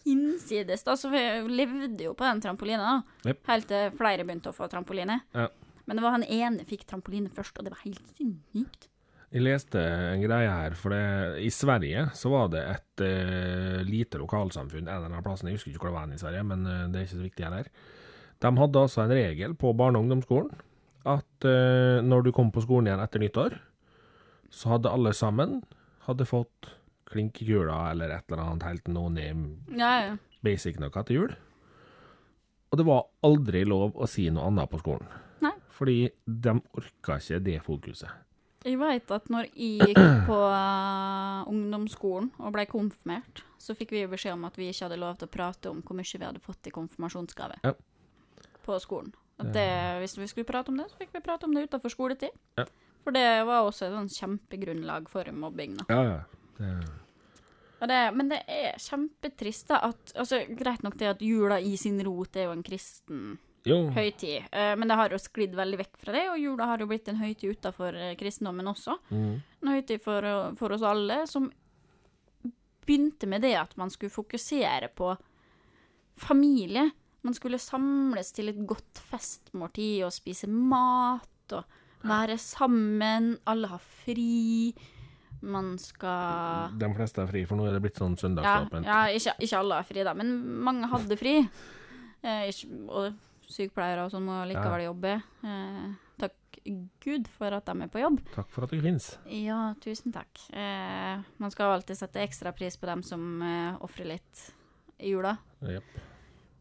hinsides. 0.05 0.83
da, 0.85 0.97
Så 0.97 1.11
vi 1.11 1.49
levde 1.49 2.05
jo 2.05 2.15
på 2.15 2.25
den 2.25 2.41
trampolina, 2.41 3.03
da. 3.25 3.31
Yep. 3.31 3.47
Helt 3.47 3.69
til 3.69 3.91
flere 3.97 4.25
begynte 4.25 4.51
å 4.51 4.57
få 4.57 4.69
trampoline. 4.69 5.21
Ja. 5.33 5.49
Men 5.87 5.99
det 5.99 6.05
var 6.05 6.17
han 6.17 6.27
ene 6.27 6.67
fikk 6.69 6.87
trampoline 6.89 7.33
først, 7.33 7.59
og 7.59 7.67
det 7.67 7.75
var 7.75 7.85
helt 7.85 8.03
sinnssykt. 8.17 8.89
Jeg 9.33 9.47
leste 9.47 9.81
en 9.81 10.21
greie 10.21 10.49
her, 10.51 10.75
for 10.77 10.93
det, 10.93 11.05
i 11.41 11.49
Sverige 11.53 12.05
så 12.19 12.29
var 12.35 12.51
det 12.53 12.67
et 12.69 13.03
uh, 13.03 13.79
lite 13.89 14.21
lokalsamfunn 14.21 14.85
en 14.85 14.93
av 14.93 15.07
denne 15.07 15.23
plassen, 15.25 15.49
jeg 15.49 15.57
husker 15.57 15.73
ikke 15.73 15.87
hvor 15.87 15.93
det 15.93 15.97
var 15.97 16.13
i 16.13 16.21
Sverige, 16.21 16.43
men 16.51 16.67
uh, 16.69 16.83
det 16.93 17.01
er 17.01 17.07
ikke 17.07 17.17
så 17.17 17.25
viktig 17.25 17.47
heller. 17.47 17.71
De 18.45 18.53
hadde 18.59 18.83
altså 18.83 19.05
en 19.07 19.15
regel 19.17 19.57
på 19.57 19.73
barne- 19.79 19.97
og 19.97 20.05
ungdomsskolen 20.05 20.53
at 21.09 21.47
uh, 21.49 22.05
når 22.05 22.27
du 22.27 22.33
kom 22.37 22.53
på 22.53 22.63
skolen 22.67 22.91
igjen 22.91 23.03
etter 23.03 23.25
nyttår, 23.25 23.57
så 24.53 24.75
hadde 24.75 24.93
alle 24.93 25.15
sammen 25.17 25.63
hadde 26.07 26.29
fått 26.29 26.75
klinkekula 27.09 27.79
eller 27.93 28.13
et 28.13 28.29
eller 28.29 28.45
annet 28.45 28.69
helt 28.69 28.93
no 28.93 29.09
name 29.13 29.57
Ja, 29.73 29.93
ja. 30.05 30.15
basic 30.45 30.77
noe 30.81 31.05
til 31.09 31.19
jul. 31.23 31.35
Og 32.73 32.81
det 32.81 32.87
var 32.89 33.09
aldri 33.25 33.65
lov 33.69 33.97
å 33.97 34.09
si 34.09 34.29
noe 34.33 34.49
annet 34.49 34.71
på 34.73 34.81
skolen. 34.81 35.09
Fordi 35.83 35.97
de 36.47 36.53
orka 36.79 37.17
ikke 37.19 37.41
det 37.43 37.57
fokuset. 37.67 38.11
Jeg 38.63 38.79
vet 38.79 39.11
at 39.11 39.25
når 39.35 39.49
jeg 39.51 39.89
gikk 39.89 39.99
på 40.31 40.37
eh, 40.47 41.49
ungdomsskolen 41.51 42.29
og 42.39 42.53
ble 42.55 42.63
konfirmert, 42.71 43.43
så 43.59 43.75
fikk 43.75 43.91
vi 43.97 44.05
jo 44.05 44.13
beskjed 44.13 44.37
om 44.37 44.47
at 44.47 44.59
vi 44.61 44.69
ikke 44.71 44.87
hadde 44.87 45.01
lov 45.03 45.17
til 45.19 45.27
å 45.27 45.33
prate 45.35 45.73
om 45.73 45.81
hvor 45.83 45.99
mye 45.99 46.07
vi 46.21 46.23
hadde 46.29 46.43
fått 46.45 46.71
i 46.71 46.75
konfirmasjonsgave 46.75 47.59
Ja. 47.67 47.75
på 48.63 48.79
skolen. 48.79 49.11
Det, 49.43 49.67
hvis 49.99 50.15
vi 50.21 50.29
skulle 50.31 50.47
prate 50.47 50.71
om 50.71 50.77
det, 50.79 50.87
så 50.93 51.01
fikk 51.01 51.17
vi 51.17 51.25
prate 51.27 51.49
om 51.49 51.55
det 51.57 51.65
utenfor 51.67 51.91
skoletid. 51.91 52.31
Ja. 52.61 52.69
For 53.03 53.11
det 53.11 53.27
var 53.49 53.67
også 53.67 53.89
et 53.91 54.19
kjempegrunnlag 54.21 55.09
for 55.11 55.27
mobbing. 55.35 55.81
Da. 55.81 55.87
Ja, 55.91 56.03
ja. 56.05 56.21
Det, 57.83 57.89
det, 57.91 58.03
men 58.15 58.29
det 58.31 58.45
er 58.47 58.79
kjempetrist 58.79 59.73
da, 59.73 59.81
at 59.91 60.13
altså, 60.15 60.45
Greit 60.55 60.85
nok 60.87 60.95
det 61.01 61.09
at 61.17 61.25
jula 61.27 61.59
i 61.59 61.75
sin 61.81 61.99
rot 62.07 62.39
er 62.39 62.47
jo 62.47 62.55
en 62.55 62.63
kristen 62.63 63.33
jo, 63.69 63.79
høytid, 63.95 64.49
eh, 64.51 64.73
men 64.77 64.91
det 64.91 64.97
har 64.99 65.15
jo 65.15 65.21
sklidd 65.23 65.55
veldig 65.55 65.79
vekk 65.83 65.99
fra 66.03 66.15
det, 66.17 66.23
og 66.33 66.41
jula 66.43 66.67
har 66.73 66.83
jo 66.83 66.89
blitt 66.91 67.09
en 67.13 67.21
høytid 67.21 67.59
utenfor 67.59 67.95
eh, 67.95 68.15
kristendommen 68.19 68.71
også. 68.73 68.97
mm, 69.11 69.35
En 69.63 69.73
høytid 69.75 70.03
for, 70.03 70.27
eh, 70.27 70.55
for 70.59 70.75
oss 70.75 70.83
alle, 70.87 71.23
som 71.31 71.51
begynte 72.83 73.29
med 73.31 73.45
det 73.47 73.55
at 73.61 73.77
man 73.79 73.91
skulle 73.91 74.11
fokusere 74.11 74.89
på 74.99 75.13
familie. 76.19 76.91
Man 77.23 77.35
skulle 77.35 77.61
samles 77.63 78.33
til 78.35 78.51
et 78.51 78.59
godt 78.67 78.99
festmåltid 79.13 80.03
og 80.07 80.13
spise 80.15 80.49
mat 80.51 81.55
og 81.55 81.79
være 82.03 82.35
sammen. 82.43 83.37
Alle 83.47 83.71
har 83.71 83.83
fri. 84.03 84.73
Man 85.43 85.77
skal 85.79 86.75
de 86.79 86.91
fleste 86.95 87.23
er 87.23 87.31
fri, 87.31 87.45
for 87.47 87.59
nå 87.59 87.67
er 87.67 87.77
det 87.77 87.83
blitt 87.83 87.99
sånn 87.99 88.15
ja, 88.43 88.61
ja 88.87 89.01
ikke, 89.11 89.35
ikke 89.43 89.59
alle 89.59 89.79
har 89.81 89.87
fri, 89.87 90.03
da, 90.07 90.15
men 90.15 90.35
mange 90.63 90.91
hadde 90.91 91.19
fri. 91.19 91.37
Eh, 92.23 92.45
ikke, 92.51 92.69
og 92.87 93.32
sykepleiere 93.55 94.07
og 94.07 94.15
sånn 94.15 94.27
må 94.27 94.43
likevel 94.51 94.87
jobbe. 94.87 95.17
Eh, 95.49 95.85
takk 96.23 96.59
Gud 97.03 97.29
for 97.33 97.55
at 97.57 97.69
de 97.69 97.87
er 97.87 97.93
på 97.93 98.03
jobb. 98.03 98.21
Takk 98.35 98.51
for 98.55 98.67
at 98.67 98.73
du 98.75 98.83
finnes. 98.83 99.09
Ja, 99.33 99.73
tusen 99.83 100.15
takk. 100.15 100.45
Eh, 100.55 101.23
man 101.43 101.55
skal 101.55 101.77
alltid 101.77 101.99
sette 101.99 102.23
ekstra 102.25 102.55
pris 102.57 102.79
på 102.79 102.89
dem 102.91 103.05
som 103.07 103.43
eh, 103.47 103.81
ofrer 103.85 104.15
litt 104.15 104.47
i 105.03 105.13
jula. 105.15 105.37
Yep. 105.63 105.99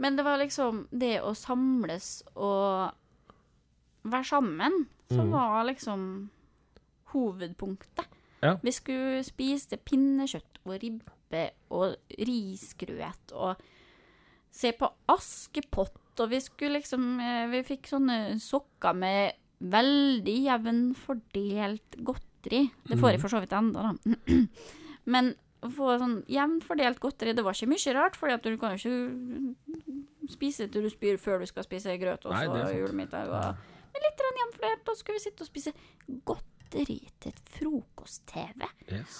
Men 0.01 0.17
det 0.17 0.25
var 0.25 0.41
liksom 0.41 0.86
det 0.89 1.19
å 1.21 1.36
samles 1.38 2.23
og 2.34 2.89
være 4.01 4.25
sammen 4.25 4.86
som 5.12 5.27
mm. 5.27 5.34
var 5.36 5.65
liksom 5.67 6.06
hovedpunktet. 7.12 8.08
Ja. 8.41 8.56
Vi 8.63 8.73
skulle 8.73 9.21
spise 9.25 9.77
pinnekjøtt 9.77 10.63
og 10.65 10.77
ribbe 10.82 11.43
og 11.69 12.15
risgrøt 12.17 13.34
og 13.38 13.62
se 14.51 14.73
på 14.75 14.89
Askepott, 15.12 16.00
og 16.19 16.32
vi 16.32 16.39
skulle 16.43 16.80
liksom 16.80 17.06
eh, 17.24 17.45
Vi 17.52 17.62
fikk 17.67 17.88
sånne 17.91 18.17
sokker 18.41 18.97
med 18.97 19.38
veldig 19.62 20.36
jevn 20.41 20.82
fordelt 20.97 21.97
godteri. 22.02 22.63
Det 22.89 22.97
får 22.97 23.13
jeg 23.13 23.21
for 23.21 23.30
så 23.30 23.41
vidt 23.43 23.54
enda, 23.54 23.91
da. 23.91 24.38
Men 25.13 25.36
å 25.62 25.69
få 25.69 25.91
sånn 26.02 26.15
jevnt 26.32 26.65
fordelt 26.65 26.97
godteri, 27.02 27.36
det 27.38 27.45
var 27.45 27.54
ikke 27.54 27.69
mye 27.69 27.93
rart, 27.93 28.17
for 28.17 28.34
du 28.34 28.58
kan 28.58 28.74
jo 28.74 28.80
ikke 28.82 30.32
spise 30.34 30.65
til 30.71 30.88
du 30.88 30.89
spyr 30.89 31.19
før 31.21 31.43
du 31.43 31.50
skal 31.50 31.67
spise 31.67 31.93
grøt 32.02 32.26
og 32.26 32.34
Nei, 32.34 32.47
så 32.47 32.56
det 32.56 32.63
er 32.63 32.71
sant. 32.71 32.80
julemiddag. 32.82 33.30
Og, 33.30 33.78
men 33.93 34.08
litt 34.08 34.26
jevnt 34.26 34.58
fordelt, 34.58 34.82
og 34.82 34.95
så 34.95 35.04
skulle 35.04 35.19
vi 35.19 35.26
sitte 35.28 35.45
og 35.45 35.52
spise 35.52 35.76
til 36.71 37.34
frokost-TV. 37.53 38.65
Yes. 38.91 39.19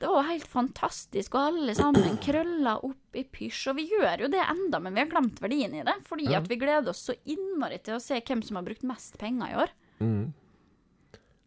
Det 0.00 0.08
var 0.10 0.26
helt 0.28 0.46
fantastisk, 0.50 1.34
og 1.36 1.50
alle 1.52 1.74
sammen 1.78 2.16
krølla 2.24 2.76
opp 2.84 3.18
i 3.20 3.24
pysj. 3.28 3.68
Og 3.72 3.76
vi 3.78 3.86
gjør 3.92 4.24
jo 4.26 4.30
det 4.32 4.42
enda, 4.42 4.80
men 4.82 4.94
vi 4.96 5.04
har 5.04 5.10
glemt 5.12 5.40
verdien 5.44 5.74
i 5.78 5.84
det. 5.86 5.94
Fordi 6.08 6.30
Ja. 6.30 6.38
at 6.40 6.48
vi 6.48 6.56
gleder 6.56 6.88
oss 6.90 7.04
så 7.10 7.14
innmari 7.26 7.78
til 7.82 7.94
å 7.96 8.00
se 8.02 8.20
hvem 8.20 8.42
som 8.42 8.56
har 8.56 8.64
brukt 8.66 8.82
mest 8.82 9.18
penger 9.18 9.52
i 9.52 9.58
år. 9.62 9.68
Mm. 10.00 10.32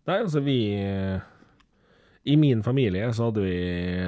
Nei, 0.08 0.20
altså 0.22 0.42
vi 0.46 0.60
I 2.26 2.36
min 2.42 2.64
familie 2.66 3.06
så 3.14 3.28
hadde 3.30 3.42
vi 3.46 3.58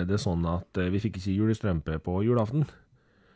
det 0.10 0.17
sånn 0.21 0.45
at 0.49 0.77
eh, 0.82 0.89
vi 0.89 0.97
fikk 1.03 1.19
ikke 1.19 1.36
julestrømpe 1.38 1.99
på 2.01 2.23
julaften. 2.25 2.63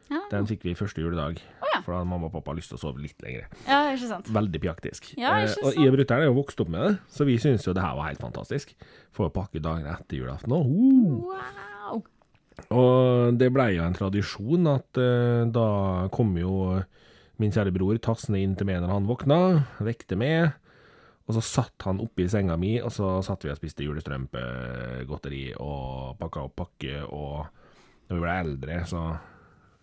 Ja, 0.10 0.24
Den 0.32 0.48
fikk 0.50 0.64
vi 0.66 0.74
første 0.74 1.02
juledag. 1.04 1.38
ja. 1.62 1.71
For 1.82 1.94
da 1.94 2.00
hadde 2.02 2.12
mamma 2.12 2.30
og 2.30 2.36
pappa 2.36 2.56
lyst 2.58 2.72
til 2.74 2.80
å 2.80 2.84
sove 2.84 3.04
litt 3.04 3.20
lenger. 3.24 3.50
ja 3.68 3.82
ikke 3.92 4.10
sant? 4.10 4.32
Veldig 4.34 4.62
praktisk. 4.64 5.12
Ja, 5.20 5.36
ikke 5.42 5.60
Eh, 5.62 5.68
og 5.68 5.78
jeg 5.78 5.92
og 5.92 5.98
brutter'n 5.98 6.24
er 6.24 6.30
jo 6.30 6.38
vokst 6.38 6.64
opp 6.64 6.72
med 6.72 6.86
det, 6.86 6.94
så 7.12 7.28
vi 7.28 7.38
syns 7.42 7.68
jo 7.68 7.76
det 7.78 7.84
her 7.84 7.98
var 7.98 8.10
helt 8.10 8.24
fantastisk. 8.24 8.74
Får 9.18 9.34
pakke 9.36 9.62
dagen 9.64 9.90
etter 9.90 10.22
julaften 10.22 10.56
òg. 10.56 10.72
Uh. 10.72 11.32
Wow! 11.32 12.02
Og 12.76 13.38
det 13.40 13.50
blei 13.54 13.76
jo 13.78 13.86
en 13.86 13.96
tradisjon 13.98 14.70
at 14.70 15.00
eh, 15.02 15.44
da 15.50 15.68
kom 16.14 16.36
jo 16.40 16.82
min 17.42 17.54
kjære 17.54 17.74
bror 17.74 17.98
tassende 18.04 18.42
inn 18.42 18.54
til 18.58 18.68
meg 18.70 18.84
når 18.84 18.94
han 18.94 19.08
våkna, 19.10 19.40
vekte 19.82 20.18
meg, 20.20 20.52
og 21.26 21.38
så 21.38 21.42
satt 21.46 21.88
han 21.88 22.02
oppi 22.04 22.28
senga 22.30 22.58
mi, 22.60 22.76
og 22.84 22.92
så 22.94 23.16
satt 23.26 23.46
vi 23.46 23.54
og 23.54 23.58
spiste 23.58 23.86
julestrømpegodteri 23.88 25.46
og 25.64 26.20
pakka 26.20 26.46
opp 26.46 26.58
pakke, 26.60 27.02
og 27.08 27.48
når 28.10 28.18
vi 28.18 28.24
ble 28.26 28.38
eldre, 28.44 28.80
så 28.90 29.04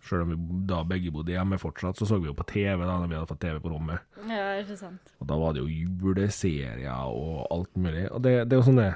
Sjøl 0.05 0.23
om 0.23 0.29
vi 0.31 0.37
da 0.69 0.79
begge 0.87 1.11
bodde 1.11 1.33
hjemme 1.33 1.59
fortsatt, 1.59 1.99
så 1.99 2.07
så 2.07 2.19
vi 2.21 2.29
jo 2.29 2.35
på 2.37 2.45
TV 2.47 2.85
da 2.85 2.95
når 2.95 3.09
vi 3.11 3.17
hadde 3.17 3.29
fått 3.29 3.41
TV 3.43 3.57
på 3.63 3.71
rommet. 3.73 4.05
Ja, 4.29 4.53
ikke 4.61 4.77
sant. 4.79 5.11
Og 5.19 5.27
da 5.27 5.37
var 5.41 5.55
det 5.55 5.63
jo 5.63 5.67
juleserier 5.67 7.09
og 7.11 7.43
alt 7.51 7.75
mulig. 7.77 8.05
Og 8.13 8.23
det, 8.23 8.35
det 8.47 8.55
er 8.55 8.61
jo 8.61 8.67
sånn 8.69 8.79
det 8.81 8.93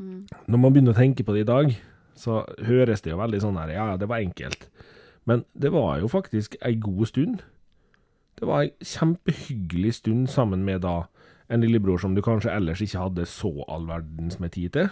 Når 0.00 0.58
man 0.58 0.72
begynner 0.72 0.96
å 0.96 0.98
tenke 0.98 1.24
på 1.26 1.36
det 1.36 1.44
i 1.44 1.50
dag, 1.50 1.74
så 2.18 2.40
høres 2.66 3.04
det 3.04 3.12
jo 3.12 3.20
veldig 3.20 3.40
sånn 3.44 3.58
her 3.60 3.72
Ja, 3.74 3.86
ja, 3.92 4.00
det 4.00 4.08
var 4.10 4.24
enkelt. 4.24 4.66
Men 5.28 5.44
det 5.54 5.70
var 5.72 6.00
jo 6.00 6.08
faktisk 6.10 6.56
ei 6.64 6.74
god 6.80 7.06
stund. 7.12 7.44
Det 8.40 8.48
var 8.48 8.64
ei 8.64 8.72
kjempehyggelig 8.80 9.94
stund 10.00 10.30
sammen 10.32 10.64
med 10.66 10.82
da 10.82 11.04
en 11.50 11.62
lillebror 11.62 12.00
som 12.00 12.14
du 12.16 12.22
kanskje 12.24 12.52
ellers 12.54 12.80
ikke 12.84 13.04
hadde 13.04 13.26
så 13.28 13.50
all 13.68 13.86
verdens 13.88 14.38
med 14.40 14.54
tid 14.56 14.72
til. 14.76 14.90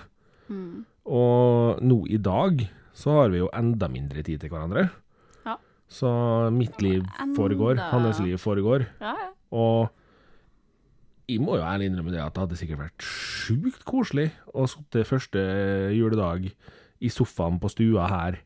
Og 1.09 1.83
nå 1.85 1.99
i 2.13 2.19
dag 2.21 2.65
så 2.99 3.15
har 3.21 3.31
vi 3.33 3.41
jo 3.43 3.51
enda 3.57 3.89
mindre 3.89 4.25
tid 4.27 4.43
til 4.43 4.53
hverandre. 4.53 4.89
Ja. 5.47 5.57
Så 5.89 6.09
mitt 6.53 6.81
liv 6.85 7.07
foregår, 7.37 7.79
hans 7.93 8.21
liv 8.21 8.37
foregår. 8.41 8.87
Ja, 9.01 9.15
ja. 9.17 9.29
Og 9.57 9.89
jeg 11.29 11.41
må 11.45 11.57
jo 11.59 11.65
ærlig 11.65 11.89
innrømme 11.91 12.13
det 12.13 12.21
at 12.25 12.35
det 12.35 12.43
hadde 12.45 12.59
sikkert 12.61 12.83
vært 12.83 13.05
sjukt 13.05 13.85
koselig 13.89 14.31
å 14.57 14.67
sitte 14.69 15.05
første 15.09 15.43
juledag 15.97 16.51
i 17.05 17.11
sofaen 17.13 17.59
på 17.61 17.71
stua 17.73 18.09
her 18.09 18.39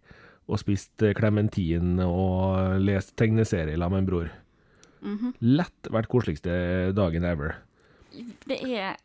og 0.51 0.59
spist 0.61 1.03
klementin 1.17 2.01
og 2.03 2.81
lest 2.83 3.15
tegneserie 3.19 3.79
sammen 3.79 3.93
med 3.97 4.03
en 4.03 4.09
bror. 4.11 4.33
Mhm. 5.03 5.35
Lett 5.59 5.91
vært 5.91 6.11
koseligste 6.11 6.93
dagen 6.95 7.25
ever. 7.27 7.57
Det 8.47 8.61
er 8.63 8.97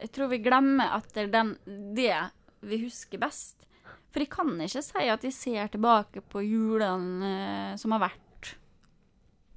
Jeg 0.00 0.12
tror 0.16 0.30
vi 0.30 0.38
glemmer 0.40 0.94
at 0.96 1.10
det 1.12 1.26
er 1.26 1.32
den, 1.34 1.50
det 1.94 2.14
vi 2.62 2.78
husker 2.86 3.20
best. 3.20 3.66
For 4.10 4.24
jeg 4.24 4.30
kan 4.32 4.52
ikke 4.58 4.82
si 4.82 5.06
at 5.12 5.24
jeg 5.26 5.36
ser 5.36 5.70
tilbake 5.72 6.22
på 6.26 6.42
julene 6.42 7.30
eh, 7.30 7.74
som 7.80 7.94
har 7.94 8.08
vært, 8.08 8.54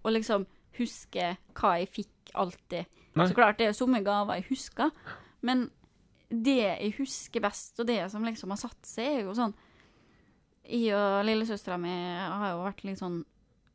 og 0.03 0.13
liksom 0.13 0.45
husker 0.77 1.37
hva 1.57 1.75
jeg 1.79 1.89
fikk 1.89 2.33
alltid. 2.37 3.01
Nei. 3.13 3.27
Så 3.29 3.37
klart 3.37 3.59
det 3.59 3.69
er 3.69 3.77
somme 3.77 4.01
gaver 4.05 4.39
jeg 4.39 4.49
husker, 4.51 4.93
men 5.45 5.67
det 6.33 6.57
jeg 6.63 6.95
husker 6.97 7.43
best, 7.43 7.77
og 7.81 7.89
det 7.89 7.99
som 8.09 8.25
liksom 8.25 8.53
har 8.53 8.61
satt 8.61 8.89
seg, 8.89 9.19
er 9.19 9.27
jo 9.27 9.35
sånn 9.37 9.53
Jeg 10.63 10.95
og 10.95 11.25
lillesøstera 11.27 11.75
mi 11.77 11.91
har 11.91 12.53
jo 12.53 12.61
vært 12.63 12.85
litt 12.87 13.01
sånn 13.01 13.19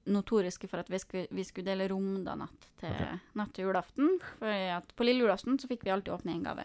notoriske 0.09 0.71
for 0.71 0.81
at 0.81 0.89
vi 0.89 0.99
skulle, 1.03 1.27
vi 1.37 1.45
skulle 1.45 1.69
dele 1.69 1.89
rom 1.93 2.23
da 2.25 2.33
natt 2.41 2.69
til, 2.81 2.95
natt 3.37 3.51
til 3.53 3.67
julaften. 3.69 4.15
For 4.39 4.49
at 4.79 4.95
på 4.97 5.05
lille 5.05 5.27
julaften 5.27 5.59
så 5.61 5.69
fikk 5.69 5.85
vi 5.85 5.93
alltid 5.93 6.15
åpne 6.15 6.33
en 6.33 6.47
gave. 6.47 6.65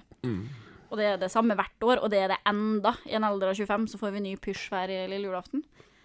Og 0.93 0.99
det 1.01 1.07
er 1.09 1.15
det 1.17 1.31
samme 1.33 1.57
hvert 1.57 1.85
år, 1.89 2.03
og 2.05 2.11
det 2.13 2.19
er 2.21 2.35
det 2.35 2.43
enda. 2.45 2.93
I 3.09 3.17
en 3.17 3.25
alder 3.25 3.49
av 3.49 3.57
25 3.57 3.87
så 3.89 3.97
får 3.97 4.13
vi 4.13 4.27
ny 4.27 4.35
pysj 4.37 4.67
hver 4.69 4.91
lille 5.09 5.25
julaften. 5.25 5.63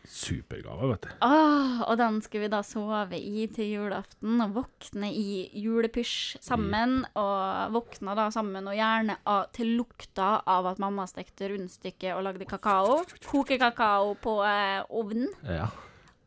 Supergave, 0.09 0.87
vet 0.95 1.03
du. 1.05 1.09
Ah, 1.21 1.83
og 1.85 1.99
den 2.01 2.23
skal 2.25 2.41
vi 2.47 2.49
da 2.49 2.63
sove 2.65 3.19
i 3.19 3.45
til 3.53 3.75
julaften, 3.75 4.39
og 4.41 4.55
våkne 4.57 5.11
i 5.13 5.43
julepysj 5.61 6.39
sammen. 6.41 7.03
Og 7.21 7.75
våkne 7.77 8.15
da 8.17 8.31
sammen, 8.33 8.71
og 8.71 8.79
gjerne 8.79 9.19
av, 9.29 9.51
til 9.53 9.75
lukta 9.77 10.31
av 10.49 10.71
at 10.73 10.81
mamma 10.81 11.05
stekte 11.11 11.51
rundstykke 11.53 12.15
og 12.17 12.25
lagde 12.25 12.49
kakao. 12.49 13.03
Koke 13.29 13.61
kakao 13.61 14.17
på 14.25 14.39
eh, 14.49 14.81
ovnen. 14.89 15.29
Ja. 15.45 15.69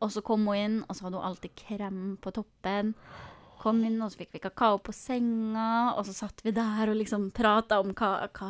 Og 0.02 0.14
så 0.14 0.22
kom 0.22 0.46
hun 0.46 0.62
inn, 0.62 0.80
og 0.86 0.94
så 0.94 1.08
hadde 1.08 1.18
hun 1.18 1.26
alltid 1.32 1.58
krem 1.58 2.00
på 2.22 2.30
toppen. 2.38 2.94
Kom 3.62 3.82
inn, 3.86 4.00
og 4.02 4.10
så 4.10 4.22
fikk 4.22 4.36
vi 4.36 4.42
kakao 4.42 4.80
på 4.82 4.94
senga, 4.96 5.94
og 5.94 6.06
så 6.08 6.14
satt 6.16 6.42
vi 6.42 6.54
der 6.56 6.90
og 6.90 6.98
liksom 6.98 7.28
prata 7.34 7.78
om 7.82 7.92
hva, 7.94 8.26
hva, 8.34 8.48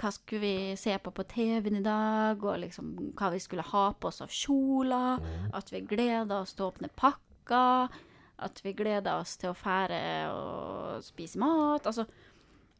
hva 0.00 0.10
skulle 0.12 0.42
vi 0.42 0.56
se 0.76 0.96
på 1.00 1.12
på 1.16 1.24
TV-en 1.30 1.78
i 1.80 1.84
dag, 1.84 2.44
og 2.44 2.60
liksom 2.60 2.92
hva 3.16 3.30
vi 3.32 3.40
skulle 3.40 3.64
ha 3.70 3.86
på 3.96 4.10
oss 4.10 4.20
av 4.24 4.34
kjoler. 4.34 5.24
At 5.56 5.72
vi 5.72 5.80
gleda 5.88 6.42
oss 6.42 6.52
til 6.52 6.66
å 6.66 6.74
åpne 6.74 6.92
pakker. 6.92 7.96
At 8.44 8.60
vi 8.64 8.74
gleda 8.76 9.16
oss 9.22 9.36
til 9.40 9.52
å 9.52 9.56
fære 9.56 10.02
og 10.34 11.04
spise 11.06 11.40
mat. 11.40 11.86
Altså 11.86 12.04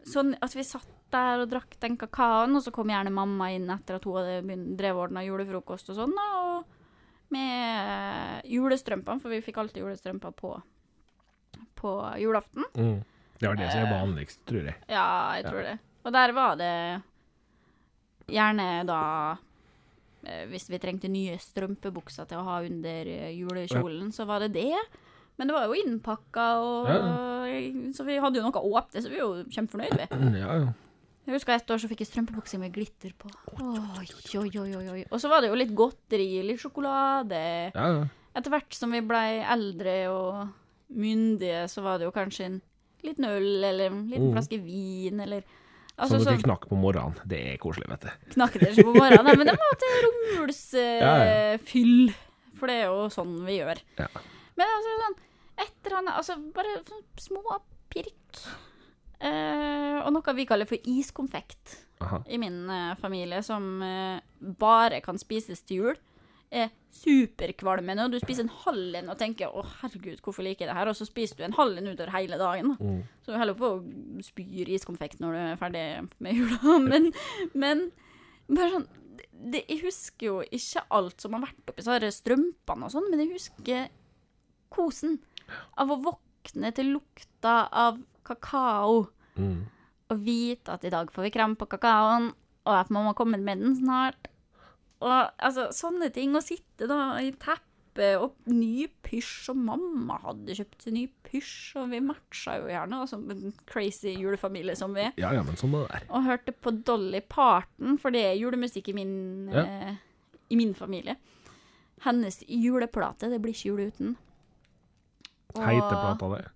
sånn 0.04 0.34
at 0.44 0.52
vi 0.56 0.64
satt 0.66 0.90
der 1.14 1.44
og 1.44 1.50
drakk 1.52 1.76
den 1.80 1.96
kakaoen, 1.96 2.56
og 2.58 2.64
så 2.64 2.72
kom 2.74 2.90
gjerne 2.90 3.12
mamma 3.14 3.50
inn 3.54 3.70
etter 3.72 3.98
at 3.98 4.06
hun 4.08 4.18
hadde 4.18 4.56
drevet 4.76 4.98
og 4.98 5.06
ordna 5.06 5.24
julefrokost 5.24 5.92
og 5.92 6.00
sånn, 6.00 6.14
da, 6.18 6.28
og 6.42 7.32
med 7.34 8.48
julestrømpene, 8.50 9.22
for 9.22 9.32
vi 9.32 9.42
fikk 9.44 9.60
alltid 9.62 9.84
julestrømper 9.84 10.34
på, 10.38 10.52
på 11.84 11.94
julaften. 12.22 12.66
Mm. 12.74 13.00
Det 13.38 13.50
var 13.50 13.58
det 13.60 13.70
som 13.70 13.82
er 13.84 13.90
vanligst, 13.92 14.44
tror 14.48 14.68
jeg. 14.70 14.76
Ja, 14.88 15.08
jeg 15.38 15.48
tror 15.48 15.66
det. 15.66 15.78
Og 16.04 16.14
der 16.14 16.32
var 16.36 16.60
det 16.60 16.74
gjerne 18.30 18.66
da 18.88 19.00
eh, 20.24 20.44
Hvis 20.48 20.68
vi 20.72 20.80
trengte 20.80 21.10
nye 21.12 21.36
strømpebukser 21.40 22.28
til 22.30 22.40
å 22.40 22.46
ha 22.46 22.60
under 22.64 23.08
julekjolen, 23.08 23.66
julekjolen, 23.66 24.14
så 24.16 24.28
var 24.28 24.44
det 24.44 24.54
det. 24.56 24.78
Men 25.36 25.50
det 25.50 25.56
var 25.56 25.66
jo 25.66 25.76
innpakka, 25.82 26.46
og, 26.62 26.88
så 27.96 28.06
vi 28.06 28.20
hadde 28.22 28.38
jo 28.38 28.46
noe 28.46 28.64
åpne, 28.78 29.02
så 29.02 29.10
vi 29.10 29.18
var 29.18 29.24
jo 29.24 29.46
kjempefornøyd. 29.50 30.00
vi. 30.00 30.08
Ja, 30.44 30.58
ja. 30.62 30.72
Jeg 31.24 31.38
husker 31.38 31.54
et 31.54 31.70
år 31.72 31.80
så 31.80 31.88
fikk 31.88 32.02
jeg 32.02 32.10
strømpebukse 32.10 32.58
med 32.60 32.74
glitter 32.74 33.14
på. 33.16 33.30
Oi, 33.56 34.04
oi, 34.36 34.50
oi, 34.60 34.82
oi. 34.92 34.98
Og 35.08 35.22
så 35.22 35.30
var 35.32 35.40
det 35.40 35.48
jo 35.48 35.56
litt 35.56 35.72
godteri, 35.72 36.42
litt 36.44 36.60
sjokolade. 36.60 37.40
ja, 37.72 37.86
ja. 37.96 38.04
Etter 38.34 38.50
hvert 38.50 38.74
som 38.74 38.90
vi 38.90 38.98
blei 39.06 39.38
eldre 39.46 39.92
og 40.10 40.38
myndige, 40.94 41.64
så 41.70 41.82
var 41.84 41.98
det 42.00 42.06
jo 42.08 42.14
kanskje 42.14 42.46
en 42.48 42.60
liten 43.04 43.26
øl 43.28 43.64
eller 43.68 43.90
en 43.90 44.06
liten 44.08 44.30
Mm. 44.30 44.34
flaske 44.36 44.58
vin 44.64 45.20
eller 45.20 45.44
Altså 45.96 46.18
dere 46.24 46.36
de 46.36 46.42
knakk 46.42 46.64
på 46.66 46.74
morgenen. 46.74 47.14
Det 47.24 47.38
er 47.52 47.56
koselig, 47.62 47.86
vet 47.88 48.00
du. 48.02 48.08
knakker 48.34 48.58
dere 48.64 48.72
ikke 48.74 48.88
på 48.88 48.94
morgenen. 48.96 49.24
Nei, 49.28 49.36
men 49.38 49.46
det 49.46 49.54
var 49.60 49.76
til 49.78 49.92
romjulsfyll. 50.06 51.02
Ja, 51.04 51.12
ja. 51.22 52.14
for 52.58 52.66
det 52.66 52.74
er 52.80 52.88
jo 52.90 53.04
sånn 53.14 53.36
vi 53.46 53.60
gjør. 53.60 53.78
Ja. 54.00 54.08
Men 54.58 54.66
altså 54.74 54.96
sånn 55.04 55.16
et 55.62 55.86
eller 55.86 55.98
annet 56.00 56.14
Altså 56.18 56.36
bare 56.56 56.72
sånn 56.88 57.04
små 57.22 57.60
pirk. 57.94 58.40
Eh, 59.24 60.00
og 60.02 60.10
noe 60.12 60.34
vi 60.36 60.44
kaller 60.48 60.66
for 60.68 60.82
iskonfekt 60.90 61.76
Aha. 62.04 62.18
i 62.28 62.38
min 62.42 62.68
eh, 62.68 62.94
familie, 63.00 63.38
som 63.46 63.80
eh, 63.86 64.18
bare 64.58 64.98
kan 65.04 65.16
spises 65.20 65.62
til 65.62 65.76
jul, 65.76 65.96
er 66.54 66.70
superkvalmende. 66.94 68.06
Og 68.06 68.14
du 68.14 68.20
spiser 68.22 68.46
en 68.46 68.52
halv 68.64 68.94
en 69.00 69.10
og 69.10 69.18
tenker 69.18 69.50
'Å, 69.50 69.64
herregud, 69.82 70.20
hvorfor 70.22 70.46
liker 70.46 70.66
jeg 70.66 70.70
det 70.70 70.76
her?' 70.78 70.88
Og 70.88 70.96
så 70.96 71.06
spiser 71.08 71.36
du 71.36 71.44
en 71.44 71.58
halv 71.58 71.78
en 71.78 71.88
utover 71.90 72.12
hele 72.14 72.38
dagen. 72.38 72.68
da. 72.74 72.76
Mm. 72.84 73.02
Så 73.24 73.32
du 73.32 73.38
holder 73.38 73.54
på 73.54 73.70
å 73.70 74.22
spyr 74.22 74.68
iskonfekt 74.70 75.20
når 75.20 75.32
du 75.32 75.38
er 75.38 75.56
ferdig 75.56 76.08
med 76.20 76.34
jula. 76.34 76.78
Men, 76.90 77.12
men 77.54 77.90
bare 78.48 78.70
sånn 78.70 78.88
det, 79.50 79.64
Jeg 79.68 79.82
husker 79.82 80.26
jo 80.26 80.40
ikke 80.42 80.82
alt 80.90 81.20
som 81.20 81.34
har 81.34 81.44
vært 81.44 81.68
oppi 81.70 81.82
så 81.82 81.98
disse 82.00 82.22
strømpene 82.22 82.86
og 82.86 82.92
sånn, 82.94 83.10
men 83.10 83.20
jeg 83.20 83.32
husker 83.34 83.88
kosen 84.70 85.18
av 85.76 85.90
å 85.90 86.00
våkne 86.02 86.72
til 86.74 86.94
lukta 86.96 87.68
av 87.70 88.00
kakao 88.24 89.08
Mm. 89.36 89.66
og 90.10 90.18
vite 90.22 90.70
at 90.72 90.84
i 90.84 90.90
dag 90.90 91.10
får 91.10 91.22
vi 91.26 91.30
krem 91.30 91.56
på 91.56 91.66
kakaoen, 91.66 92.32
og 92.64 92.74
at 92.74 92.90
mamma 92.90 93.14
kommer 93.14 93.38
med 93.38 93.58
den 93.58 93.74
snart. 93.74 94.28
Og 95.04 95.12
altså, 95.44 95.68
sånne 95.76 96.08
ting. 96.14 96.32
Å 96.36 96.42
sitte 96.44 96.88
da 96.90 96.98
i 97.20 97.30
teppe 97.36 98.08
og 98.18 98.32
ny 98.50 98.88
pysj, 99.06 99.50
og 99.52 99.58
mamma 99.68 100.16
hadde 100.24 100.56
kjøpt 100.58 100.88
ny 100.90 101.04
pysj, 101.28 101.76
og 101.78 101.92
vi 101.92 102.00
matcha 102.02 102.56
jo 102.58 102.66
gjerne, 102.72 103.02
som 103.06 103.22
en 103.30 103.52
crazy 103.70 104.16
julefamilie 104.18 104.74
som 104.80 104.96
vi 104.96 105.04
er. 105.04 105.12
Ja, 105.20 105.30
ja, 105.36 105.44
men 105.46 105.54
sånn 105.60 105.76
er 105.78 105.92
det. 105.92 106.08
Og 106.10 106.24
hørte 106.26 106.54
på 106.56 106.72
Dolly 106.88 107.20
Parton, 107.20 107.98
for 108.02 108.10
det 108.16 108.24
er 108.32 108.40
julemusikk 108.40 108.88
i 108.90 108.96
min, 108.98 109.14
Ja. 109.52 109.62
eh, 109.62 109.94
i 110.50 110.56
min 110.58 110.74
familie. 110.74 111.14
Hennes 112.02 112.42
juleplate, 112.48 113.30
det 113.30 113.38
blir 113.44 113.54
ikke 113.54 113.70
jul 113.70 113.84
uten. 113.92 114.16
Og- 115.54 115.62
Heite 115.62 115.94
det. 116.34 116.50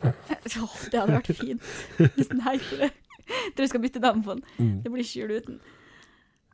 Det 0.90 0.96
hadde 0.96 1.12
vært 1.20 1.34
fint 1.36 1.62
hvis 2.16 2.28
den 2.32 2.40
heter 2.40 2.78
det. 2.86 2.90
Jeg 3.30 3.52
tror 3.54 3.62
jeg 3.62 3.68
skal 3.68 3.82
bytte 3.84 4.00
navn 4.02 4.22
på 4.24 4.34
den. 4.34 4.44
Mm. 4.58 4.82
Det 4.82 4.90
blir 4.90 5.04
ikke 5.04 5.20
jul 5.22 5.34
uten. 5.38 5.60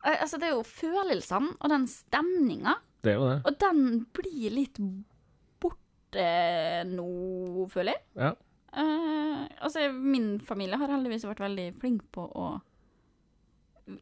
Eh, 0.07 0.17
Altså, 0.23 0.39
det 0.39 0.49
er 0.49 0.55
jo 0.57 0.63
følelsene 0.67 1.57
og 1.61 1.73
den 1.73 1.87
stemninga, 1.91 2.77
Det 3.03 3.13
er 3.13 3.19
jo 3.19 3.29
det. 3.29 3.39
og 3.47 3.59
den 3.63 4.07
blir 4.15 4.55
litt 4.55 4.79
borte 5.63 6.27
nå, 6.91 7.67
føler 7.73 7.97
jeg. 7.97 8.03
Ja. 8.17 8.35
Uh, 8.77 9.47
altså, 9.65 9.87
min 9.93 10.39
familie 10.45 10.77
har 10.77 10.91
heldigvis 10.93 11.25
vært 11.25 11.41
veldig 11.41 11.69
flink 11.81 12.03
på 12.13 12.27
å 12.29 12.49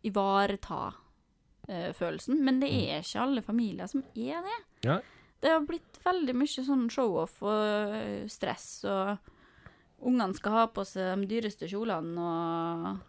ivareta 0.02 0.80
uh, 0.90 1.90
følelsen, 1.94 2.40
men 2.44 2.58
det 2.62 2.70
er 2.72 3.04
ikke 3.04 3.22
alle 3.22 3.44
familier 3.44 3.86
som 3.90 4.02
er 4.16 4.42
det. 4.44 4.58
Ja. 4.88 4.98
Det 5.44 5.52
har 5.52 5.66
blitt 5.68 6.00
veldig 6.04 6.34
mye 6.40 6.64
sånn 6.66 6.88
show-off 6.92 7.40
og 7.44 8.28
stress, 8.32 8.68
og 8.88 9.16
ungene 10.04 10.34
skal 10.36 10.56
ha 10.56 10.66
på 10.72 10.84
seg 10.88 11.20
de 11.22 11.28
dyreste 11.34 11.68
kjolene 11.68 12.24
og 12.24 13.02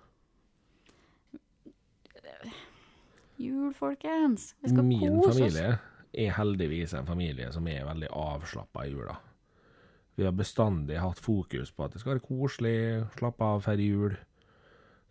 Jul, 3.38 3.74
folkens. 3.76 4.54
Vi 4.64 4.72
skal 4.72 4.84
Min 4.88 5.20
kose 5.22 5.30
oss. 5.30 5.38
familie 5.38 5.80
er 6.16 6.36
heldigvis 6.38 6.94
en 6.96 7.08
familie 7.08 7.52
som 7.52 7.68
er 7.68 7.86
veldig 7.88 8.10
avslappa 8.16 8.86
i 8.86 8.94
jula. 8.94 9.18
Vi 10.16 10.24
har 10.24 10.32
bestandig 10.32 11.00
hatt 11.02 11.20
fokus 11.20 11.74
på 11.76 11.84
at 11.84 11.92
det 11.92 12.00
skal 12.00 12.16
være 12.16 12.24
koselig, 12.24 12.78
slappe 13.18 13.44
av 13.44 13.66
feire 13.66 13.84
jul. 13.84 14.16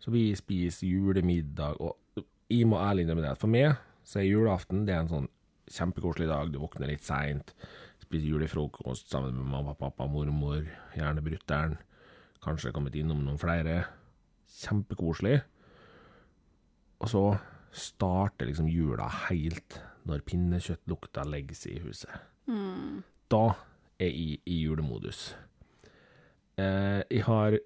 Så 0.01 0.11
vi 0.11 0.31
spiser 0.37 0.89
julemiddag, 0.89 1.77
og 1.79 2.25
jeg 2.49 2.65
må 2.69 2.81
ærlig 2.81 3.05
innrømme 3.05 3.21
det 3.25 3.35
at 3.35 3.41
for 3.41 3.51
meg 3.51 3.75
så 4.05 4.21
er 4.21 4.29
julaften 4.29 4.85
det 4.85 4.95
er 4.95 5.03
en 5.03 5.11
sånn 5.11 5.29
kjempekoselig 5.71 6.27
dag. 6.29 6.49
Du 6.53 6.59
våkner 6.61 6.89
litt 6.89 7.05
seint, 7.05 7.53
spiser 8.01 8.33
julefrokost 8.33 9.13
sammen 9.13 9.37
med 9.37 9.49
mamma, 9.53 9.77
pappa, 9.77 10.09
mormor, 10.09 10.65
gjerne 10.97 11.23
brutter'n. 11.25 11.77
Kanskje 12.45 12.73
kommet 12.73 12.97
innom 12.97 13.23
noen 13.25 13.41
flere. 13.41 13.83
Kjempekoselig. 14.57 15.39
Og 17.01 17.09
så 17.11 17.23
starter 17.75 18.49
liksom 18.49 18.69
jula 18.71 19.07
helt 19.27 19.79
når 20.05 20.23
pinnekjøttlukta 20.27 21.25
legger 21.27 21.57
seg 21.57 21.77
i 21.77 21.83
huset. 21.85 22.11
Mm. 22.47 23.01
Da 23.31 23.45
er 23.99 24.11
jeg 24.11 24.39
i 24.45 24.59
julemodus. 24.63 25.33
Eh, 26.61 27.01
jeg 27.09 27.25
har 27.27 27.57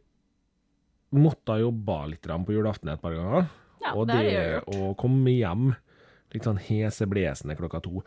måttet 1.15 1.63
jobbe 1.63 1.99
litt 2.13 2.25
på 2.25 2.55
julaften 2.55 2.93
et 2.93 3.01
par 3.01 3.15
ganger. 3.17 3.49
Ja, 3.79 3.93
og 3.95 4.09
det 4.09 4.23
det 4.27 4.41
å 4.75 4.93
komme 4.99 5.31
hjem 5.31 5.71
litt 6.33 6.45
sånn 6.45 6.59
heseblesende 6.61 7.55
klokka 7.57 7.79
to 7.81 8.01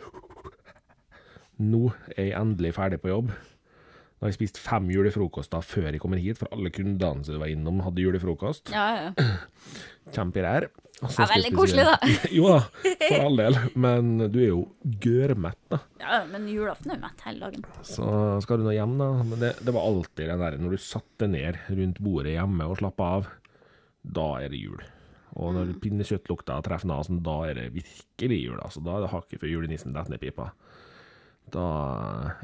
Nå 1.63 1.89
er 2.17 2.29
jeg 2.29 2.37
endelig 2.39 2.73
ferdig 2.75 2.99
på 3.03 3.11
jobb. 3.11 3.29
Da 3.31 4.25
har 4.25 4.31
jeg 4.33 4.39
spist 4.39 4.59
fem 4.59 4.89
julefrokoster 4.91 5.63
før 5.67 5.91
jeg 5.91 6.01
kommer 6.03 6.19
hit, 6.19 6.39
for 6.41 6.51
alle 6.55 6.73
kundene 6.75 7.27
som 7.27 7.39
var 7.39 7.53
innom, 7.53 7.83
hadde 7.85 8.03
julefrokost. 8.03 8.73
Ja, 8.73 8.87
ja. 9.13 9.27
Kjempegreier. 10.15 10.71
Og 11.03 11.11
så 11.11 11.25
Ja, 11.25 11.29
veldig 11.33 11.51
koselig, 11.57 11.85
da. 11.89 11.97
jo 12.39 12.47
da, 12.47 12.59
for 13.09 13.25
all 13.27 13.41
del. 13.41 13.57
Men 13.75 14.11
du 14.31 14.39
er 14.39 14.49
jo 14.53 14.61
gørmett, 15.03 15.59
da. 15.73 15.81
ja, 15.99 16.21
men 16.31 16.47
julaften 16.51 16.93
er 16.95 17.01
jo 17.01 17.03
mett 17.09 17.25
hele 17.27 17.49
dagen. 17.49 17.65
Så 17.87 18.09
skal 18.45 18.61
du 18.63 18.67
nå 18.69 18.75
hjem, 18.77 18.95
da. 19.01 19.09
Men 19.27 19.43
det, 19.43 19.53
det 19.67 19.75
var 19.75 19.89
alltid 19.89 20.31
den 20.31 20.43
der 20.45 20.59
når 20.63 20.77
du 20.77 20.83
satte 20.85 21.29
ned 21.31 21.59
rundt 21.75 21.99
bordet 22.03 22.37
hjemme 22.37 22.69
og 22.71 22.79
slappa 22.79 23.09
av, 23.19 23.31
da 24.03 24.29
er 24.43 24.55
det 24.55 24.61
jul. 24.63 24.83
Og 25.43 25.55
når 25.57 25.73
pinnekjøttlukta 25.83 26.59
treffer 26.67 26.91
nesen, 26.91 27.23
da 27.25 27.39
er 27.49 27.57
det 27.59 27.71
virkelig 27.75 28.39
jul. 28.43 28.59
Altså, 28.61 28.83
da 28.85 28.99
er 28.99 29.07
det 29.07 29.13
hakket 29.15 29.41
før 29.43 29.53
julenissen 29.55 29.95
detter 29.97 30.13
ned 30.13 30.23
pipa. 30.23 30.51
Da 31.53 31.65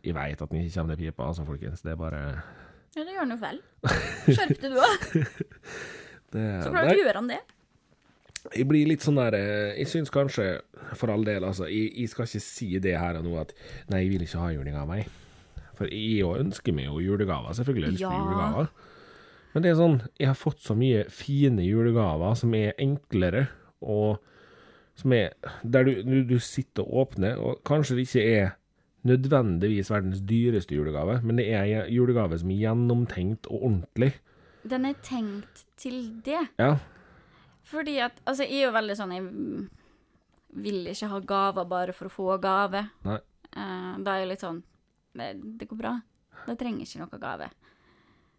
Jeg 0.04 0.16
veit 0.16 0.40
at 0.42 0.50
den 0.50 0.64
ikke 0.64 0.74
kommer 0.80 0.94
ned 0.94 1.02
pipa, 1.04 1.28
altså, 1.28 1.44
folkens. 1.46 1.84
Det 1.84 1.92
er 1.94 2.00
bare 2.00 2.22
Ja, 2.96 3.04
det 3.04 3.12
gjør 3.12 3.22
han 3.22 3.34
jo 3.34 3.38
vel. 3.44 3.60
Skjerp 4.34 4.56
deg, 4.64 4.72
du 4.72 4.80
òg. 4.82 5.06
Så 6.32 6.42
Så 6.64 6.72
klart 6.72 6.90
å 6.90 6.98
gjør 6.98 7.20
han 7.20 7.30
det. 7.30 7.38
Jeg 8.56 8.68
blir 8.68 8.86
litt 8.88 9.02
sånn 9.04 9.18
der 9.20 9.34
eh, 9.36 9.74
Jeg 9.78 9.88
syns 9.90 10.10
kanskje, 10.14 10.60
for 10.96 11.10
all 11.12 11.24
del, 11.26 11.44
altså 11.44 11.66
jeg, 11.68 11.90
jeg 11.98 12.08
skal 12.12 12.24
ikke 12.28 12.40
si 12.40 12.68
det 12.80 12.94
her 12.98 13.18
og 13.20 13.24
nå 13.26 13.34
at 13.40 13.52
Nei, 13.90 14.04
jeg 14.06 14.12
vil 14.14 14.22
ikke 14.24 14.38
ha 14.42 14.52
juling 14.54 14.76
av 14.80 14.88
meg. 14.88 15.08
For 15.78 15.86
jeg 15.92 16.24
òg 16.26 16.40
ønsker 16.46 16.74
meg 16.74 16.88
jo 16.88 17.00
julegaver. 17.04 17.52
Selvfølgelig 17.54 17.92
ønsker 17.92 18.06
jeg 18.08 18.18
Ja. 18.18 18.24
julegaver. 18.24 18.70
Men 19.54 19.62
det 19.64 19.70
er 19.70 19.78
sånn 19.78 19.98
Jeg 20.18 20.26
har 20.28 20.34
fått 20.38 20.60
så 20.64 20.74
mye 20.76 21.04
fine 21.10 21.62
julegaver 21.66 22.34
som 22.36 22.54
er 22.54 22.72
enklere, 22.78 23.48
og 23.82 24.18
som 24.98 25.12
er 25.12 25.30
Der 25.62 25.84
du, 25.84 26.02
du, 26.02 26.24
du 26.24 26.38
sitter 26.42 26.82
og 26.82 27.12
åpner, 27.14 27.36
og 27.38 27.60
kanskje 27.64 27.96
det 27.96 28.08
ikke 28.08 28.24
er 28.40 28.48
nødvendigvis 29.06 29.90
verdens 29.92 30.20
dyreste 30.26 30.74
julegave, 30.74 31.20
men 31.22 31.38
det 31.38 31.46
er 31.54 31.62
en 31.84 31.92
julegave 31.94 32.38
som 32.40 32.50
er 32.50 32.58
gjennomtenkt 32.64 33.46
og 33.46 33.62
ordentlig. 33.62 34.12
Den 34.68 34.84
er 34.84 34.96
tenkt 35.06 35.62
til 35.78 36.00
det. 36.26 36.40
Ja. 36.58 36.74
Fordi 37.68 37.98
at 38.00 38.20
Altså, 38.24 38.46
jeg 38.46 38.62
er 38.62 38.68
jo 38.68 38.76
veldig 38.76 38.96
sånn 38.96 39.14
Jeg 39.16 39.26
vil 40.64 40.88
ikke 40.88 41.10
ha 41.12 41.20
gaver 41.20 41.68
bare 41.68 41.94
for 41.96 42.08
å 42.08 42.12
få 42.12 42.28
gave. 42.42 42.86
Nei. 43.04 43.20
Uh, 43.52 43.94
da 44.04 44.14
er 44.14 44.22
jeg 44.22 44.30
litt 44.32 44.44
sånn 44.44 44.62
Det, 45.16 45.28
det 45.60 45.68
går 45.68 45.80
bra. 45.80 45.94
Da 46.46 46.56
trenger 46.58 46.84
ikke 46.84 47.02
noe 47.02 47.20
gave. 47.22 47.48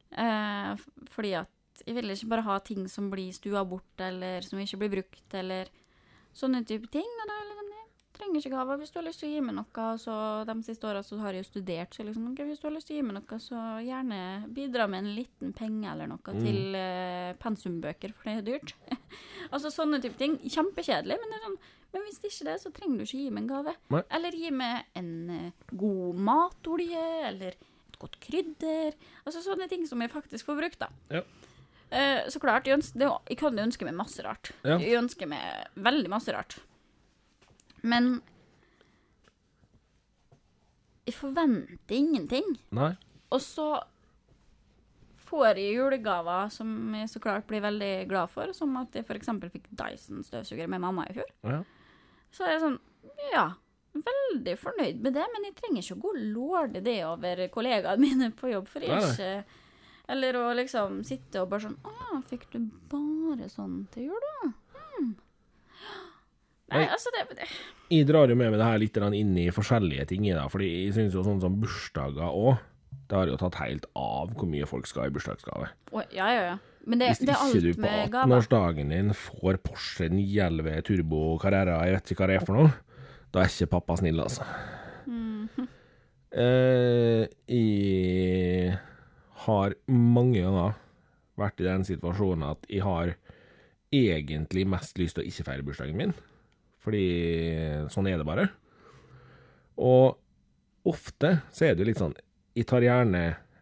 Uh, 0.10 0.74
fordi 1.14 1.36
at 1.38 1.84
jeg 1.86 1.96
vil 1.96 2.12
ikke 2.12 2.30
bare 2.32 2.46
ha 2.48 2.58
ting 2.66 2.88
som 2.92 3.08
blir 3.12 3.32
stua 3.36 3.64
bort, 3.68 4.02
eller 4.04 4.44
som 4.44 4.60
ikke 4.60 4.80
blir 4.82 4.92
brukt, 4.98 5.36
eller 5.38 5.70
sånne 6.36 6.64
type 6.68 6.90
ting. 6.92 7.08
Og 7.08 7.30
da 7.30 7.38
er 7.38 7.46
det 7.49 7.49
trenger 8.20 8.42
ikke 8.42 8.52
gaver. 8.54 8.80
Hvis 8.82 8.92
du 8.94 9.00
har 9.00 9.08
lyst 9.08 9.24
til 9.24 9.30
å 9.30 9.34
gi 9.34 9.42
meg 9.48 9.56
noe, 9.58 9.88
så 10.02 10.16
de 10.48 10.56
siste 10.68 10.88
åra 10.90 11.02
så 11.06 11.18
har 11.22 11.36
jeg 11.36 11.46
jo 11.46 11.50
studert, 11.50 11.96
så 11.96 12.06
liksom, 12.06 12.30
hvis 12.36 12.62
du 12.62 12.68
har 12.68 12.76
lyst 12.76 12.90
til 12.92 12.98
å 12.98 13.00
gi 13.00 13.08
meg 13.08 13.18
noe, 13.18 13.40
så 13.44 13.64
gjerne 13.86 14.20
bidra 14.56 14.88
med 14.92 15.04
en 15.04 15.12
liten 15.18 15.56
penge 15.58 15.90
eller 15.92 16.12
noe 16.12 16.18
Mm. 16.30 16.44
til 16.46 16.76
uh, 16.78 17.34
pensumbøker, 17.42 18.14
for 18.14 18.30
det 18.30 18.38
er 18.38 18.48
dyrt. 18.52 18.76
altså 19.54 19.72
sånne 19.74 20.02
type 20.04 20.20
ting. 20.20 20.38
Kjempekjedelig, 20.44 21.18
men 21.18 21.32
det 21.32 21.40
er 21.40 21.46
sånn 21.48 21.60
men 21.90 22.04
hvis 22.06 22.20
ikke 22.22 22.46
det, 22.46 22.56
så 22.62 22.70
trenger 22.70 23.00
du 23.00 23.04
ikke 23.08 23.18
gi 23.18 23.30
meg 23.34 23.42
en 23.42 23.50
gave. 23.50 23.72
Nei. 23.96 24.04
Eller 24.14 24.36
gi 24.38 24.52
meg 24.54 24.92
en 25.00 25.12
uh, 25.34 25.70
god 25.74 26.20
matolje, 26.28 27.06
eller 27.32 27.56
et 27.58 27.98
godt 27.98 28.20
krydder. 28.22 28.94
Altså 29.26 29.42
sånne 29.42 29.66
ting 29.72 29.88
som 29.90 30.04
jeg 30.06 30.12
faktisk 30.14 30.46
får 30.52 30.60
brukt, 30.60 30.84
da. 30.84 30.92
Ja. 31.10 31.24
Uh, 31.90 32.30
så 32.30 32.38
klart, 32.44 32.70
jeg, 32.70 32.78
ønsker, 32.78 33.02
det, 33.02 33.10
jeg 33.32 33.40
kan 33.42 33.58
ønske 33.66 33.88
meg 33.90 33.98
masse 33.98 34.22
rart. 34.22 34.52
Ja. 34.62 34.78
Jeg 34.78 35.00
ønsker 35.02 35.32
meg 35.32 35.72
veldig 35.82 36.12
masse 36.14 36.36
rart. 36.36 36.60
Men 37.84 38.20
jeg 41.10 41.16
forventer 41.18 41.96
ingenting. 41.96 42.52
Nei. 42.76 42.92
Og 43.34 43.42
så 43.42 43.70
får 45.30 45.60
jeg 45.62 45.78
julegaver 45.78 46.50
som 46.54 46.70
jeg 46.98 47.10
så 47.12 47.22
klart 47.22 47.48
blir 47.50 47.62
veldig 47.62 47.94
glad 48.10 48.32
for, 48.34 48.52
som 48.58 48.76
at 48.82 48.96
jeg 48.98 49.06
f.eks. 49.06 49.30
fikk 49.54 49.70
Dyson-støvsuger 49.78 50.70
med 50.72 50.82
mamma 50.82 51.06
i 51.10 51.16
fjor. 51.18 51.30
Ja. 51.46 51.62
Så 52.34 52.46
er 52.46 52.56
jeg 52.56 52.64
sånn 52.66 52.78
Ja, 53.34 53.46
veldig 53.94 54.56
fornøyd 54.62 55.02
med 55.06 55.16
det, 55.18 55.26
men 55.34 55.48
jeg 55.48 55.56
trenger 55.58 55.82
ikke 55.84 55.98
å 55.98 56.02
gå 56.04 56.14
og 56.14 56.22
lorde 56.36 56.82
det 56.86 56.98
over 57.08 57.42
kollegaene 57.54 58.02
mine 58.02 58.30
på 58.38 58.52
jobb, 58.54 58.70
for 58.70 58.86
jeg 58.86 58.94
er 58.94 59.10
ikke 59.10 59.66
Eller 60.14 60.38
å 60.38 60.46
liksom 60.58 61.02
sitte 61.06 61.42
og 61.42 61.50
bare 61.52 61.68
sånn 61.68 61.78
Å 61.86 61.94
ja, 61.94 62.20
fikk 62.30 62.48
du 62.54 62.60
bare 62.92 63.50
sånn 63.50 63.84
til 63.94 64.10
jul, 64.10 64.28
da? 64.42 64.52
Nei, 66.70 66.86
altså 66.86 67.12
det, 67.16 67.26
det 67.38 67.48
Jeg 67.90 68.08
drar 68.10 68.30
jo 68.30 68.38
med 68.38 68.52
meg 68.52 68.60
det 68.62 68.68
her 68.68 68.82
litt 68.82 68.98
inn 69.20 69.38
i 69.42 69.50
forskjellige 69.54 70.10
ting 70.12 70.26
det, 70.28 70.48
fordi 70.54 70.70
jeg 70.70 70.96
syns 70.98 71.16
jo 71.18 71.26
sånn 71.26 71.42
som 71.42 71.56
bursdager 71.62 72.30
òg 72.30 72.60
Det 73.10 73.18
har 73.18 73.32
jo 73.32 73.38
tatt 73.42 73.60
helt 73.64 73.88
av 73.98 74.34
hvor 74.36 74.50
mye 74.50 74.68
folk 74.70 74.86
skal 74.90 75.10
i 75.10 75.14
bursdagsgave. 75.14 75.72
Ja, 76.14 76.28
ja, 76.30 76.44
ja. 76.52 76.58
Men 76.86 77.02
det, 77.02 77.10
Hvis 77.12 77.24
det 77.26 77.36
er 77.36 77.48
ikke 77.50 77.64
du 77.66 77.82
på 77.82 77.90
18-årsdagen 77.90 78.94
din 78.94 79.10
får 79.18 79.60
Porsche 79.66 80.10
911 80.14 80.84
Turbo 80.88 81.24
Carrera, 81.42 81.82
jeg 81.86 81.98
vet 81.98 82.14
ikke 82.14 82.24
hva 82.24 82.30
det 82.30 82.38
er 82.40 82.46
for 82.46 82.58
noe, 82.60 82.72
da 83.34 83.44
er 83.44 83.52
ikke 83.52 83.74
pappa 83.74 83.98
snill, 84.00 84.22
altså. 84.24 84.46
Mm. 85.10 85.68
eh, 86.46 87.26
jeg 87.50 88.78
har 89.46 89.76
mange 89.90 90.46
ganger 90.46 90.78
vært 91.40 91.62
i 91.62 91.68
den 91.68 91.86
situasjonen 91.88 92.48
at 92.52 92.66
jeg 92.72 92.86
har 92.86 93.14
egentlig 93.96 94.66
mest 94.70 95.00
lyst 95.02 95.18
til 95.18 95.26
å 95.26 95.30
ikke 95.30 95.46
feire 95.48 95.66
bursdagen 95.66 95.98
min, 95.98 96.16
fordi 96.84 97.06
sånn 97.92 98.08
er 98.10 98.20
det 98.20 98.28
bare. 98.28 98.48
Og 99.80 100.18
ofte 100.90 101.40
så 101.56 101.68
er 101.68 101.76
det 101.76 101.84
jo 101.84 101.90
litt 101.90 102.02
sånn 102.02 102.16
Jeg 102.58 102.68
tar 102.68 102.84
gjerne 102.84 103.22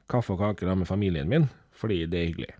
kaffe 0.09 0.33
og 0.33 0.41
kake 0.41 0.65
da 0.65 0.73
med 0.77 0.89
familien 0.89 1.29
min, 1.29 1.49
fordi 1.75 2.05
det 2.09 2.19
er 2.19 2.29
hyggelig. 2.29 2.53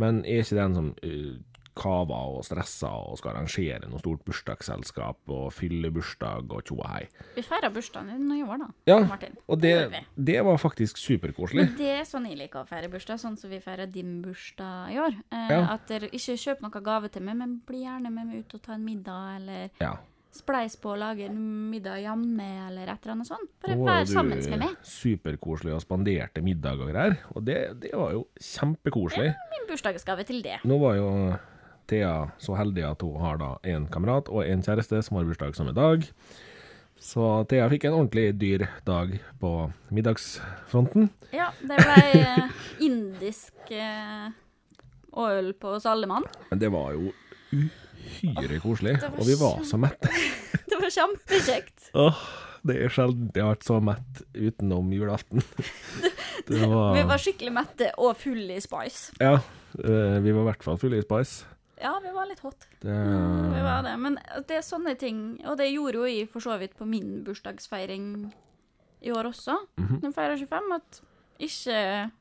Men 0.00 0.22
jeg 0.24 0.38
er 0.38 0.46
ikke 0.46 0.58
den 0.60 0.76
som 0.78 0.88
uh, 1.04 1.34
kaver 1.74 2.36
og 2.38 2.44
stressa 2.44 2.90
og 3.08 3.16
skal 3.18 3.32
arrangere 3.36 3.88
noe 3.88 3.98
stort 4.02 4.22
bursdagsselskap 4.28 5.32
og 5.32 5.52
fylle 5.56 5.90
bursdag 5.94 6.52
og 6.52 6.62
tjo 6.68 6.76
og 6.80 6.86
hei. 6.92 7.06
Vi 7.36 7.42
feira 7.46 7.70
bursdagen 7.72 8.12
din 8.12 8.30
i 8.38 8.42
år, 8.44 8.58
da. 8.64 8.68
Ja, 8.92 8.98
Martin. 9.08 9.36
og 9.48 9.60
Det 9.60 9.74
det, 9.90 10.04
det 10.16 10.38
var 10.44 10.56
faktisk 10.60 10.96
superkoselig. 11.00 11.70
Det 11.78 11.90
er 12.00 12.04
sånn 12.04 12.28
jeg 12.28 12.38
liker 12.38 12.62
å 12.62 12.68
feire 12.68 12.88
bursdag, 12.92 13.18
sånn 13.22 13.36
som 13.38 13.50
vi 13.50 13.58
feirer 13.60 13.86
din 13.90 14.20
bursdag 14.22 14.92
i 14.92 14.98
år. 14.98 15.16
Eh, 15.32 15.48
Ja. 15.52 15.62
At 15.74 15.86
dere 15.88 16.08
ikke 16.12 16.36
kjøper 16.38 16.62
noe 16.68 16.80
gave 16.82 17.08
til 17.12 17.22
meg, 17.22 17.36
men 17.36 17.60
bli 17.66 17.82
gjerne 17.84 18.10
med 18.12 18.26
meg 18.26 18.38
ut 18.44 18.54
og 18.54 18.62
ta 18.62 18.72
en 18.74 18.84
middag, 18.84 19.36
eller 19.36 19.70
Ja. 19.80 19.96
spleis 20.32 20.76
på 20.80 20.92
å 20.94 20.98
lage 20.98 21.26
en 21.26 21.70
middag 21.70 22.00
hjemme, 22.00 22.68
eller 22.68 22.88
et 22.88 23.02
eller 23.04 23.12
annet 23.12 23.26
sånt. 23.28 23.50
Bare 23.60 23.76
Nå 23.76 23.84
vær 23.84 24.04
sammen 24.06 24.38
med 24.48 24.58
meg. 24.58 24.76
superkoselig 24.82 25.74
og 25.74 25.82
spanderte 25.82 26.40
middag 26.42 26.80
og 26.80 26.88
greier, 26.92 27.18
og 27.34 27.44
det, 27.44 27.80
det 27.80 27.92
var 27.92 28.12
jo 28.12 28.26
kjempekoselig. 28.40 29.34
Min 29.52 29.66
bursdagsgave 29.68 30.24
til 30.24 30.40
det. 30.42 30.60
Nå 30.64 30.78
var 30.80 30.96
jo 30.96 31.08
Thea 31.90 32.30
så 32.42 32.56
heldig 32.58 32.84
at 32.88 33.02
hun 33.04 33.20
har 33.22 33.40
da 33.40 33.54
en 33.74 33.86
kamerat 33.92 34.30
og 34.32 34.44
en 34.46 34.62
kjæreste 34.64 35.00
som 35.04 35.18
har 35.18 35.28
bursdag 35.28 35.56
samme 35.58 35.74
dag. 35.76 36.06
Så 37.02 37.24
Thea 37.50 37.66
fikk 37.72 37.88
en 37.88 37.96
ordentlig 37.98 38.28
dyr 38.38 38.68
dag 38.86 39.16
på 39.42 39.50
middagsfronten. 39.90 41.10
Ja, 41.34 41.50
det 41.58 41.80
ble 41.80 41.96
eh, 42.20 42.60
indisk 42.86 43.72
eh, 43.74 44.28
og 45.10 45.32
øl 45.34 45.50
på 45.58 45.74
Sallemann. 45.82 46.28
Men 46.52 46.62
det 46.62 46.70
var 46.72 46.94
jo 46.94 47.10
uhyre 47.52 48.60
koselig, 48.62 48.96
oh, 49.02 49.18
og 49.18 49.26
vi 49.28 49.36
var 49.40 49.66
så 49.66 49.80
mette. 49.80 50.12
Det 50.72 50.78
var 50.80 50.88
kjempekjekt. 50.94 51.90
Åh, 52.00 52.20
det 52.64 52.78
er 52.80 52.92
sjelden 52.94 53.26
jeg 53.34 53.42
har 53.44 53.50
vært 53.52 53.66
så 53.66 53.76
mett 53.84 54.22
utenom 54.32 54.88
julaften. 54.94 55.42
Det 56.48 56.62
var, 56.62 56.94
Vi 56.96 57.02
var 57.10 57.20
skikkelig 57.20 57.52
mette 57.54 57.90
og 58.00 58.16
fulle 58.18 58.56
i 58.56 58.62
spice. 58.62 59.12
Ja, 59.20 59.34
eh, 59.82 60.16
vi 60.24 60.32
var 60.32 60.46
i 60.46 60.48
hvert 60.48 60.64
fall 60.64 60.80
fulle 60.80 61.02
i 61.02 61.04
spice. 61.04 61.44
Ja, 61.82 61.96
vi 62.02 62.12
var 62.14 62.28
litt 62.30 62.42
hot. 62.44 62.66
Det, 62.80 62.94
Vi 62.94 63.62
var 63.64 63.82
det. 63.86 63.94
Men 63.98 64.18
det 64.48 64.58
er 64.60 64.66
sånne 64.66 64.94
ting, 64.98 65.40
og 65.44 65.56
det 65.58 65.72
gjorde 65.72 66.02
jo 66.02 66.10
jeg 66.10 66.28
for 66.30 66.44
så 66.44 66.54
vidt 66.60 66.76
på 66.78 66.86
min 66.88 67.22
bursdagsfeiring 67.26 68.06
i 69.02 69.10
år 69.10 69.32
også. 69.32 69.56
Mhm. 69.80 69.98
Den 70.04 70.14
feirer 70.14 70.38
25, 70.38 70.76
at 70.78 71.00
ikke 71.42 71.76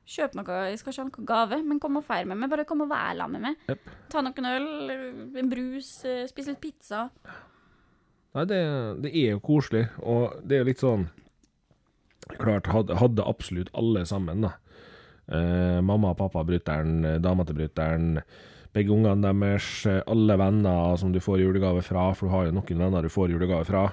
kjøp 0.10 0.34
noe, 0.40 0.58
jeg 0.72 0.80
skal 0.82 0.94
ikke 0.94 1.04
ha 1.04 1.10
noe 1.12 1.30
gave, 1.30 1.62
men 1.68 1.80
kom 1.80 2.00
og 2.00 2.06
feir 2.08 2.26
med 2.26 2.40
meg. 2.42 2.50
Bare 2.50 2.66
kom 2.66 2.82
og 2.82 2.90
vær 2.90 3.14
sammen 3.20 3.38
med 3.38 3.52
meg. 3.52 3.70
Yep. 3.70 3.90
Ta 4.10 4.24
noen 4.26 4.50
øl, 4.50 4.68
en 5.38 5.52
brus, 5.52 5.92
eh, 6.10 6.24
spis 6.32 6.50
litt 6.50 6.62
pizza. 6.64 7.10
Nei, 8.34 8.46
det, 8.48 8.62
det 9.04 9.12
er 9.12 9.36
jo 9.36 9.44
koselig, 9.44 9.90
og 10.00 10.40
det 10.48 10.56
er 10.58 10.64
jo 10.64 10.70
litt 10.72 10.84
sånn 10.84 11.10
Klart, 12.40 12.70
hadde, 12.72 12.96
hadde 12.96 13.24
absolutt 13.28 13.68
alle 13.76 14.06
sammen, 14.08 14.46
da. 14.46 14.54
Eh, 15.28 15.80
mamma 15.84 16.14
og 16.14 16.20
pappa 16.22 16.46
brutter'n, 16.48 17.20
dama 17.20 17.44
til 17.44 17.58
brutter'n, 17.58 18.22
begge 18.76 18.94
ungene 18.96 19.34
deres, 19.34 19.68
eh, 19.90 20.02
alle 20.08 20.38
venner 20.40 20.98
som 20.98 21.12
du 21.12 21.20
får 21.24 21.44
julegave 21.44 21.84
fra, 21.84 22.10
for 22.16 22.28
du 22.28 22.36
har 22.36 22.48
jo 22.48 22.56
noen 22.56 22.84
venner 22.86 23.04
du 23.04 23.12
får 23.12 23.34
julegave 23.34 23.68
fra. 23.68 23.90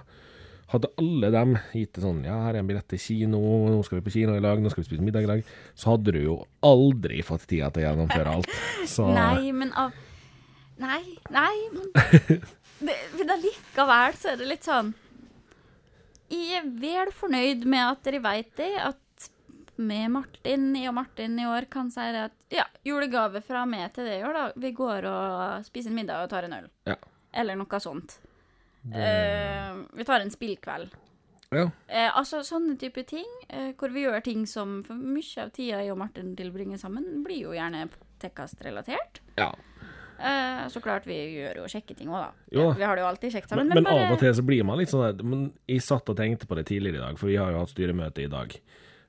Hadde 0.69 0.91
alle 1.01 1.31
dem 1.33 1.55
gitt 1.73 1.95
det 1.97 2.03
sånn 2.05 2.19
Ja, 2.27 2.43
her 2.45 2.59
er 2.59 2.61
en 2.61 2.69
billett 2.69 2.89
til 2.93 3.01
kino, 3.01 3.41
nå 3.73 3.81
skal 3.87 3.99
vi 3.99 4.05
på 4.11 4.13
kino 4.19 4.35
i 4.37 4.43
lag, 4.45 4.61
nå 4.61 4.69
skal 4.69 4.83
vi 4.85 4.91
spise 4.91 5.05
middag 5.05 5.25
i 5.25 5.31
lag, 5.31 5.53
så 5.73 5.95
hadde 5.95 6.13
du 6.13 6.21
jo 6.21 6.37
aldri 6.67 7.23
fått 7.25 7.47
tida 7.49 7.71
til 7.73 7.87
å 7.87 7.87
gjennomføre 7.87 8.35
alt. 8.37 8.53
Så 8.95 9.09
Nei, 9.15 9.49
men 9.57 9.73
av 9.73 9.97
Nei, 10.79 11.03
nei, 11.35 11.55
men 11.75 11.89
det, 12.87 12.95
Men 13.19 13.33
allikevel 13.35 14.15
så 14.15 14.31
er 14.31 14.37
det 14.39 14.47
litt 14.47 14.69
sånn 14.69 14.93
Jeg 16.31 16.61
er 16.61 16.69
vel 16.85 17.11
fornøyd 17.17 17.65
med 17.67 17.83
at 17.83 18.05
dere 18.07 18.21
veit 18.23 18.53
det, 18.61 18.71
at 18.79 19.31
med 19.79 20.13
Martin, 20.15 20.69
jeg 20.77 20.91
og 20.91 20.97
Martin 21.01 21.39
i 21.41 21.49
år 21.49 21.67
kan 21.73 21.91
si 21.95 22.05
det 22.15 22.29
at 22.29 22.38
ja, 22.51 22.65
julegave 22.85 23.41
fra 23.45 23.65
meg 23.67 23.93
til 23.97 24.05
deg 24.09 24.21
i 24.21 24.25
år, 24.25 24.33
da. 24.33 24.47
Vi 24.57 24.71
går 24.73 25.05
og 25.11 25.65
spiser 25.67 25.91
en 25.91 25.97
middag 26.01 26.23
og 26.25 26.31
tar 26.31 26.45
en 26.49 26.53
øl. 26.63 26.69
Ja. 26.89 26.97
Eller 27.35 27.57
noe 27.61 27.81
sånt. 27.81 28.19
Eh, 28.95 29.75
vi 29.99 30.05
tar 30.05 30.21
en 30.21 30.31
spillkveld. 30.31 30.95
ja. 31.51 31.71
Eh, 31.89 32.11
altså 32.17 32.43
sånne 32.45 32.77
type 32.81 33.03
ting, 33.09 33.27
eh, 33.49 33.73
hvor 33.77 33.93
vi 33.93 34.05
gjør 34.07 34.23
ting 34.25 34.47
som 34.47 34.83
for 34.85 34.95
mye 34.95 35.43
av 35.45 35.51
tida 35.53 35.83
jeg 35.83 35.93
og 35.93 35.99
Martin 35.99 36.35
tilbringer 36.37 36.79
sammen, 36.81 37.23
blir 37.25 37.43
jo 37.43 37.53
gjerne 37.57 37.89
tekkast-relatert. 38.21 39.21
ja. 39.37 39.53
Eh, 40.19 40.65
så 40.67 40.81
klart 40.83 41.05
vi 41.07 41.15
gjør 41.15 41.61
jo 41.61 41.65
kjekke 41.71 41.95
ting 41.97 42.09
òg, 42.11 42.19
da. 42.25 42.33
Jo. 42.51 42.73
Vi 42.75 42.83
har 42.83 42.97
det 42.97 43.03
jo 43.05 43.07
alltid 43.07 43.33
kjekt 43.37 43.49
sammen. 43.53 43.69
Men, 43.69 43.85
men 43.85 43.85
bare- 43.85 44.07
av 44.09 44.13
og 44.17 44.19
til 44.19 44.33
så 44.35 44.43
blir 44.43 44.65
man 44.65 44.77
litt 44.79 44.89
sånn 44.91 45.17
der 45.17 45.23
Men 45.23 45.53
jeg 45.69 45.81
satt 45.81 46.09
og 46.11 46.17
tenkte 46.17 46.45
på 46.49 46.57
det 46.57 46.67
tidligere 46.67 46.97
i 46.97 47.05
dag, 47.07 47.19
for 47.21 47.29
vi 47.29 47.37
har 47.37 47.53
jo 47.53 47.61
hatt 47.61 47.69
styremøte 47.71 48.25
i 48.25 48.27
dag. 48.27 48.57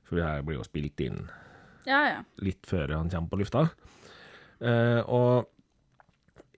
For 0.04 0.14
det 0.20 0.24
her 0.24 0.42
blir 0.42 0.58
jo 0.60 0.62
spilt 0.62 1.00
inn 1.00 1.28
Ja, 1.88 2.00
ja. 2.08 2.20
litt 2.44 2.66
før 2.68 2.96
han 2.96 3.10
kommer 3.10 3.28
på 3.32 3.38
lufta. 3.40 3.68
Eh, 4.60 5.00
og 5.08 5.48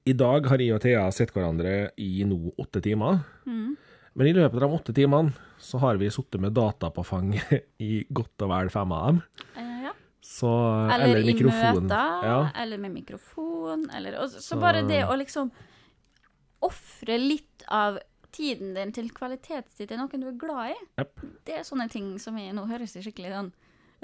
i 0.04 0.12
dag 0.18 0.46
har 0.50 0.58
jeg 0.58 0.74
og 0.74 0.82
Thea 0.82 1.04
sett 1.14 1.30
hverandre 1.34 1.90
i 2.02 2.24
nå 2.26 2.54
åtte 2.58 2.82
timer. 2.82 3.20
Mm. 3.46 3.76
Men 4.18 4.28
i 4.28 4.34
løpet 4.36 4.58
av 4.58 4.64
de 4.66 4.78
åtte 4.78 4.94
timene 4.96 5.32
så 5.62 5.78
har 5.78 5.96
vi 6.00 6.10
sittet 6.10 6.40
med 6.42 6.52
data 6.52 6.90
på 6.90 7.04
fanget 7.06 7.68
i 7.78 8.02
godt 8.10 8.42
og 8.44 8.50
vel 8.50 8.70
fem 8.74 8.92
av 8.92 9.06
dem. 9.12 9.20
Eh, 9.56 9.76
ja. 9.86 9.92
Så, 10.22 10.50
Eller, 10.92 11.18
i 11.22 11.32
mikrofon. 11.32 11.84
møter, 11.86 12.24
Ja. 12.26 12.38
eller 12.62 12.78
med 12.78 12.92
mikrofon, 12.94 13.86
eller 13.94 14.18
og, 14.22 14.30
Så 14.30 14.40
Så- 14.40 14.60
bare 14.60 14.82
det 14.86 15.04
å 15.06 15.16
liksom 15.18 15.50
ofre 16.62 17.18
litt 17.18 17.64
av 17.68 17.98
tiden 18.32 18.74
din 18.74 18.92
til 18.92 19.10
kvalitetstid 19.10 19.88
til 19.90 19.98
noen 19.98 20.22
du 20.22 20.28
er 20.30 20.38
glad 20.40 20.70
i, 20.72 20.76
yep. 21.00 21.20
det 21.44 21.58
er 21.58 21.66
sånne 21.66 21.88
ting 21.90 22.14
som 22.22 22.38
jeg 22.38 22.54
nå 22.54 22.64
høres 22.70 22.94
skikkelig 22.96 23.32
sånn 23.34 23.50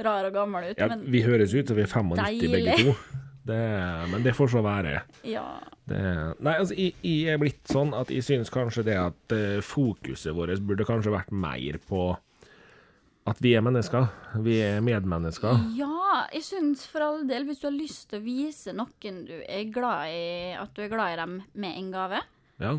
rar 0.04 0.24
og 0.28 0.32
gammel 0.34 0.70
ut, 0.70 0.78
Ja, 0.78 0.88
men 0.88 1.02
vi 1.10 1.22
høres 1.26 1.54
ut 1.54 1.68
som 1.68 1.76
vi 1.76 1.82
er 1.82 1.90
95 1.90 2.52
begge 2.52 2.76
to. 2.84 2.94
Det, 3.48 3.58
men 4.12 4.22
det 4.22 4.34
får 4.36 4.50
så 4.52 4.60
være. 4.62 5.02
ja. 5.24 5.46
Det, 5.88 6.00
nei, 6.44 6.52
altså, 6.60 6.74
jeg, 6.76 6.92
jeg 7.00 7.32
er 7.32 7.38
blitt 7.40 7.64
sånn 7.72 7.94
at 7.96 8.10
jeg 8.12 8.20
syns 8.26 8.50
kanskje 8.52 8.82
det 8.84 8.96
at 9.00 9.32
uh, 9.32 9.60
fokuset 9.64 10.34
vårt 10.36 10.60
burde 10.68 10.84
kanskje 10.84 11.14
vært 11.14 11.30
mer 11.32 11.78
på 11.88 12.02
at 13.28 13.40
vi 13.40 13.54
er 13.56 13.64
mennesker. 13.64 14.04
Vi 14.44 14.58
er 14.64 14.82
medmennesker. 14.84 15.62
Ja, 15.76 16.26
jeg 16.32 16.44
syns 16.44 16.84
for 16.88 17.04
all 17.06 17.24
del, 17.28 17.46
hvis 17.48 17.60
du 17.62 17.66
har 17.70 17.74
lyst 17.76 18.06
til 18.10 18.20
å 18.20 18.24
vise 18.24 18.72
noen 18.76 19.22
du 19.28 19.34
er 19.48 19.64
glad 19.72 20.12
i, 20.12 20.52
at 20.60 20.72
du 20.76 20.84
er 20.84 20.92
glad 20.92 21.14
i 21.16 21.18
dem 21.22 21.34
med 21.56 21.80
en 21.80 21.90
gave, 21.96 22.20
Ja. 22.60 22.74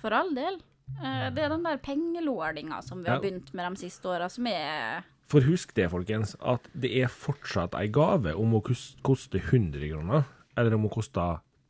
for 0.00 0.16
all 0.16 0.32
del. 0.36 0.56
Uh, 0.96 1.28
Det 1.36 1.44
er 1.44 1.52
den 1.52 1.62
der 1.68 1.76
pengelordinga 1.78 2.80
som 2.82 3.02
vi 3.04 3.08
har 3.10 3.20
Ja. 3.20 3.20
begynt 3.20 3.52
med 3.54 3.68
de 3.72 3.84
siste 3.84 4.08
åra, 4.08 4.28
som 4.32 4.46
er 4.46 5.04
For 5.30 5.46
husk 5.46 5.76
det, 5.76 5.86
folkens, 5.92 6.34
at 6.42 6.64
det 6.74 6.90
er 6.98 7.12
fortsatt 7.12 7.76
ei 7.78 7.86
gave 7.92 8.34
om 8.34 8.56
å 8.58 8.62
koster 8.66 8.98
koste 9.06 9.38
100 9.38 9.92
kroner, 9.92 10.24
eller 10.58 10.74
om 10.74 10.88
å 10.88 10.92
koste 10.92 11.22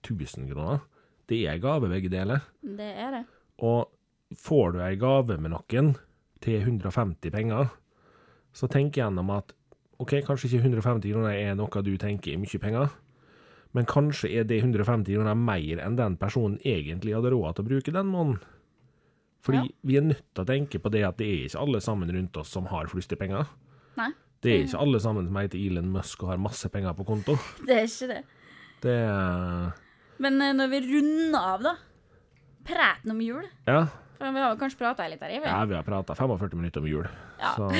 1000 0.06 0.48
kroner. 0.48 0.80
Det 1.28 1.42
er 1.42 1.54
ei 1.54 1.61
gave, 1.62 1.90
begge 1.92 2.08
deler. 2.12 2.46
Det 2.64 2.88
er 2.88 3.18
det. 3.18 3.24
Og 3.61 3.90
får 4.40 4.72
du 4.72 4.80
ei 4.80 4.96
gave 4.96 5.36
med 5.36 5.52
noen 5.52 5.92
til 6.40 6.56
150 6.62 7.34
penger, 7.34 7.68
så 8.56 8.66
tenk 8.70 8.96
gjennom 8.96 9.28
at 9.34 9.52
OK, 10.00 10.16
kanskje 10.24 10.48
ikke 10.48 10.64
150 10.64 11.12
kroner 11.12 11.36
er 11.36 11.58
noe 11.58 11.84
du 11.84 11.92
tenker 12.00 12.32
er 12.32 12.40
mye 12.40 12.62
penger, 12.62 12.94
men 13.76 13.86
kanskje 13.86 14.32
er 14.40 14.48
det 14.48 14.62
150 14.64 15.12
kroner 15.12 15.36
mer 15.36 15.82
enn 15.84 15.98
den 15.98 16.16
personen 16.18 16.56
egentlig 16.64 17.12
hadde 17.14 17.34
råd 17.34 17.58
til 17.58 17.66
å 17.66 17.68
bruke 17.68 17.94
den 17.94 18.08
måneden. 18.08 18.40
Fordi 19.43 19.57
Ja. 19.62 19.68
vi 19.84 19.97
er 19.97 20.03
nødt 20.05 20.24
til 20.34 20.45
å 20.45 20.47
tenke 20.47 20.78
på 20.78 20.91
det 20.93 21.03
at 21.07 21.16
det 21.16 21.26
er 21.26 21.45
ikke 21.49 21.61
alle 21.61 21.80
sammen 21.80 22.11
rundt 22.12 22.36
oss 22.36 22.49
som 22.53 22.66
har 22.66 22.86
flust. 22.86 23.11
Nei, 23.97 24.11
Det 24.43 24.51
er 24.53 24.64
ikke 24.66 24.78
alle 24.80 25.01
sammen 25.01 25.26
som 25.26 25.36
heter 25.36 25.59
Elon 25.59 25.91
Musk 25.93 26.22
og 26.22 26.28
har 26.30 26.38
masse 26.38 26.68
penger 26.68 26.93
på 26.95 27.05
konto. 27.07 27.36
det 27.66 27.76
er 27.76 27.84
ikke 27.88 28.09
det. 28.09 28.24
Det 28.82 28.97
er 29.05 29.72
Men 30.18 30.41
eh, 30.43 30.53
når 30.53 30.68
vi 30.70 30.80
runder 30.93 31.41
av, 31.41 31.62
da 31.62 31.74
Praten 32.64 33.11
om 33.11 33.20
jul. 33.20 33.45
Ja, 33.66 33.86
For 34.18 34.30
vi 34.32 34.38
har 34.45 34.57
kanskje 34.61 34.78
prata 34.78 35.09
litt 35.09 35.20
her, 35.24 35.30
i 35.30 35.41
ja 35.41 35.64
vi 35.64 35.74
har 35.74 35.82
prata 35.82 36.14
45 36.14 36.55
minutter 36.55 36.80
om 36.80 36.86
jul, 36.86 37.07
Ja. 37.41 37.55
så 37.57 37.70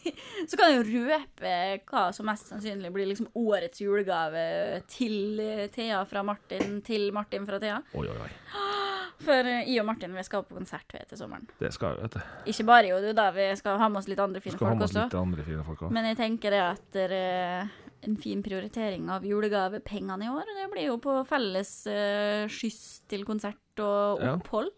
Så 0.48 0.56
kan 0.56 0.70
jeg 0.72 0.86
jo 0.86 1.02
røpe 1.10 1.50
hva 1.90 2.06
som 2.14 2.24
mest 2.26 2.48
sannsynlig 2.48 2.88
blir 2.94 3.06
liksom 3.10 3.26
årets 3.36 3.82
julegave 3.82 4.80
til 4.88 5.38
eh, 5.40 5.66
Thea 5.68 6.04
fra 6.08 6.22
Martin 6.24 6.80
til 6.86 7.10
Martin 7.12 7.44
fra 7.46 7.58
Thea. 7.60 7.82
Oi, 7.94 8.06
oi, 8.08 8.16
oi. 8.16 8.30
For 9.20 9.44
jeg 9.50 9.66
I 9.68 9.78
og 9.80 9.86
Martin 9.86 10.14
vi 10.16 10.22
skal 10.24 10.42
på 10.44 10.54
konsert 10.56 10.92
vet, 10.94 11.08
til 11.08 11.18
sommeren. 11.18 11.46
Det 11.60 11.72
skal 11.74 11.96
vi, 11.96 12.02
vet 12.06 12.14
du. 12.16 12.20
Ikke 12.54 12.64
bare 12.70 12.88
jo, 12.88 13.00
du, 13.04 13.12
da. 13.16 13.30
Vi 13.34 13.48
skal 13.60 13.78
ha 13.78 13.88
med 13.88 13.98
oss 14.00 14.08
litt 14.08 14.18
andre 14.22 14.40
fine 14.40 14.54
Skal 14.56 14.66
folk 14.70 14.86
også. 14.86 15.06
andre 15.20 15.42
fine 15.44 15.64
folk 15.66 15.82
også. 15.82 15.92
Men 15.92 16.04
jeg 16.12 16.16
tenker 16.16 16.50
det 16.50 16.60
at 16.64 16.90
det 16.96 17.10
er 17.12 17.70
en 18.08 18.16
fin 18.16 18.42
prioritering 18.42 19.10
av 19.12 19.24
julegavepengene 19.28 20.24
i 20.24 20.30
år. 20.32 20.48
Det 20.56 20.70
blir 20.72 20.86
jo 20.88 20.96
på 21.04 21.18
felles 21.28 21.72
uh, 21.92 22.46
skyss 22.48 23.02
til 23.10 23.24
konsert 23.28 23.82
og 23.84 24.22
Ja. 24.24 24.36
opphold, 24.38 24.70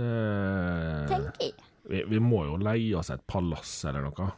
Eh, 0.00 1.06
tenker 1.10 1.42
jeg. 1.42 1.54
vi, 1.90 2.02
vi 2.08 2.18
må 2.22 2.44
jo 2.46 2.56
leie 2.62 2.94
oss 2.96 3.10
et 3.10 3.24
palass 3.28 3.84
eller 3.88 4.04
noe. 4.06 4.28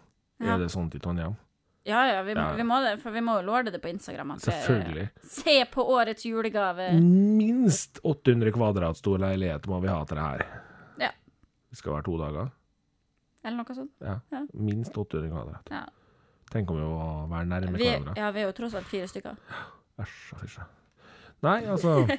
Ja. 0.42 0.54
Er 0.54 0.62
det 0.62 0.70
sånt 0.72 0.94
i 0.96 0.98
Trondheim? 1.02 1.36
Ja, 1.84 2.04
ja, 2.06 2.22
vi, 2.22 2.34
må- 2.34 2.40
Ja. 2.40 2.52
vi 2.54 2.62
må 2.62 2.76
det, 2.84 3.00
for 3.02 3.10
vi 3.10 3.20
må 3.20 3.40
jo 3.40 3.46
lorde 3.46 3.72
det 3.74 3.80
på 3.82 3.88
Instagram. 3.90 4.30
At 4.36 4.40
Selvfølgelig. 4.44 5.08
Se 5.26 5.64
på 5.72 5.82
årets 5.96 6.22
julegave. 6.24 6.92
Minst 7.00 7.98
800 8.04 8.52
kvadrat 8.54 8.96
stor 9.00 9.18
leilighet 9.18 9.66
må 9.66 9.80
vi 9.82 9.88
ha 9.88 10.04
til 10.04 10.16
det 10.16 10.22
her. 10.28 10.44
Ja. 11.00 11.10
Det 11.70 11.78
skal 11.80 11.92
være 11.96 12.04
to 12.06 12.18
dager. 12.20 12.52
Eller 13.44 13.56
noe 13.58 13.74
sånt. 13.74 13.90
Ja. 14.00 14.20
Ja. 14.30 14.44
Minst 14.54 14.94
800 14.96 15.30
kvadrat. 15.32 15.66
Ja. 15.74 15.82
Tenk 16.52 16.70
om 16.70 16.76
vi 16.78 16.84
må 16.86 17.26
være 17.32 17.46
nærme 17.50 17.76
Vi, 17.78 17.84
hverandre. 17.88 18.14
ja, 18.16 18.30
vi 18.30 18.40
er 18.40 18.46
jo 18.46 18.52
tross 18.52 18.74
alt 18.78 18.86
fire 18.86 19.08
stykker. 19.08 19.36
Æsj 19.98 20.32
og 20.36 20.40
fysj. 20.44 20.60
Nei, 21.42 21.56
altså 21.66 21.96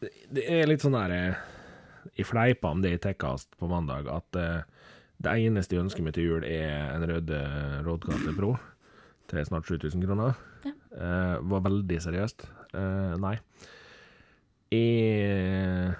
det, 0.00 0.10
det 0.32 0.44
er 0.48 0.64
litt 0.70 0.80
sånn 0.84 0.96
derre 0.96 1.20
i 2.14 2.22
Jeg 2.22 2.28
fleipa 2.30 2.70
om 2.72 2.80
det 2.80 2.94
i 2.96 3.00
Tekkast 3.02 3.58
på 3.60 3.68
mandag, 3.68 4.06
at 4.08 4.38
eh, 4.40 4.62
det 5.22 5.32
eneste 5.46 5.76
jeg 5.76 5.84
ønsker 5.86 6.04
meg 6.04 6.14
til 6.16 6.26
jul, 6.28 6.44
er 6.44 6.92
en 6.94 7.06
rød 7.08 7.30
eh, 7.32 7.78
Roadcaster 7.86 8.34
Pro 8.36 8.54
til 9.30 9.42
snart 9.48 9.66
7000 9.66 10.04
kroner. 10.06 10.36
Ja. 10.66 10.72
Eh, 10.94 11.36
var 11.50 11.64
veldig 11.64 11.98
seriøst. 12.04 12.46
Eh, 12.76 13.14
nei. 13.22 13.36
Jeg 14.70 15.94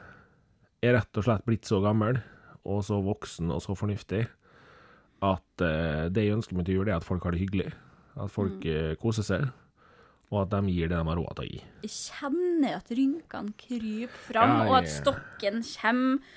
er 0.82 0.96
rett 0.98 1.18
og 1.20 1.26
slett 1.26 1.46
blitt 1.46 1.66
så 1.68 1.80
gammel, 1.84 2.18
og 2.66 2.82
så 2.86 2.98
voksen 3.02 3.50
og 3.54 3.62
så 3.64 3.76
fornuftig, 3.78 4.24
at 5.26 5.64
eh, 5.64 6.06
det 6.12 6.26
jeg 6.26 6.36
ønsker 6.36 6.58
meg 6.58 6.66
til 6.68 6.80
jul, 6.80 6.90
er 6.90 6.98
at 6.98 7.06
folk 7.06 7.24
har 7.26 7.34
det 7.34 7.40
hyggelig. 7.44 7.70
At 8.20 8.32
folk 8.32 8.64
eh, 8.68 8.94
koser 9.00 9.24
seg, 9.26 9.46
og 10.32 10.42
at 10.42 10.50
de 10.54 10.74
gir 10.74 10.90
det 10.90 10.98
de 10.98 11.06
har 11.08 11.18
råd 11.20 11.38
til 11.38 11.46
å 11.46 11.50
gi. 11.50 11.60
Jeg 11.86 11.94
kjenner 11.94 12.78
at 12.80 12.90
rynkene 12.98 13.54
kryper 13.60 14.20
fram, 14.28 14.54
Ja, 14.58 14.66
og 14.68 14.78
at 14.82 14.90
stokken 14.92 15.62
kommer, 15.62 16.34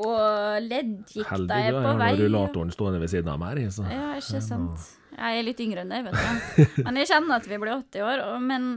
og 0.00 0.64
leddgikta 0.66 1.28
Heldig 1.34 1.60
du 1.68 1.76
på 1.76 1.82
vei. 1.84 1.90
Heldig 1.90 2.00
jeg 2.00 2.00
har 2.00 2.24
rullatoren 2.24 2.72
stående 2.74 3.02
ved 3.02 3.12
siden 3.12 3.30
av 3.34 3.38
meg. 3.42 3.60
Så. 3.74 3.84
Ja, 3.90 4.08
ikke 4.20 4.42
sant. 4.44 4.88
Jeg 5.20 5.38
er 5.40 5.44
litt 5.46 5.60
yngre 5.60 5.84
enn 5.84 5.92
deg, 5.92 6.08
vet 6.08 6.18
du. 6.18 6.82
Men 6.86 7.00
jeg 7.02 7.10
kjenner 7.10 7.36
at 7.40 7.48
vi 7.50 7.58
blir 7.60 7.74
80 7.76 8.04
år. 8.06 8.24
Men 8.44 8.68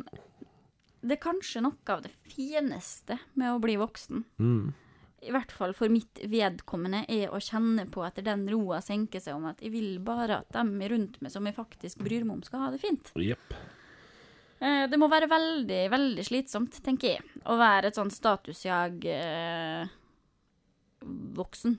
det 1.03 1.17
er 1.17 1.23
kanskje 1.23 1.61
noe 1.65 1.93
av 1.93 2.01
det 2.05 2.13
fineste 2.31 3.19
med 3.39 3.53
å 3.53 3.59
bli 3.63 3.75
voksen. 3.79 4.23
Mm. 4.39 4.71
I 5.23 5.31
hvert 5.31 5.53
fall 5.55 5.71
for 5.75 5.91
mitt 5.91 6.19
vedkommende 6.27 7.05
er 7.11 7.31
å 7.31 7.39
kjenne 7.39 7.85
på 7.91 8.03
etter 8.03 8.25
den 8.27 8.43
roa 8.51 8.81
senker 8.83 9.23
seg 9.23 9.37
om 9.37 9.45
at 9.47 9.61
jeg 9.63 9.71
vil 9.71 9.93
bare 10.03 10.41
at 10.41 10.49
dem 10.55 10.73
rundt 10.91 11.21
meg 11.23 11.31
som 11.31 11.47
jeg 11.47 11.55
faktisk 11.55 12.01
bryr 12.03 12.25
meg 12.27 12.37
om, 12.39 12.43
skal 12.43 12.65
ha 12.65 12.71
det 12.73 12.81
fint. 12.83 13.13
Jepp. 13.15 13.55
Eh, 14.59 14.83
Det 14.91 14.99
må 14.99 15.07
være 15.11 15.29
veldig, 15.31 15.81
veldig 15.91 16.25
slitsomt, 16.27 16.79
tenker 16.83 17.15
jeg, 17.15 17.23
å 17.47 17.55
være 17.59 17.91
et 17.91 17.99
sånn 17.99 18.11
statusjag 18.11 19.07
eh, 21.03 21.09
voksen. 21.37 21.75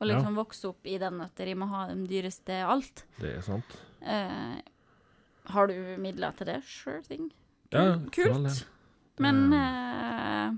Og 0.00 0.06
Ja. 0.08 0.14
liksom 0.16 0.34
vokse 0.38 0.68
opp 0.70 0.86
i 0.88 0.96
den 0.98 1.20
at 1.20 1.34
de 1.36 1.54
må 1.54 1.66
ha 1.68 1.86
de 1.92 2.06
dyreste 2.08 2.56
alt. 2.64 3.04
Det 3.20 3.34
er 3.36 3.42
sant. 3.44 3.76
Eh, 4.00 4.60
har 5.52 5.66
du 5.68 5.74
midler 6.00 6.32
til 6.36 6.46
det? 6.46 6.62
Sure 6.64 7.02
thing. 7.02 7.30
Ja, 7.72 7.96
Kult. 8.10 8.26
for 8.26 8.34
all. 8.34 8.48
Men 9.20 9.52
eh, 9.52 10.54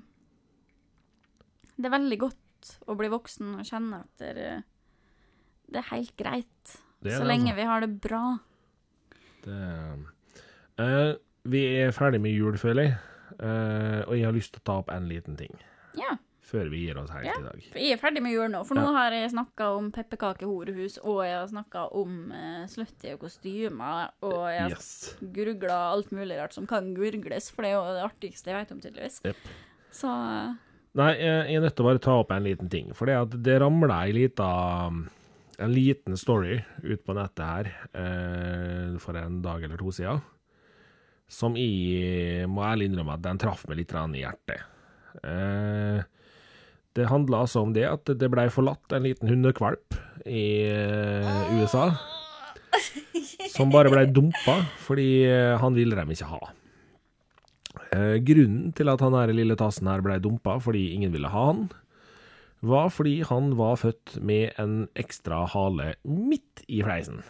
det 1.76 1.88
er 1.88 1.96
veldig 1.98 2.18
godt 2.22 2.76
å 2.86 2.94
bli 2.98 3.08
voksen 3.10 3.56
og 3.58 3.66
kjenne 3.66 3.98
at 4.04 4.22
det, 4.22 4.62
det 5.72 5.80
er 5.82 5.88
helt 5.90 6.14
greit. 6.16 6.76
Er 7.02 7.16
så 7.16 7.24
det, 7.24 7.26
lenge 7.32 7.50
altså. 7.50 7.56
vi 7.58 7.66
har 7.66 7.80
det 7.82 8.00
bra. 8.04 8.22
Det, 9.42 9.56
eh, 10.78 11.14
vi 11.50 11.62
er 11.82 11.90
ferdig 11.96 12.20
med 12.22 12.36
jul, 12.36 12.54
føler 12.62 12.86
jeg. 12.86 12.98
Eh, 13.42 14.02
og 14.06 14.14
jeg 14.14 14.24
har 14.28 14.36
lyst 14.36 14.52
til 14.54 14.62
å 14.62 14.66
ta 14.68 14.74
opp 14.84 14.90
en 14.92 15.08
liten 15.08 15.34
ting 15.40 15.50
Ja. 15.98 16.12
Før 16.52 16.68
vi 16.72 16.82
gir 16.84 16.98
oss 17.00 17.10
helt 17.14 17.26
Ja. 17.30 17.34
i 17.40 17.46
dag. 17.46 17.62
For 17.72 17.80
jeg 17.80 17.96
er 17.96 18.00
ferdig 18.02 18.22
med 18.24 18.34
jul 18.36 18.50
nå, 18.52 18.60
for 18.68 18.76
nå 18.78 18.84
har 18.92 19.14
jeg 19.16 19.32
snakka 19.32 19.70
om 19.78 19.88
pepperkakehorehus, 19.94 20.98
og 21.02 21.22
jeg 21.24 21.38
har 21.38 21.48
snakka 21.48 21.86
om 21.98 22.18
uh, 22.32 22.66
slutty 22.68 23.14
og 23.14 23.22
kostymer, 23.24 24.12
og 24.22 24.42
jeg 24.52 24.66
har 24.66 24.74
Yes. 24.76 25.16
grugla 25.34 25.78
alt 25.94 26.12
mulig 26.12 26.36
rart 26.38 26.52
som 26.54 26.66
kan 26.68 26.92
gurgles, 26.94 27.48
for 27.50 27.64
det 27.64 27.72
er 27.72 27.78
jo 27.80 27.96
det 27.96 28.04
artigste 28.10 28.52
jeg 28.52 28.60
vet 28.60 28.72
om, 28.76 28.80
tydeligvis. 28.84 29.20
Yep. 29.24 29.48
Så 29.92 30.08
eh, 30.12 30.52
Nei, 30.94 31.12
jeg 31.16 31.56
er 31.56 31.62
nødt 31.64 31.74
til 31.76 31.86
å 31.86 31.88
bare 31.88 32.00
ta 32.04 32.14
opp 32.20 32.32
en 32.34 32.44
liten 32.44 32.68
ting. 32.68 32.90
For 32.96 33.08
det 33.08 33.14
at 33.16 33.36
det 33.44 33.54
ramla 33.62 34.02
ei 34.06 34.12
lita 34.12 34.48
En 35.62 35.70
liten 35.72 36.16
story 36.18 36.58
ut 36.82 37.02
på 37.04 37.14
nettet 37.14 37.44
her 37.44 37.68
eh, 37.94 38.98
for 39.00 39.16
en 39.16 39.40
dag 39.44 39.62
eller 39.62 39.78
to 39.78 39.92
siden, 39.94 40.20
som 41.28 41.54
jeg 41.56 42.48
må 42.50 42.64
ærlig 42.66 42.88
innrømme 42.90 43.14
at 43.14 43.22
den 43.22 43.38
traff 43.40 43.62
meg 43.68 43.78
litt 43.78 43.92
i 43.92 44.22
hjertet. 44.24 44.64
Eh, 45.22 46.02
det 46.96 47.08
handla 47.08 47.44
altså 47.46 47.62
om 47.64 47.72
det 47.76 47.86
at 47.88 48.10
det 48.20 48.30
blei 48.32 48.48
forlatt 48.52 48.92
en 48.92 49.06
liten 49.06 49.30
hundekvalp 49.30 49.96
i 50.28 50.46
eh, 50.68 51.54
USA. 51.58 51.90
Som 53.52 53.72
bare 53.72 53.92
blei 53.92 54.06
dumpa 54.08 54.58
fordi 54.86 55.24
eh, 55.28 55.54
han 55.60 55.76
ville 55.76 55.96
dem 55.98 56.12
ikke 56.12 56.30
ha. 56.30 56.40
Eh, 57.92 58.16
grunnen 58.24 58.72
til 58.76 58.92
at 58.92 59.02
han 59.04 59.16
her 59.16 59.32
lille 59.32 59.56
tassen 59.60 59.88
her 59.90 60.04
ble 60.04 60.18
dumpa 60.22 60.58
fordi 60.62 60.90
ingen 60.96 61.12
ville 61.14 61.32
ha 61.32 61.46
han, 61.50 61.66
var 62.62 62.92
fordi 62.94 63.20
han 63.26 63.56
var 63.58 63.80
født 63.80 64.20
med 64.22 64.52
en 64.60 64.86
ekstra 64.94 65.42
hale 65.50 65.94
midt 66.06 66.62
i 66.68 66.82
fleisen. 66.84 67.24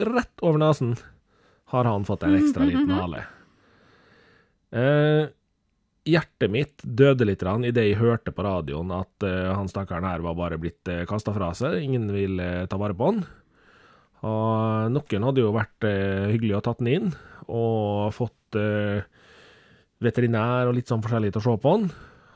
Rett 0.00 0.44
over 0.44 0.60
nesen 0.60 0.96
har 1.72 1.88
han 1.88 2.04
fått 2.04 2.26
en 2.26 2.36
ekstra 2.36 2.66
liten 2.68 2.90
hale. 3.00 3.24
Eh, 4.70 5.30
hjertet 6.08 6.52
mitt 6.52 6.82
døde 6.82 7.26
litt 7.28 7.42
idet 7.42 7.84
jeg 7.86 8.00
hørte 8.00 8.32
på 8.32 8.44
radioen 8.44 8.90
at 8.94 9.26
uh, 9.26 9.52
han 9.56 9.68
stakkaren 9.68 10.06
her 10.08 10.24
var 10.24 10.36
bare 10.38 10.58
blitt 10.60 10.88
uh, 10.88 11.04
kasta 11.08 11.34
fra 11.36 11.52
seg. 11.54 11.80
Ingen 11.84 12.08
ville 12.14 12.46
uh, 12.62 12.66
ta 12.70 12.78
vare 12.80 12.96
på 12.96 13.10
han. 13.10 13.24
Og 14.26 14.92
noen 14.92 15.26
hadde 15.28 15.44
jo 15.44 15.54
vært 15.56 15.88
uh, 15.88 16.28
hyggelig 16.32 16.58
og 16.58 16.64
tatt 16.66 16.82
han 16.82 16.92
inn, 16.92 17.10
og 17.48 18.12
fått 18.16 18.60
uh, 18.60 19.00
veterinær 20.00 20.70
og 20.70 20.76
litt 20.76 20.90
sånn 20.90 21.04
forskjellig 21.04 21.34
til 21.34 21.42
å 21.42 21.46
se 21.48 21.56
på 21.60 21.74
han. 21.74 21.90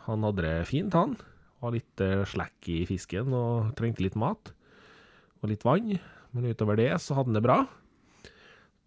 Han 0.08 0.26
hadde 0.28 0.44
det 0.44 0.56
fint, 0.68 0.96
han. 0.96 1.16
Var 1.64 1.76
litt 1.76 2.04
uh, 2.04 2.26
slekk 2.28 2.68
i 2.72 2.82
fisken 2.88 3.32
og 3.36 3.72
trengte 3.78 4.04
litt 4.04 4.18
mat. 4.20 4.52
Og 5.40 5.52
litt 5.52 5.64
vann. 5.64 5.96
Men 6.34 6.50
utover 6.50 6.76
det 6.80 6.90
så 7.00 7.16
hadde 7.16 7.30
han 7.30 7.38
det 7.38 7.44
bra. 7.46 7.62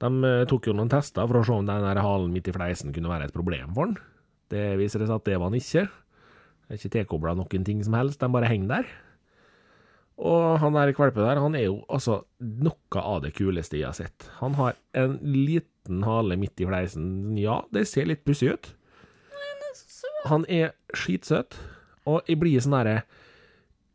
De 0.03 0.09
eh, 0.29 0.45
tok 0.49 0.69
jo 0.69 0.75
noen 0.77 0.91
tester 0.91 1.25
for 1.25 1.39
å 1.39 1.45
se 1.47 1.55
om 1.55 1.65
den 1.65 2.01
halen 2.03 2.33
midt 2.33 2.51
i 2.51 2.53
fleisen 2.53 2.93
kunne 2.93 3.09
være 3.09 3.29
et 3.29 3.35
problem 3.35 3.73
for 3.73 3.87
han. 3.87 3.97
Det 4.51 4.77
viser 4.79 5.03
seg 5.03 5.15
at 5.17 5.27
det 5.27 5.37
var 5.37 5.51
han 5.51 5.59
ikke. 5.59 5.85
Det 5.87 6.75
er 6.75 6.79
ikke 6.79 6.95
tilkobla 6.97 7.35
noen 7.39 7.67
ting 7.67 7.83
som 7.85 7.95
helst, 7.95 8.19
de 8.21 8.31
bare 8.31 8.49
henger 8.51 8.77
der. 8.77 8.89
Og 10.17 10.57
han 10.57 10.73
der 10.73 10.91
kvalpen 10.97 11.21
der, 11.21 11.39
han 11.39 11.55
er 11.55 11.67
jo 11.67 11.77
altså 11.93 12.23
noe 12.41 13.01
av 13.03 13.21
det 13.21 13.35
kuleste 13.37 13.77
jeg 13.77 13.85
har 13.85 13.97
sett. 13.97 14.25
Han 14.39 14.57
har 14.57 14.73
en 14.97 15.19
liten 15.21 16.01
hale 16.07 16.39
midt 16.41 16.57
i 16.63 16.67
fleisen. 16.67 17.37
Ja, 17.37 17.61
det 17.71 17.85
ser 17.87 18.09
litt 18.09 18.25
pussig 18.25 18.49
ut. 18.55 18.71
Han 20.27 20.43
er 20.49 20.73
skitsøt, 20.97 21.55
Og 22.07 22.23
jeg 22.27 22.39
blir 22.39 22.59
sånn 22.63 22.73
herre 22.75 23.01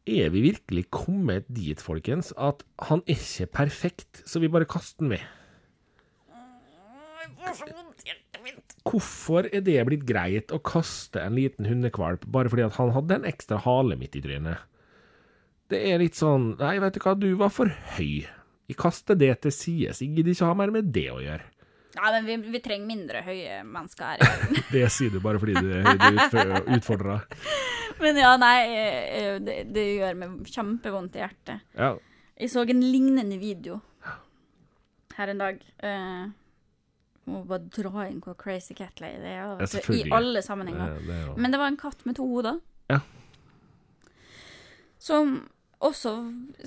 Er 0.06 0.30
vi 0.32 0.42
virkelig 0.44 0.84
kommet 0.92 1.46
dit, 1.48 1.80
folkens, 1.80 2.32
at 2.36 2.62
han 2.88 3.02
er 3.06 3.18
ikke 3.18 3.46
perfekt, 3.58 4.22
så 4.26 4.40
vi 4.40 4.50
bare 4.52 4.68
kaster 4.68 5.04
den 5.04 5.14
ved? 5.16 5.26
Hvorfor 8.86 9.46
er 9.52 9.62
det 9.64 9.78
blitt 9.86 10.04
greit 10.08 10.52
å 10.54 10.60
kaste 10.62 11.22
en 11.22 11.36
liten 11.38 11.68
hundekvalp 11.68 12.26
bare 12.34 12.50
fordi 12.52 12.66
at 12.66 12.76
han 12.80 12.92
hadde 12.96 13.20
en 13.20 13.28
ekstra 13.28 13.60
hale 13.62 13.98
midt 14.00 14.18
i 14.18 14.24
trynet? 14.24 14.68
Det 15.72 15.80
er 15.88 16.02
litt 16.02 16.18
sånn 16.18 16.52
Nei, 16.60 16.76
vet 16.82 16.98
du 16.98 17.00
hva, 17.04 17.14
du 17.16 17.30
var 17.40 17.52
for 17.54 17.70
høy. 17.96 18.26
Jeg 18.68 18.78
kaster 18.80 19.16
det 19.18 19.32
til 19.44 19.54
sides. 19.54 20.02
Jeg 20.02 20.16
gidder 20.16 20.34
ikke 20.34 20.50
ha 20.50 20.56
mer 20.58 20.72
med 20.74 20.90
det 20.94 21.08
å 21.12 21.20
gjøre. 21.22 21.48
Ja, 21.92 22.08
men 22.14 22.24
vi, 22.24 22.36
vi 22.54 22.60
trenger 22.64 22.88
mindre 22.88 23.20
høye 23.26 23.58
mennesker 23.68 24.06
her 24.06 24.22
i 24.22 24.28
verden. 24.28 24.62
Det 24.72 24.84
sier 24.94 25.12
du 25.12 25.18
bare 25.20 25.40
fordi 25.42 25.60
du 25.60 25.72
er 25.76 26.70
utfordra. 26.78 27.18
Men 28.00 28.16
ja, 28.16 28.30
nei, 28.40 28.56
eh, 28.72 29.34
det, 29.44 29.56
det 29.74 29.82
gjør 29.98 30.16
meg 30.16 30.48
kjempevondt 30.48 31.18
i 31.18 31.20
hjertet. 31.20 31.66
Ja. 31.76 31.90
Jeg 32.40 32.50
så 32.50 32.64
en 32.64 32.80
lignende 32.80 33.36
video 33.38 33.76
her 35.18 35.28
en 35.28 35.42
dag. 35.42 35.60
Uh, 35.84 36.32
må 37.30 37.42
bare 37.46 37.68
dra 37.70 38.06
inn 38.08 38.20
hvor 38.22 38.36
crazy 38.38 38.74
cat 38.74 39.00
lady 39.02 39.30
er. 39.30 39.56
Ja, 39.62 39.82
I 39.94 40.04
alle 40.10 40.42
sammenhenger. 40.42 40.96
Det, 40.98 41.06
det 41.06 41.40
Men 41.40 41.54
det 41.54 41.60
var 41.60 41.70
en 41.70 41.80
katt 41.80 42.04
med 42.08 42.18
to 42.18 42.26
hoder. 42.26 42.60
Ja. 42.90 43.00
Som 45.02 45.42
også 45.82 46.12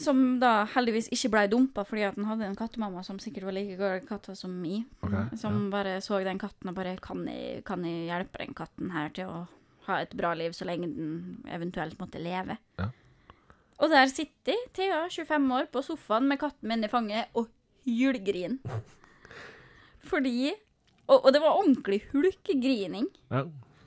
Som 0.01 0.39
da 0.41 0.65
heldigvis 0.73 1.07
ikke 1.15 1.29
ble 1.31 1.45
dumpa 1.47 1.85
fordi 1.87 2.03
at 2.03 2.17
han 2.17 2.27
hadde 2.27 2.49
en 2.49 2.57
kattemamma 2.59 3.03
som 3.07 3.19
sikkert 3.23 3.47
var 3.47 3.55
like 3.55 3.77
glad 3.79 4.03
i 4.03 4.07
katter 4.09 4.35
som 4.35 4.51
meg. 4.59 4.89
Okay, 5.05 5.37
som 5.39 5.69
bare 5.71 6.01
så 6.03 6.19
den 6.25 6.41
katten 6.41 6.71
og 6.71 6.75
bare 6.75 6.97
kan 7.03 7.23
jeg, 7.31 7.63
kan 7.67 7.85
jeg 7.87 8.09
hjelpe 8.09 8.43
den 8.43 8.57
katten 8.57 8.91
her 8.91 9.13
til 9.15 9.31
å 9.31 9.45
ha 9.87 10.01
et 10.03 10.15
bra 10.17 10.33
liv 10.35 10.51
så 10.57 10.67
lenge 10.67 10.89
den 10.91 11.45
eventuelt 11.47 11.99
måtte 12.01 12.19
leve? 12.19 12.57
Ja. 12.81 12.89
Og 13.79 13.91
der 13.91 14.07
sitter 14.11 14.59
Thea, 14.75 15.05
25 15.11 15.47
år, 15.51 15.67
på 15.71 15.83
sofaen 15.83 16.27
med 16.29 16.39
katten 16.39 16.69
min 16.71 16.83
i 16.83 16.91
fanget 16.91 17.31
og 17.35 17.49
hylgriner. 17.87 18.59
Fordi 20.05 20.51
og, 21.05 21.19
og 21.19 21.29
det 21.35 21.41
var 21.43 21.59
ordentlig 21.59 22.01
hulkegrining. 22.13 23.11
ja. 23.31 23.45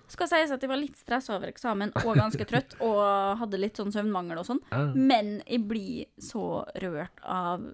Skal 0.08 0.24
sies 0.30 0.48
at 0.54 0.62
jeg 0.64 0.70
var 0.70 0.78
litt 0.80 0.96
stressa 0.96 1.34
over 1.36 1.50
eksamen 1.50 1.90
og 2.00 2.14
ganske 2.16 2.40
trøtt 2.48 2.78
og 2.80 2.96
hadde 3.42 3.58
litt 3.60 3.76
sånn 3.76 3.90
søvnmangel 3.92 4.38
og 4.40 4.46
sånn. 4.48 4.60
Ja. 4.72 4.78
Men 4.96 5.34
jeg 5.44 5.66
blir 5.68 6.06
så 6.16 6.62
rørt 6.80 7.20
av 7.28 7.66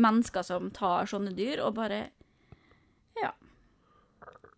mennesker 0.00 0.46
som 0.46 0.70
tar 0.72 1.04
sånne 1.10 1.34
dyr 1.36 1.60
og 1.66 1.74
bare 1.76 2.06
Ja. 3.20 3.34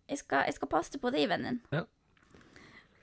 Jeg 0.07 0.21
skal, 0.21 0.45
jeg 0.47 0.55
skal 0.55 0.71
passe 0.71 1.01
på 1.01 1.11
deg, 1.11 1.25
vennen. 1.33 1.59
Ja. 1.75 1.83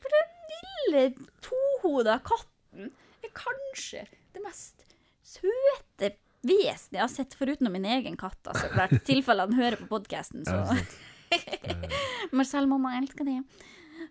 For 0.00 0.16
den 0.16 0.32
lille 0.54 1.04
tohoda 1.44 2.16
katten 2.24 2.88
er 3.20 3.34
kanskje 3.36 4.06
det 4.32 4.46
mest 4.46 4.86
søte 5.28 6.14
vesenet 6.46 6.98
jeg 6.98 7.04
har 7.04 7.12
sett 7.12 7.36
foruten 7.38 7.70
min 7.72 7.86
egen 7.88 8.18
katt. 8.20 8.40
Altså, 8.50 8.70
hvert 8.74 9.02
tilfelle 9.06 9.46
han 9.46 9.56
hører 9.56 9.80
på 9.80 9.90
podkasten, 9.94 10.44
så 10.46 10.64
Marcel, 12.36 12.68
mamma, 12.68 12.96
jeg 12.96 13.06
elsker 13.06 13.28
deg. 13.28 13.66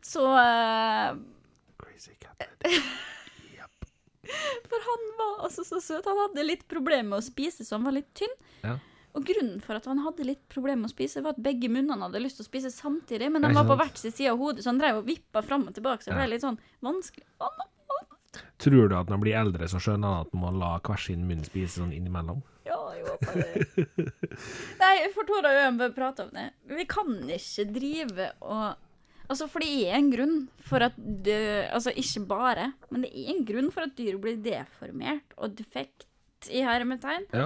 Så 0.05 0.25
uh, 0.25 1.17
Crazy 1.81 2.15
cat. 2.21 2.47
For 4.71 4.85
han 4.85 5.09
var 5.17 5.43
altså 5.47 5.65
så 5.67 5.81
søt. 5.83 6.05
Han 6.07 6.19
hadde 6.27 6.45
litt 6.45 6.63
problemer 6.71 7.09
med 7.09 7.19
å 7.19 7.25
spise, 7.25 7.65
så 7.67 7.75
han 7.75 7.87
var 7.87 7.97
litt 7.97 8.11
tynn. 8.17 8.33
Ja. 8.63 8.77
Og 9.17 9.25
grunnen 9.27 9.59
for 9.63 9.75
at 9.75 9.87
han 9.89 9.99
hadde 10.05 10.23
litt 10.23 10.43
problemer 10.51 10.85
med 10.85 10.91
å 10.91 10.93
spise, 10.93 11.23
var 11.23 11.35
at 11.35 11.43
begge 11.43 11.67
munnene 11.71 12.05
hadde 12.05 12.21
lyst 12.23 12.39
til 12.39 12.45
å 12.45 12.47
spise 12.47 12.71
samtidig, 12.71 13.27
men 13.33 13.43
de 13.43 13.49
var 13.57 13.67
på 13.67 13.75
hver 13.79 13.91
sin 13.99 14.13
side 14.15 14.31
av 14.31 14.39
hodet, 14.39 14.63
så 14.63 14.71
han 14.71 14.79
drev 14.79 15.01
og 15.01 15.09
vippa 15.09 15.43
fram 15.43 15.65
og 15.67 15.75
tilbake, 15.75 16.05
så 16.05 16.13
det 16.13 16.19
ble 16.21 16.29
litt 16.31 16.45
sånn 16.45 16.59
vanskelig. 16.85 17.27
Å, 17.43 17.49
Tror 18.61 18.87
du 18.87 18.95
at 18.95 19.09
når 19.09 19.17
han 19.17 19.23
blir 19.23 19.37
eldre, 19.39 19.67
så 19.67 19.79
skjønner 19.81 20.07
han 20.13 20.25
at 20.25 20.31
han 20.33 20.41
må 20.43 20.51
la 20.55 20.75
hver 20.79 21.01
sin 21.01 21.25
munn 21.27 21.43
spise 21.47 21.81
sånn 21.81 21.91
innimellom? 21.95 22.43
Ja, 22.67 22.77
jeg 22.95 23.07
håper 23.07 23.41
det. 23.41 23.87
Nei, 24.81 24.93
for 25.15 25.27
Tora 25.27 25.51
og 25.51 25.65
Øen 25.65 25.81
bør 25.81 25.95
prate 25.97 26.27
om 26.27 26.31
det. 26.35 26.47
Vi 26.69 26.85
kan 26.89 27.19
ikke 27.27 27.67
drive 27.73 28.31
og 28.45 28.87
Altså, 29.31 29.45
for 29.47 29.63
det 29.63 29.69
er 29.87 29.93
en 29.95 30.09
grunn 30.11 30.33
for 30.67 30.83
at 30.83 30.95
du, 30.97 31.31
Altså, 31.71 31.93
ikke 31.95 32.25
bare, 32.27 32.71
men 32.91 33.05
det 33.05 33.11
er 33.15 33.29
en 33.31 33.45
grunn 33.47 33.69
for 33.71 33.87
at 33.87 33.93
dyr 33.95 34.17
blir 34.19 34.39
deformert 34.43 35.37
og 35.37 35.53
defekt 35.55 36.49
i 36.51 36.63
hermetegn. 36.65 37.29
Ja. 37.31 37.45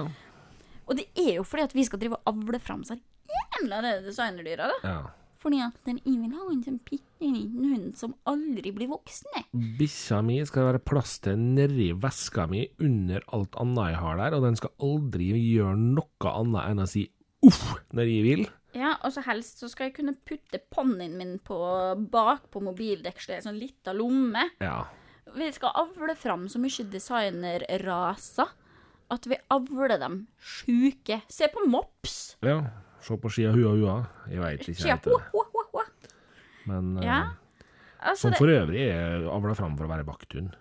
Og 0.86 0.98
det 0.98 1.06
er 1.14 1.36
jo 1.36 1.44
fordi 1.46 1.66
at 1.68 1.76
vi 1.76 1.84
skal 1.86 2.02
drive 2.02 2.18
og 2.18 2.32
avle 2.32 2.58
fram 2.62 2.82
så 2.86 2.96
jævla 3.26 3.82
designerdyra, 4.02 4.66
da. 4.72 4.80
ja. 4.82 4.98
Fordi 5.46 5.60
at 5.62 5.86
jeg 5.86 6.00
vil 6.02 6.32
ha 6.34 6.44
en 6.50 6.62
sånn 6.64 6.78
bitte 6.82 7.28
liten 7.30 7.66
hund 7.70 7.90
som 7.94 8.16
aldri 8.26 8.72
blir 8.74 8.88
voksen. 8.90 9.44
Bikkja 9.78 10.18
mi 10.26 10.40
skal 10.48 10.72
være 10.72 10.80
plass 10.82 11.20
til 11.22 11.38
nedi 11.38 11.92
veska 12.02 12.48
mi 12.50 12.64
under 12.82 13.22
alt 13.36 13.54
annet 13.62 13.92
jeg 13.92 14.00
har 14.02 14.18
der, 14.18 14.34
og 14.34 14.42
den 14.42 14.58
skal 14.58 14.72
aldri 14.82 15.28
gjøre 15.38 15.78
noe 15.78 16.32
annet 16.32 16.72
enn 16.72 16.82
å 16.82 16.86
si 16.90 17.04
uff 17.46 17.60
når 17.94 18.10
jeg 18.10 18.24
vil. 18.24 18.42
Ja, 18.74 18.96
og 19.06 19.14
så 19.14 19.22
helst 19.28 19.62
så 19.62 19.70
skal 19.70 19.92
jeg 19.92 19.94
kunne 20.00 20.16
putte 20.26 20.58
ponnien 20.74 21.14
min 21.20 21.36
på 21.46 21.58
bak 22.10 22.48
på 22.50 22.64
mobildekselet, 22.66 23.46
sånn 23.46 23.60
lita 23.60 23.94
lomme. 23.94 24.48
Ja. 24.58 24.80
Vi 25.36 25.52
skal 25.54 25.78
avle 25.78 26.16
fram 26.18 26.48
så 26.50 26.58
mye 26.58 26.88
designerraser 26.90 28.50
at 29.14 29.30
vi 29.30 29.38
avler 29.54 29.94
dem 30.02 30.18
sjuke. 30.42 31.20
Se 31.30 31.46
på 31.54 31.68
mops! 31.70 32.34
ja. 32.42 32.64
Se 33.06 33.14
på 33.22 33.30
skia 33.30 33.52
hua 33.54 33.72
hua. 33.78 33.96
Jeg 34.30 34.42
veit 34.42 34.62
ikke 34.64 34.80
Skia, 34.80 34.96
helt 34.96 35.04
det. 35.06 35.84
Men 36.66 36.96
eh, 36.98 37.06
Ja. 37.06 37.18
Altså, 38.06 38.28
som 38.28 38.34
for 38.38 38.50
øvrig 38.52 38.82
er 38.90 39.24
avla 39.32 39.54
fram 39.56 39.76
for 39.78 39.86
å 39.86 39.90
være 39.90 40.06
vakthund. 40.06 40.54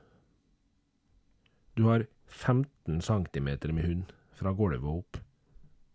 Du 1.78 1.84
har 1.89 2.06
15 2.32 3.02
cm 3.02 3.50
med 3.74 3.86
hund 3.86 4.14
fra 4.38 4.54
gulvet 4.56 4.86
og 4.86 5.02
opp. 5.02 5.20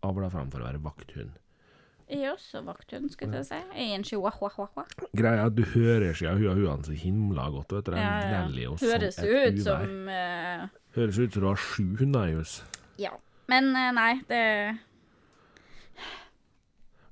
Avla 0.05 0.29
fram 0.29 0.51
for 0.51 0.61
å 0.61 0.67
være 0.67 0.83
vakthund. 0.83 1.31
jeg 2.11 2.23
er 2.23 2.31
også 2.33 2.61
vakthund, 2.67 3.09
skal 3.09 3.31
jeg 3.31 3.45
si. 3.47 3.55
Jeg 3.55 3.87
er 3.87 3.95
en 3.95 4.03
chihuahua. 4.03 4.85
Greia 5.15 5.41
er 5.41 5.45
at 5.45 5.55
du 5.55 5.63
hører 5.63 6.13
skia 6.13 6.35
hua 6.35 6.53
huaen 6.53 6.83
så 6.83 6.91
himla 6.91 7.49
godt, 7.49 7.71
vet 7.71 7.85
du. 7.85 7.91
Den 7.91 7.99
Ja, 7.99 8.47
ja. 8.51 8.75
Høres 8.83 9.19
ut 9.23 9.63
som 9.63 10.07
uh... 10.11 10.67
Høres 10.95 11.19
ut 11.19 11.33
som 11.33 11.41
du 11.41 11.47
har 11.47 11.55
sju 11.55 11.95
hunder 11.99 12.27
i 12.27 12.35
hus. 12.35 12.61
Ja. 12.99 13.15
Men 13.47 13.71
eh, 13.75 13.91
nei, 13.95 14.13
det 14.27 14.41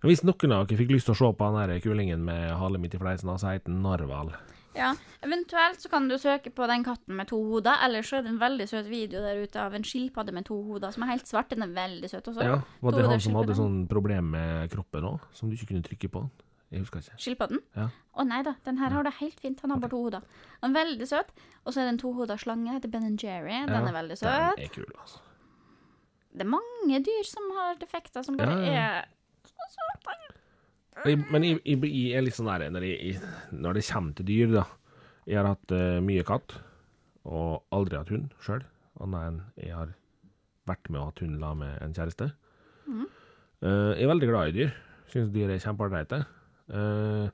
Hvis 0.05 0.23
noen 0.23 0.53
av 0.55 0.67
dere 0.69 0.79
fikk 0.79 0.93
lyst 0.93 1.09
til 1.09 1.15
å 1.15 1.19
se 1.19 1.29
på 1.35 1.47
han 1.49 1.57
der 1.69 1.81
kulingen 1.83 2.21
med 2.23 2.53
hale 2.59 2.79
midt 2.79 2.95
i 2.95 3.01
fleisen, 3.01 3.31
så 3.39 3.51
heter 3.51 3.71
han 3.73 3.81
Narval. 3.83 4.31
Ja. 4.77 4.93
Eventuelt 5.25 5.81
så 5.81 5.89
kan 5.91 6.05
du 6.07 6.15
søke 6.21 6.51
på 6.55 6.67
den 6.69 6.83
katten 6.85 7.17
med 7.17 7.27
to 7.27 7.39
hoder, 7.49 7.75
eller 7.83 8.05
så 8.05 8.19
er 8.19 8.23
det 8.23 8.31
en 8.31 8.39
veldig 8.39 8.67
søt 8.69 8.87
video 8.87 9.19
der 9.25 9.41
ute 9.43 9.59
av 9.59 9.73
en 9.75 9.83
skilpadde 9.83 10.31
med 10.35 10.45
to 10.47 10.55
hoder, 10.69 10.93
som 10.95 11.03
er 11.03 11.11
helt 11.15 11.27
svart. 11.27 11.49
Den 11.51 11.65
er 11.65 11.73
veldig 11.75 12.09
søt 12.11 12.29
også. 12.31 12.45
Ja, 12.45 12.59
Var 12.85 12.95
det 12.95 13.03
To 13.03 13.09
han 13.11 13.23
som 13.25 13.35
hadde 13.41 13.57
sånn 13.57 13.79
problem 13.91 14.29
med 14.37 14.69
kroppen 14.71 15.09
òg, 15.09 15.25
som 15.35 15.49
du 15.49 15.57
ikke 15.57 15.73
kunne 15.73 15.83
trykke 15.89 16.11
på? 16.15 16.23
Jeg 16.69 16.83
husker 16.85 17.01
ikke. 17.01 17.17
Skilpadden? 17.17 17.59
Ja. 17.75 17.87
Å 18.13 18.23
nei 18.29 18.43
da, 18.45 18.53
den 18.63 18.77
her 18.77 18.93
har 18.93 19.03
det 19.07 19.15
helt 19.19 19.39
fint. 19.41 19.59
Han 19.65 19.73
har 19.73 19.79
bare 19.81 19.89
to 19.89 20.03
hoder. 20.05 20.21
Han 20.61 20.69
er 20.75 20.83
veldig 20.85 21.07
søt. 21.09 21.31
Og 21.65 21.73
så 21.73 21.81
er 21.81 21.87
det 21.89 21.95
en 21.95 22.01
tohoda 22.03 22.37
slange, 22.37 22.75
heter 22.75 22.91
Ben 22.93 23.17
Jerry. 23.17 23.55
Den 23.65 23.73
Ja, 23.73 23.81
er 23.89 23.95
veldig 23.97 24.17
søt. 24.21 24.29
Den 24.59 24.67
er 24.69 24.73
kul, 24.75 24.91
altså. 25.01 25.23
Det 26.29 26.45
er 26.45 26.51
mange 26.53 26.99
dyr 27.03 27.25
som 27.25 27.47
har 27.57 27.79
defekter, 27.81 28.21
som 28.23 28.37
bare 28.37 28.53
Ja, 28.69 28.83
er 29.01 29.07
men 31.31 31.45
jeg, 31.45 31.59
jeg, 31.63 31.79
jeg 31.87 32.17
er 32.17 32.25
litt 32.25 32.35
sånn 32.35 32.49
der 32.49 32.65
når, 32.73 32.85
jeg, 32.89 33.19
når 33.55 33.79
det 33.79 33.85
kommer 33.87 34.17
til 34.17 34.27
dyr, 34.27 34.51
da. 34.59 34.65
Jeg 35.29 35.37
har 35.39 35.51
hatt 35.51 35.73
uh, 35.75 35.99
mye 36.03 36.25
katt, 36.27 36.55
og 37.29 37.75
aldri 37.75 37.99
hatt 37.99 38.11
hund 38.11 38.33
sjøl, 38.43 38.63
annet 39.03 39.27
enn 39.27 39.39
jeg 39.61 39.75
har 39.77 39.93
vært 40.69 40.89
med 40.89 41.01
og 41.01 41.11
hatt 41.11 41.21
hund 41.23 41.37
sammen 41.37 41.63
med 41.63 41.83
en 41.85 41.95
kjæreste. 41.95 42.29
Mm. 42.89 43.05
Uh, 43.61 43.91
jeg 43.93 44.07
er 44.07 44.11
veldig 44.11 44.31
glad 44.31 44.49
i 44.49 44.57
dyr. 44.57 44.73
Syns 45.09 45.31
dyr 45.33 45.53
er 45.53 45.61
kjempeålreite. 45.63 46.23
Uh, 46.69 47.29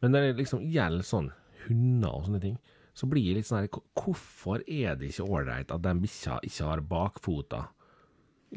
men 0.00 0.14
når 0.14 0.28
det 0.28 0.42
liksom 0.42 0.66
gjelder 0.72 1.06
sånn 1.06 1.30
hunder 1.66 2.14
og 2.14 2.26
sånne 2.26 2.42
ting, 2.42 2.56
så 2.96 3.08
blir 3.08 3.28
jeg 3.28 3.38
litt 3.38 3.48
sånn 3.48 3.62
her 3.62 3.82
Hvorfor 3.96 4.64
er 4.66 4.96
det 4.98 5.12
ikke 5.12 5.28
ålreit 5.28 5.72
at 5.72 5.84
den 5.84 6.00
bikkja 6.02 6.40
ikke 6.46 6.68
har 6.72 6.82
bakfota? 6.90 7.64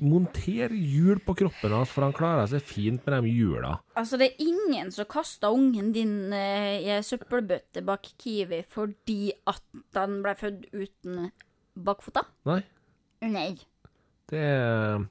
Monter 0.01 0.73
hjul 0.73 1.19
på 1.21 1.35
kroppen 1.37 1.73
hans, 1.75 1.91
for 1.93 2.01
han 2.07 2.15
klarer 2.17 2.47
seg 2.49 2.63
fint 2.65 3.03
med 3.05 3.13
de 3.27 3.29
hjula. 3.29 3.75
Altså, 3.99 4.17
det 4.17 4.31
er 4.31 4.41
ingen 4.47 4.89
som 4.91 5.05
kaster 5.05 5.53
ungen 5.53 5.91
din 5.93 6.33
eh, 6.33 6.79
i 6.81 6.89
ei 6.95 7.03
søppelbøtte 7.05 7.83
bak 7.85 8.09
Kiwi 8.17 8.63
fordi 8.73 9.31
at 9.49 9.61
han 9.99 10.21
ble 10.25 10.33
født 10.39 10.65
uten 10.73 11.27
bakfota? 11.77 12.25
Nei. 12.49 12.63
Nei. 13.23 13.51
Det 14.29 14.39
er 14.41 15.03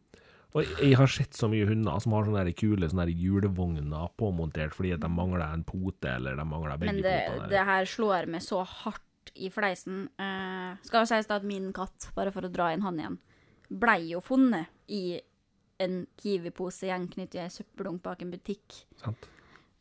Og 0.52 0.66
jeg 0.82 0.96
har 0.98 1.08
sett 1.08 1.36
så 1.38 1.48
mye 1.48 1.64
hunder 1.68 2.02
som 2.02 2.12
har 2.16 2.26
sånne 2.26 2.52
kule 2.58 2.88
sånne 2.90 3.06
julevogner 3.14 4.10
påmontert 4.20 4.74
fordi 4.76 4.90
at 4.96 5.00
de 5.00 5.08
mangler 5.08 5.46
en 5.46 5.62
pote, 5.64 6.10
eller 6.10 6.36
de 6.36 6.44
mangler 6.44 6.76
begge 6.80 6.92
Men 6.92 7.04
det, 7.06 7.14
potene. 7.30 7.48
det 7.54 7.62
her 7.70 7.88
slår 7.88 8.28
meg 8.34 8.44
så 8.44 8.60
hardt 8.66 9.32
i 9.38 9.48
fleisen. 9.54 10.08
Eh, 10.20 10.74
skal 10.84 11.06
jo 11.06 11.08
sies 11.08 11.30
at 11.30 11.46
min 11.46 11.70
katt, 11.72 12.10
bare 12.16 12.34
for 12.34 12.44
å 12.44 12.50
dra 12.52 12.72
inn 12.74 12.82
han 12.84 12.98
igjen, 13.00 13.16
blei 13.80 14.12
jo 14.12 14.20
funnet 14.24 14.68
i 14.92 15.20
en 15.82 16.02
Kiwi-pose 16.20 16.90
gjenknyttet 16.90 17.38
i 17.40 17.42
ei 17.44 17.52
søppeldunk 17.52 18.02
bak 18.04 18.22
en 18.22 18.32
butikk. 18.34 18.82
Sant? 19.00 19.28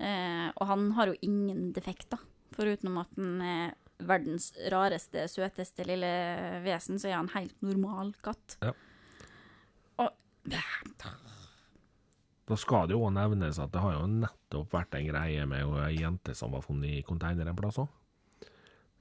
Eh, 0.02 0.48
og 0.56 0.66
han 0.70 0.88
har 0.98 1.12
jo 1.12 1.20
ingen 1.22 1.70
defekter, 1.76 2.22
foruten 2.56 2.98
at 2.98 3.12
han 3.20 3.42
er 3.46 3.76
verdens 4.02 4.50
rareste, 4.74 5.28
søteste 5.30 5.86
lille 5.86 6.10
vesen, 6.66 6.98
så 6.98 7.12
er 7.12 7.20
han 7.20 7.30
helt 7.36 7.54
normal 7.62 8.16
katt. 8.26 8.58
Ja. 8.66 8.74
Og 10.02 10.10
Da 12.50 12.58
skal 12.58 12.89
det 12.89 12.98
jo 12.98 13.06
òg 13.06 13.14
nevnes 13.16 13.62
at 13.62 13.72
det 13.72 13.84
har 13.84 13.94
jo 13.94 14.08
nettopp 14.10 14.74
vært 14.74 14.98
en 14.98 15.06
greie 15.08 15.46
med 15.48 15.78
ei 15.86 16.00
jente 16.02 16.34
som 16.36 16.52
var 16.56 16.66
funnet 16.66 16.98
i 16.98 17.04
container 17.06 17.48
en 17.48 17.60
plass 17.60 17.78
òg. 17.80 17.92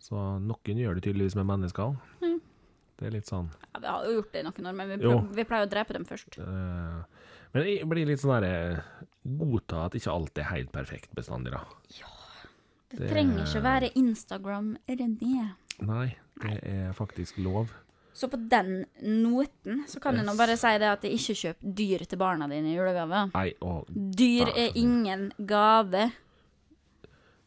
Så 0.00 0.16
noen 0.40 0.78
gjør 0.80 0.96
det 0.96 1.04
tydeligvis 1.08 1.36
med 1.40 1.48
mennesker 1.48 1.88
òg. 1.88 2.20
Det 3.00 3.08
er 3.08 3.14
litt 3.16 3.28
sånn 3.30 3.48
ja, 3.72 3.80
Vi 3.80 3.86
har 3.88 4.04
jo 4.04 4.14
gjort 4.18 4.32
det 4.34 4.40
i 4.42 4.46
noen 4.46 4.66
år, 4.70 4.74
men 4.76 4.88
vi, 4.92 4.98
Jo. 5.06 5.18
vi 5.32 5.44
pleier 5.48 5.66
å 5.66 5.70
drepe 5.72 5.96
dem 5.96 6.04
først. 6.04 6.36
Uh, 6.38 7.02
Men 7.54 7.64
jeg 7.66 7.88
blir 7.88 8.06
litt 8.06 8.20
sånn 8.22 8.34
derre 8.36 8.82
Godta 9.24 9.86
at 9.88 9.96
ikke 9.98 10.12
alt 10.12 10.38
er 10.38 10.48
helt 10.52 10.70
perfekt 10.72 11.10
bestandig, 11.16 11.52
da. 11.52 11.64
Det, 12.90 12.98
Det- 12.98 13.10
trenger 13.10 13.44
ikke 13.44 13.62
være 13.62 13.90
Instagram 13.96 14.76
René. 14.88 15.54
Nei, 15.80 16.16
det 16.42 16.60
er 16.64 16.92
faktisk 16.92 17.38
lov. 17.38 17.70
Så 18.12 18.28
på 18.28 18.36
den 18.50 18.84
noten 19.00 19.84
så 19.88 20.00
kan 20.02 20.16
jeg 20.16 20.26
nå 20.26 20.36
bare 20.36 20.56
si 20.58 20.72
det 20.78 20.88
at 20.88 21.02
jeg 21.06 21.12
ikke 21.16 21.36
kjøper 21.40 21.74
dyr 21.74 22.06
til 22.06 22.18
barna 22.18 22.48
dine 22.48 22.66
i 22.72 22.74
julegave. 22.76 23.30
Nei, 23.32 23.52
å, 23.62 23.84
Dyr 23.88 24.48
er 24.50 24.72
ingen 24.76 25.32
gave. 25.46 26.10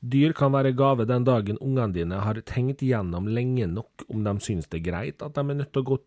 Dyr 0.03 0.33
kan 0.35 0.51
være 0.51 0.73
gave 0.75 1.05
den 1.07 1.23
dagen 1.23 1.59
ungene 1.63 1.95
dine 1.95 2.17
har 2.25 2.39
tenkt 2.43 2.81
gjennom 2.83 3.29
lenge 3.31 3.69
nok 3.71 4.03
om 4.11 4.25
de 4.25 4.33
synes 4.43 4.67
det 4.67 4.81
er 4.81 4.89
greit 4.89 5.23
at 5.23 5.37
de 5.37 5.43
er 5.43 5.59
nødt 5.61 5.71
til 5.71 5.83
å 5.83 5.89
gå 5.93 5.97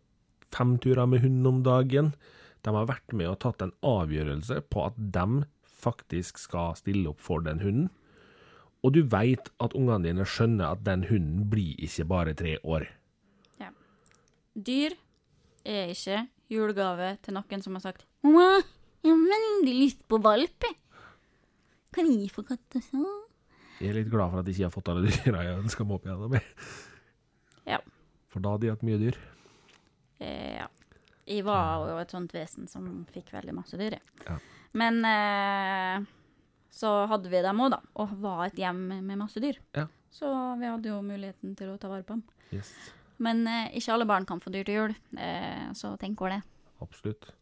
fem 0.52 0.74
turer 0.84 1.08
med 1.08 1.22
hund 1.24 1.48
om 1.48 1.62
dagen. 1.64 2.10
De 2.60 2.74
har 2.76 2.88
vært 2.90 3.14
med 3.16 3.30
og 3.30 3.38
tatt 3.44 3.64
en 3.64 3.72
avgjørelse 3.86 4.60
på 4.68 4.84
at 4.84 4.98
de 4.98 5.46
faktisk 5.64 6.40
skal 6.42 6.76
stille 6.76 7.08
opp 7.08 7.24
for 7.24 7.44
den 7.46 7.62
hunden. 7.64 7.88
Og 8.84 8.92
du 8.94 9.00
veit 9.08 9.48
at 9.64 9.74
ungene 9.74 10.04
dine 10.04 10.28
skjønner 10.28 10.76
at 10.76 10.84
den 10.86 11.06
hunden 11.08 11.48
blir 11.50 11.74
ikke 11.82 12.06
bare 12.12 12.36
tre 12.36 12.56
år. 12.62 12.88
Dyr 14.56 14.94
er 15.68 15.92
ikke 15.92 16.22
julegave 16.52 17.14
til 17.24 17.36
noen 17.36 17.64
som 17.64 17.76
har 17.76 17.84
sagt 17.84 18.06
Mamma, 18.24 18.62
jeg 19.04 19.12
har 19.12 19.24
veldig 19.32 19.74
lyst 19.76 20.04
på 20.08 20.20
valp. 20.22 20.68
Kan 21.92 22.12
jeg 22.12 22.32
få 22.32 22.44
katt 22.46 22.78
også? 22.80 23.25
Jeg 23.80 23.90
er 23.90 23.98
litt 23.98 24.10
glad 24.12 24.30
for 24.32 24.40
at 24.40 24.48
jeg 24.48 24.56
ikke 24.56 24.68
har 24.68 24.74
fått 24.74 24.88
alle 24.92 25.04
dyra 25.10 25.44
jeg 25.44 25.60
ønsker 25.60 25.84
meg 25.88 25.98
opp 25.98 26.06
igjennom. 26.08 26.36
Ja. 27.66 27.80
For 28.32 28.44
da 28.44 28.52
hadde 28.54 28.68
jeg 28.68 28.76
hatt 28.76 28.84
mye 28.86 29.00
dyr. 29.00 29.16
Eh, 30.22 30.56
ja. 30.62 30.68
Jeg 31.26 31.42
var 31.44 31.82
jo 31.90 31.96
et 31.98 32.12
sånt 32.14 32.32
vesen 32.36 32.68
som 32.70 32.86
fikk 33.10 33.32
veldig 33.34 33.54
masse 33.56 33.76
dyr. 33.80 33.96
jeg. 33.98 34.28
Ja. 34.28 34.36
Men 34.76 35.00
eh, 35.08 36.06
så 36.76 36.92
hadde 37.10 37.32
vi 37.32 37.40
dem 37.42 37.62
òg, 37.64 37.72
da. 37.74 37.80
Og 37.98 38.12
var 38.22 38.44
et 38.46 38.60
hjem 38.60 38.84
med 39.02 39.18
masse 39.18 39.40
dyr. 39.42 39.58
Ja. 39.76 39.88
Så 40.12 40.28
vi 40.60 40.68
hadde 40.70 40.88
jo 40.92 41.00
muligheten 41.04 41.56
til 41.58 41.72
å 41.74 41.78
ta 41.80 41.90
vare 41.90 42.06
på 42.06 42.14
dem. 42.16 42.22
Yes, 42.54 42.70
Men 43.18 43.42
eh, 43.50 43.72
ikke 43.80 43.96
alle 43.96 44.06
barn 44.08 44.28
kan 44.28 44.40
få 44.40 44.52
dyr 44.54 44.64
til 44.68 44.78
jul, 44.78 44.94
eh, 45.18 45.66
så 45.76 45.96
tenk 46.00 46.20
over 46.22 46.36
det. 46.36 46.42
absolutt. 46.84 47.32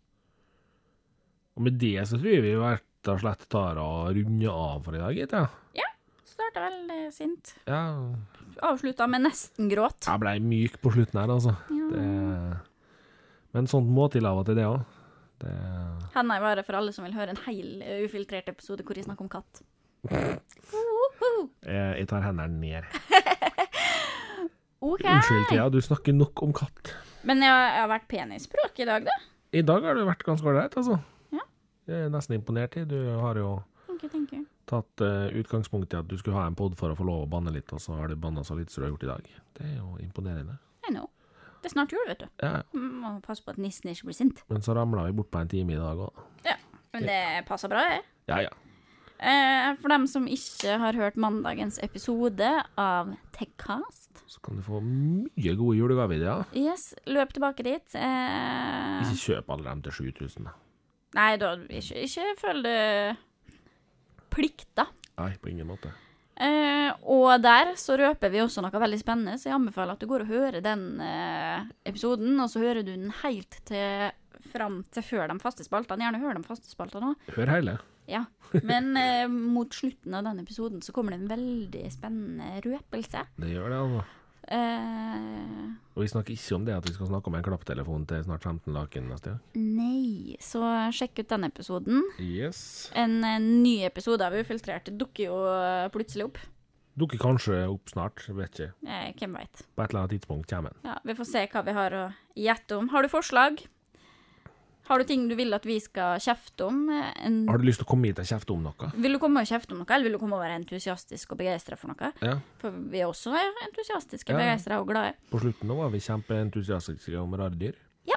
Og 1.55 1.62
med 1.68 1.76
det 1.78 2.01
så 2.09 2.16
tror 2.18 2.32
jeg 2.32 2.43
vi 2.43 2.55
rett 2.59 3.11
og 3.12 3.20
slett 3.22 3.45
tar 3.53 3.78
og 3.78 4.09
runder 4.16 4.51
av 4.51 4.80
for 4.87 4.97
i 4.97 5.03
dag, 5.03 5.18
gitt. 5.20 5.35
Ja. 5.76 5.91
Starta 6.35 6.64
veldig 6.66 7.12
sint. 7.14 7.55
ja. 7.70 7.82
Avslutta 8.62 9.07
med 9.11 9.24
nesten 9.26 9.68
gråt. 9.70 10.07
Jeg 10.07 10.20
blei 10.22 10.37
myk 10.43 10.76
på 10.82 10.93
slutten 10.95 11.18
her, 11.18 11.30
altså. 11.35 11.57
Ja. 11.74 11.89
Det... 11.91 12.05
Men 13.55 13.66
sånt 13.70 13.91
må 13.91 14.07
til 14.11 14.26
av 14.26 14.39
og 14.41 14.47
til, 14.47 14.59
det 14.59 14.66
òg. 14.66 14.85
Det... 15.43 15.55
Henda 16.14 16.37
er 16.39 16.45
bare 16.45 16.64
for 16.66 16.78
alle 16.78 16.95
som 16.95 17.07
vil 17.07 17.16
høre 17.16 17.35
en 17.35 17.41
hel 17.49 17.82
eh, 17.82 18.05
ufiltrert 18.07 18.51
episode 18.53 18.87
hvor 18.87 18.99
de 18.99 19.03
snakker 19.07 19.26
om 19.26 19.30
katt. 19.32 19.62
Jeg, 20.07 20.39
jeg 21.99 22.09
tar 22.11 22.24
hendene 22.28 22.62
ned. 22.62 22.89
okay. 24.93 25.11
Unnskyld, 25.16 25.47
Thea, 25.51 25.68
du 25.74 25.80
snakker 25.82 26.14
nok 26.14 26.47
om 26.47 26.55
katt. 26.55 26.95
Men 27.26 27.43
jeg, 27.43 27.51
jeg 27.51 27.82
har 27.82 27.93
vært 27.95 28.11
pen 28.11 28.35
i 28.35 28.41
språk 28.43 28.82
i 28.82 28.89
dag, 28.91 29.11
da. 29.11 29.18
I 29.55 29.66
dag 29.66 29.87
har 29.87 29.99
du 29.99 30.07
vært 30.07 30.26
ganske 30.26 30.51
ålreit, 30.51 30.78
altså. 30.78 30.99
Ja. 31.35 31.47
Jeg 31.91 32.09
er 32.09 32.11
nesten 32.14 32.39
imponert. 32.39 32.78
Du 32.91 32.99
har 33.18 33.39
jo 33.43 33.57
you. 33.95 34.47
Tatt 34.66 35.00
eh, 35.04 35.28
utgangspunkt 35.40 35.92
i 35.94 35.98
at 35.98 36.08
du 36.08 36.16
skulle 36.18 36.36
ha 36.36 36.46
en 36.46 36.54
pod 36.58 36.76
for 36.78 36.90
å 36.90 36.96
få 36.98 37.04
lov 37.06 37.24
å 37.26 37.30
banne 37.30 37.52
litt, 37.54 37.72
og 37.72 37.80
så 37.80 37.96
har 37.98 38.08
du 38.08 38.16
banna 38.16 38.44
så 38.44 38.56
litt 38.58 38.70
som 38.70 38.82
du 38.82 38.86
har 38.88 38.92
gjort 38.94 39.04
i 39.06 39.12
dag. 39.12 39.28
Det 39.58 39.66
er 39.70 39.76
jo 39.78 39.96
imponerende. 40.02 40.58
I 40.88 40.92
know. 40.92 41.08
Det 41.62 41.70
er 41.70 41.74
snart 41.78 41.92
jul, 41.96 42.02
vet 42.08 42.20
du. 42.20 42.26
Ja, 42.44 42.62
Må 42.76 43.14
passe 43.24 43.40
på 43.44 43.54
at 43.54 43.58
nissen 43.58 43.88
ikke 43.90 44.10
blir 44.10 44.16
sint. 44.18 44.42
men 44.52 44.60
så 44.60 44.74
ramla 44.76 45.06
vi 45.06 45.12
bort 45.16 45.30
på 45.32 45.40
en 45.40 45.48
time 45.48 45.72
i 45.72 45.80
dag 45.80 45.96
òg. 45.96 46.24
Ja, 46.44 46.56
Men 46.92 47.02
det 47.08 47.46
passer 47.48 47.68
bra, 47.72 47.80
det. 47.88 48.02
Ja, 48.28 48.40
ja. 48.44 48.50
Eh, 49.24 49.74
for 49.80 49.88
dem 49.88 50.06
som 50.10 50.26
ikke 50.28 50.74
har 50.82 50.92
hørt 50.92 51.16
mandagens 51.16 51.78
episode 51.82 52.48
av 52.76 53.14
Techcast, 53.32 54.10
Så 54.26 54.40
kan 54.42 54.56
du 54.56 54.62
få 54.62 54.80
mye 54.82 55.54
gode 55.56 55.76
julegaveideer. 55.78 56.44
yes, 56.52 56.94
løp 57.06 57.32
tilbake 57.32 57.62
dit. 57.64 57.94
Eh, 57.94 59.00
Ikke 59.04 59.16
kjøp 59.24 59.48
alle 59.54 59.64
dem 59.70 59.82
til 59.82 59.92
7000, 59.92 60.44
da. 60.44 60.52
nei, 61.14 61.36
da 61.36 61.54
ikke, 61.56 62.02
ikke 62.04 62.34
følg 62.40 62.62
det 62.64 63.16
plikta. 64.35 64.89
Nei, 65.20 65.30
på 65.41 65.53
ingen 65.53 65.68
måte. 65.70 65.93
Eh, 66.35 66.91
og 67.07 67.39
der 67.45 67.76
så 67.78 67.95
røper 67.99 68.32
vi 68.32 68.43
også 68.43 68.64
noe 68.64 68.82
veldig 68.82 68.99
spennende, 68.99 69.39
så 69.39 69.53
jeg 69.53 69.57
anbefaler 69.61 69.95
at 69.95 70.03
du 70.03 70.09
går 70.11 70.24
og 70.24 70.32
hører 70.32 70.64
den 70.64 70.85
eh, 71.05 71.62
episoden, 71.87 72.35
og 72.43 72.51
så 72.51 72.64
hører 72.64 72.82
du 72.82 72.91
den 72.91 73.12
helt 73.22 73.61
til 73.70 74.11
fram 74.51 74.82
til 74.93 75.07
før 75.07 75.30
de 75.30 75.39
faste 75.43 75.64
spaltene. 75.66 76.05
Gjerne 76.05 76.22
hør 76.22 76.39
de 76.39 76.47
faste 76.47 76.70
spaltene 76.70 77.12
òg. 77.12 77.28
Hør 77.37 77.53
hele. 77.55 77.78
Ja. 78.11 78.24
Men 78.66 78.93
eh, 79.01 79.24
mot 79.30 79.72
slutten 79.72 80.14
av 80.18 80.26
den 80.26 80.43
episoden 80.43 80.82
så 80.85 80.93
kommer 80.95 81.14
det 81.14 81.22
en 81.22 81.30
veldig 81.32 81.87
spennende 81.95 82.61
røpelse. 82.66 83.24
Det 83.41 83.55
gjør 83.55 83.72
det, 83.72 83.80
altså. 83.87 84.05
Eh, 84.49 85.72
Og 85.95 86.03
vi 86.03 86.09
snakker 86.11 86.34
ikke 86.34 86.57
om 86.57 86.64
det 86.66 86.74
at 86.74 86.86
vi 86.88 86.95
skal 86.97 87.07
snakke 87.11 87.30
om 87.30 87.36
en 87.38 87.45
klapptelefon 87.47 88.07
til 88.11 88.24
snart 88.26 88.42
15 88.42 88.72
laken 88.74 89.07
neste 89.12 89.30
gang. 89.34 89.42
nei, 89.55 90.36
så 90.42 90.62
sjekk 90.95 91.22
ut 91.22 91.28
den 91.30 91.45
episoden. 91.49 92.03
Yes. 92.18 92.90
En, 92.99 93.20
en 93.24 93.47
ny 93.62 93.76
episode 93.86 94.26
av 94.26 94.34
Ufiltrert 94.34 94.90
dukker 94.99 95.28
jo 95.30 95.38
eh, 95.53 95.86
plutselig 95.95 96.26
opp. 96.30 96.38
Dukker 96.99 97.18
kanskje 97.18 97.57
opp 97.66 97.90
snart, 97.90 98.22
vet 98.30 98.53
ikke. 98.55 98.72
Eh, 98.86 99.12
hvem 99.18 99.32
veit. 99.38 99.64
På 99.74 99.82
et 99.82 99.90
eller 99.95 100.05
annet 100.05 100.16
tidspunkt 100.18 100.51
kommer 100.51 100.74
den. 100.74 100.90
Ja, 100.90 100.99
vi 101.05 101.16
får 101.18 101.30
se 101.30 101.47
hva 101.51 101.62
vi 101.66 101.72
har 101.78 101.97
å 101.99 102.05
gjette 102.38 102.76
om. 102.78 102.90
Har 102.95 103.03
du 103.03 103.11
forslag? 103.11 103.62
Har 104.85 104.99
du 105.01 105.05
ting 105.09 105.22
du 105.30 105.35
vil 105.39 105.55
at 105.57 105.64
vi 105.64 105.78
skal 105.80 106.18
kjefte 106.20 106.66
om? 106.66 106.82
En, 106.93 107.39
Har 107.49 107.57
du 107.59 107.64
lyst 107.64 107.80
til 107.80 107.87
å 107.87 107.91
komme 107.95 108.11
hit 108.11 108.18
og 108.20 108.26
kjefte 108.28 108.53
om 108.53 108.62
noe? 108.66 108.91
vil 109.01 109.12
du 109.16 109.18
komme 109.22 109.41
og 109.41 109.49
kjefte 109.49 109.72
om 109.72 109.78
noe, 109.80 109.89
eller 109.89 110.05
vil 110.11 110.12
du 110.12 110.18
komme 110.20 110.37
og 110.37 110.43
være 110.45 110.59
entusiastisk 110.61 111.32
og 111.32 111.39
begeistra 111.41 111.78
for 111.80 111.89
noe? 111.95 112.11
Ja. 112.20 112.35
For 112.61 112.70
vi 112.93 113.01
er 113.01 113.09
også 113.09 113.32
entusiastiske, 113.64 114.28
Ja. 114.32 114.37
begeistra 114.43 114.80
og 114.82 114.89
glade. 114.93 115.14
På 115.30 115.41
slutten 115.41 115.68
nå 115.72 115.76
var 115.78 115.89
vi 115.95 116.01
kjempeentusiastiske 116.05 117.16
om 117.22 117.32
rare 117.35 117.57
dyr. 117.57 117.74
Ja. 118.07 118.16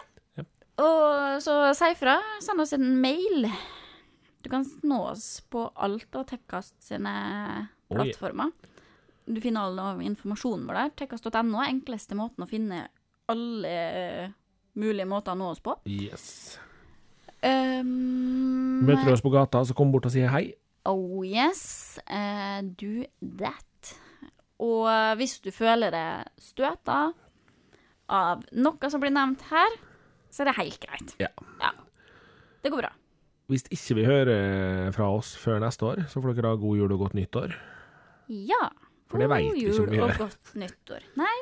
Og 0.77 1.41
så 1.41 1.73
si 1.73 1.93
fra. 1.95 2.17
Send 2.43 2.59
oss 2.61 2.73
en 2.73 2.99
mail. 3.01 3.47
Du 4.43 4.49
kan 4.49 4.63
nå 4.83 4.99
oss 5.11 5.41
på 5.49 5.71
alt 5.75 6.13
av 6.15 6.25
Tekkast 6.29 6.75
sine 6.83 7.69
Oi. 7.89 7.95
plattformer. 7.95 8.51
Du 9.27 9.41
finner 9.41 9.61
all 9.67 10.01
informasjonen 10.05 10.67
vår 10.69 10.73
der. 10.83 10.91
Tekkast.no 11.01 11.59
er 11.63 11.71
enkleste 11.71 12.15
måten 12.15 12.43
å 12.45 12.47
finne 12.47 12.87
alle 13.27 13.67
eh, 13.67 14.29
mulige 14.77 15.07
måter 15.09 15.33
å 15.33 15.39
nå 15.39 15.51
oss 15.53 15.63
på. 15.63 15.75
Yes. 15.89 16.57
Um, 17.41 18.81
Møter 18.87 19.05
du 19.05 19.13
oss 19.13 19.25
på 19.25 19.33
gata, 19.33 19.63
så 19.65 19.75
kom 19.77 19.91
bort 19.93 20.07
og 20.09 20.13
si 20.13 20.23
hei. 20.25 20.45
Oh 20.87 21.21
yes, 21.27 21.99
uh, 22.07 22.61
do 22.79 23.03
that. 23.41 23.93
Og 24.63 24.87
hvis 25.19 25.37
du 25.43 25.51
føler 25.53 25.93
deg 25.93 26.29
støta 26.41 27.11
av 28.09 28.45
noe 28.57 28.89
som 28.89 29.03
blir 29.03 29.13
nevnt 29.13 29.43
her, 29.51 29.75
så 30.33 30.43
er 30.43 30.49
det 30.49 30.57
helt 30.61 30.79
greit. 30.81 31.13
Ja. 31.21 31.29
Ja. 31.61 31.73
Det 32.63 32.71
går 32.73 32.87
bra. 32.87 32.93
Hvis 33.47 33.67
ikke 33.71 33.99
vi 33.99 34.07
hører 34.07 34.89
fra 34.95 35.07
oss 35.15 35.35
før 35.39 35.61
neste 35.63 35.85
år, 35.87 36.01
så 36.11 36.19
får 36.23 36.35
dere 36.35 36.51
ha 36.51 36.59
god 36.59 36.81
jul 36.81 36.95
og 36.95 37.05
godt 37.05 37.15
nyttår. 37.15 37.53
Ja. 38.27 38.65
For 39.07 39.23
det 39.23 39.29
vet 39.31 39.45
vi 39.45 39.67
ikke 39.69 39.85
om 39.85 39.91
vi 39.93 40.01
God 40.01 40.09
jul 40.09 40.09
og 40.09 40.17
godt 40.25 40.57
nyttår. 40.59 41.05
Nei, 41.21 41.37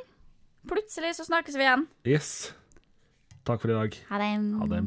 plutselig 0.70 1.16
så 1.18 1.26
snakkes 1.26 1.58
vi 1.58 1.66
igjen. 1.66 1.88
Yes. 2.06 2.30
Takk 3.46 3.62
for 3.62 3.70
i 3.70 3.74
dag. 3.78 3.98
Ha 4.60 4.66
det. 4.68 4.82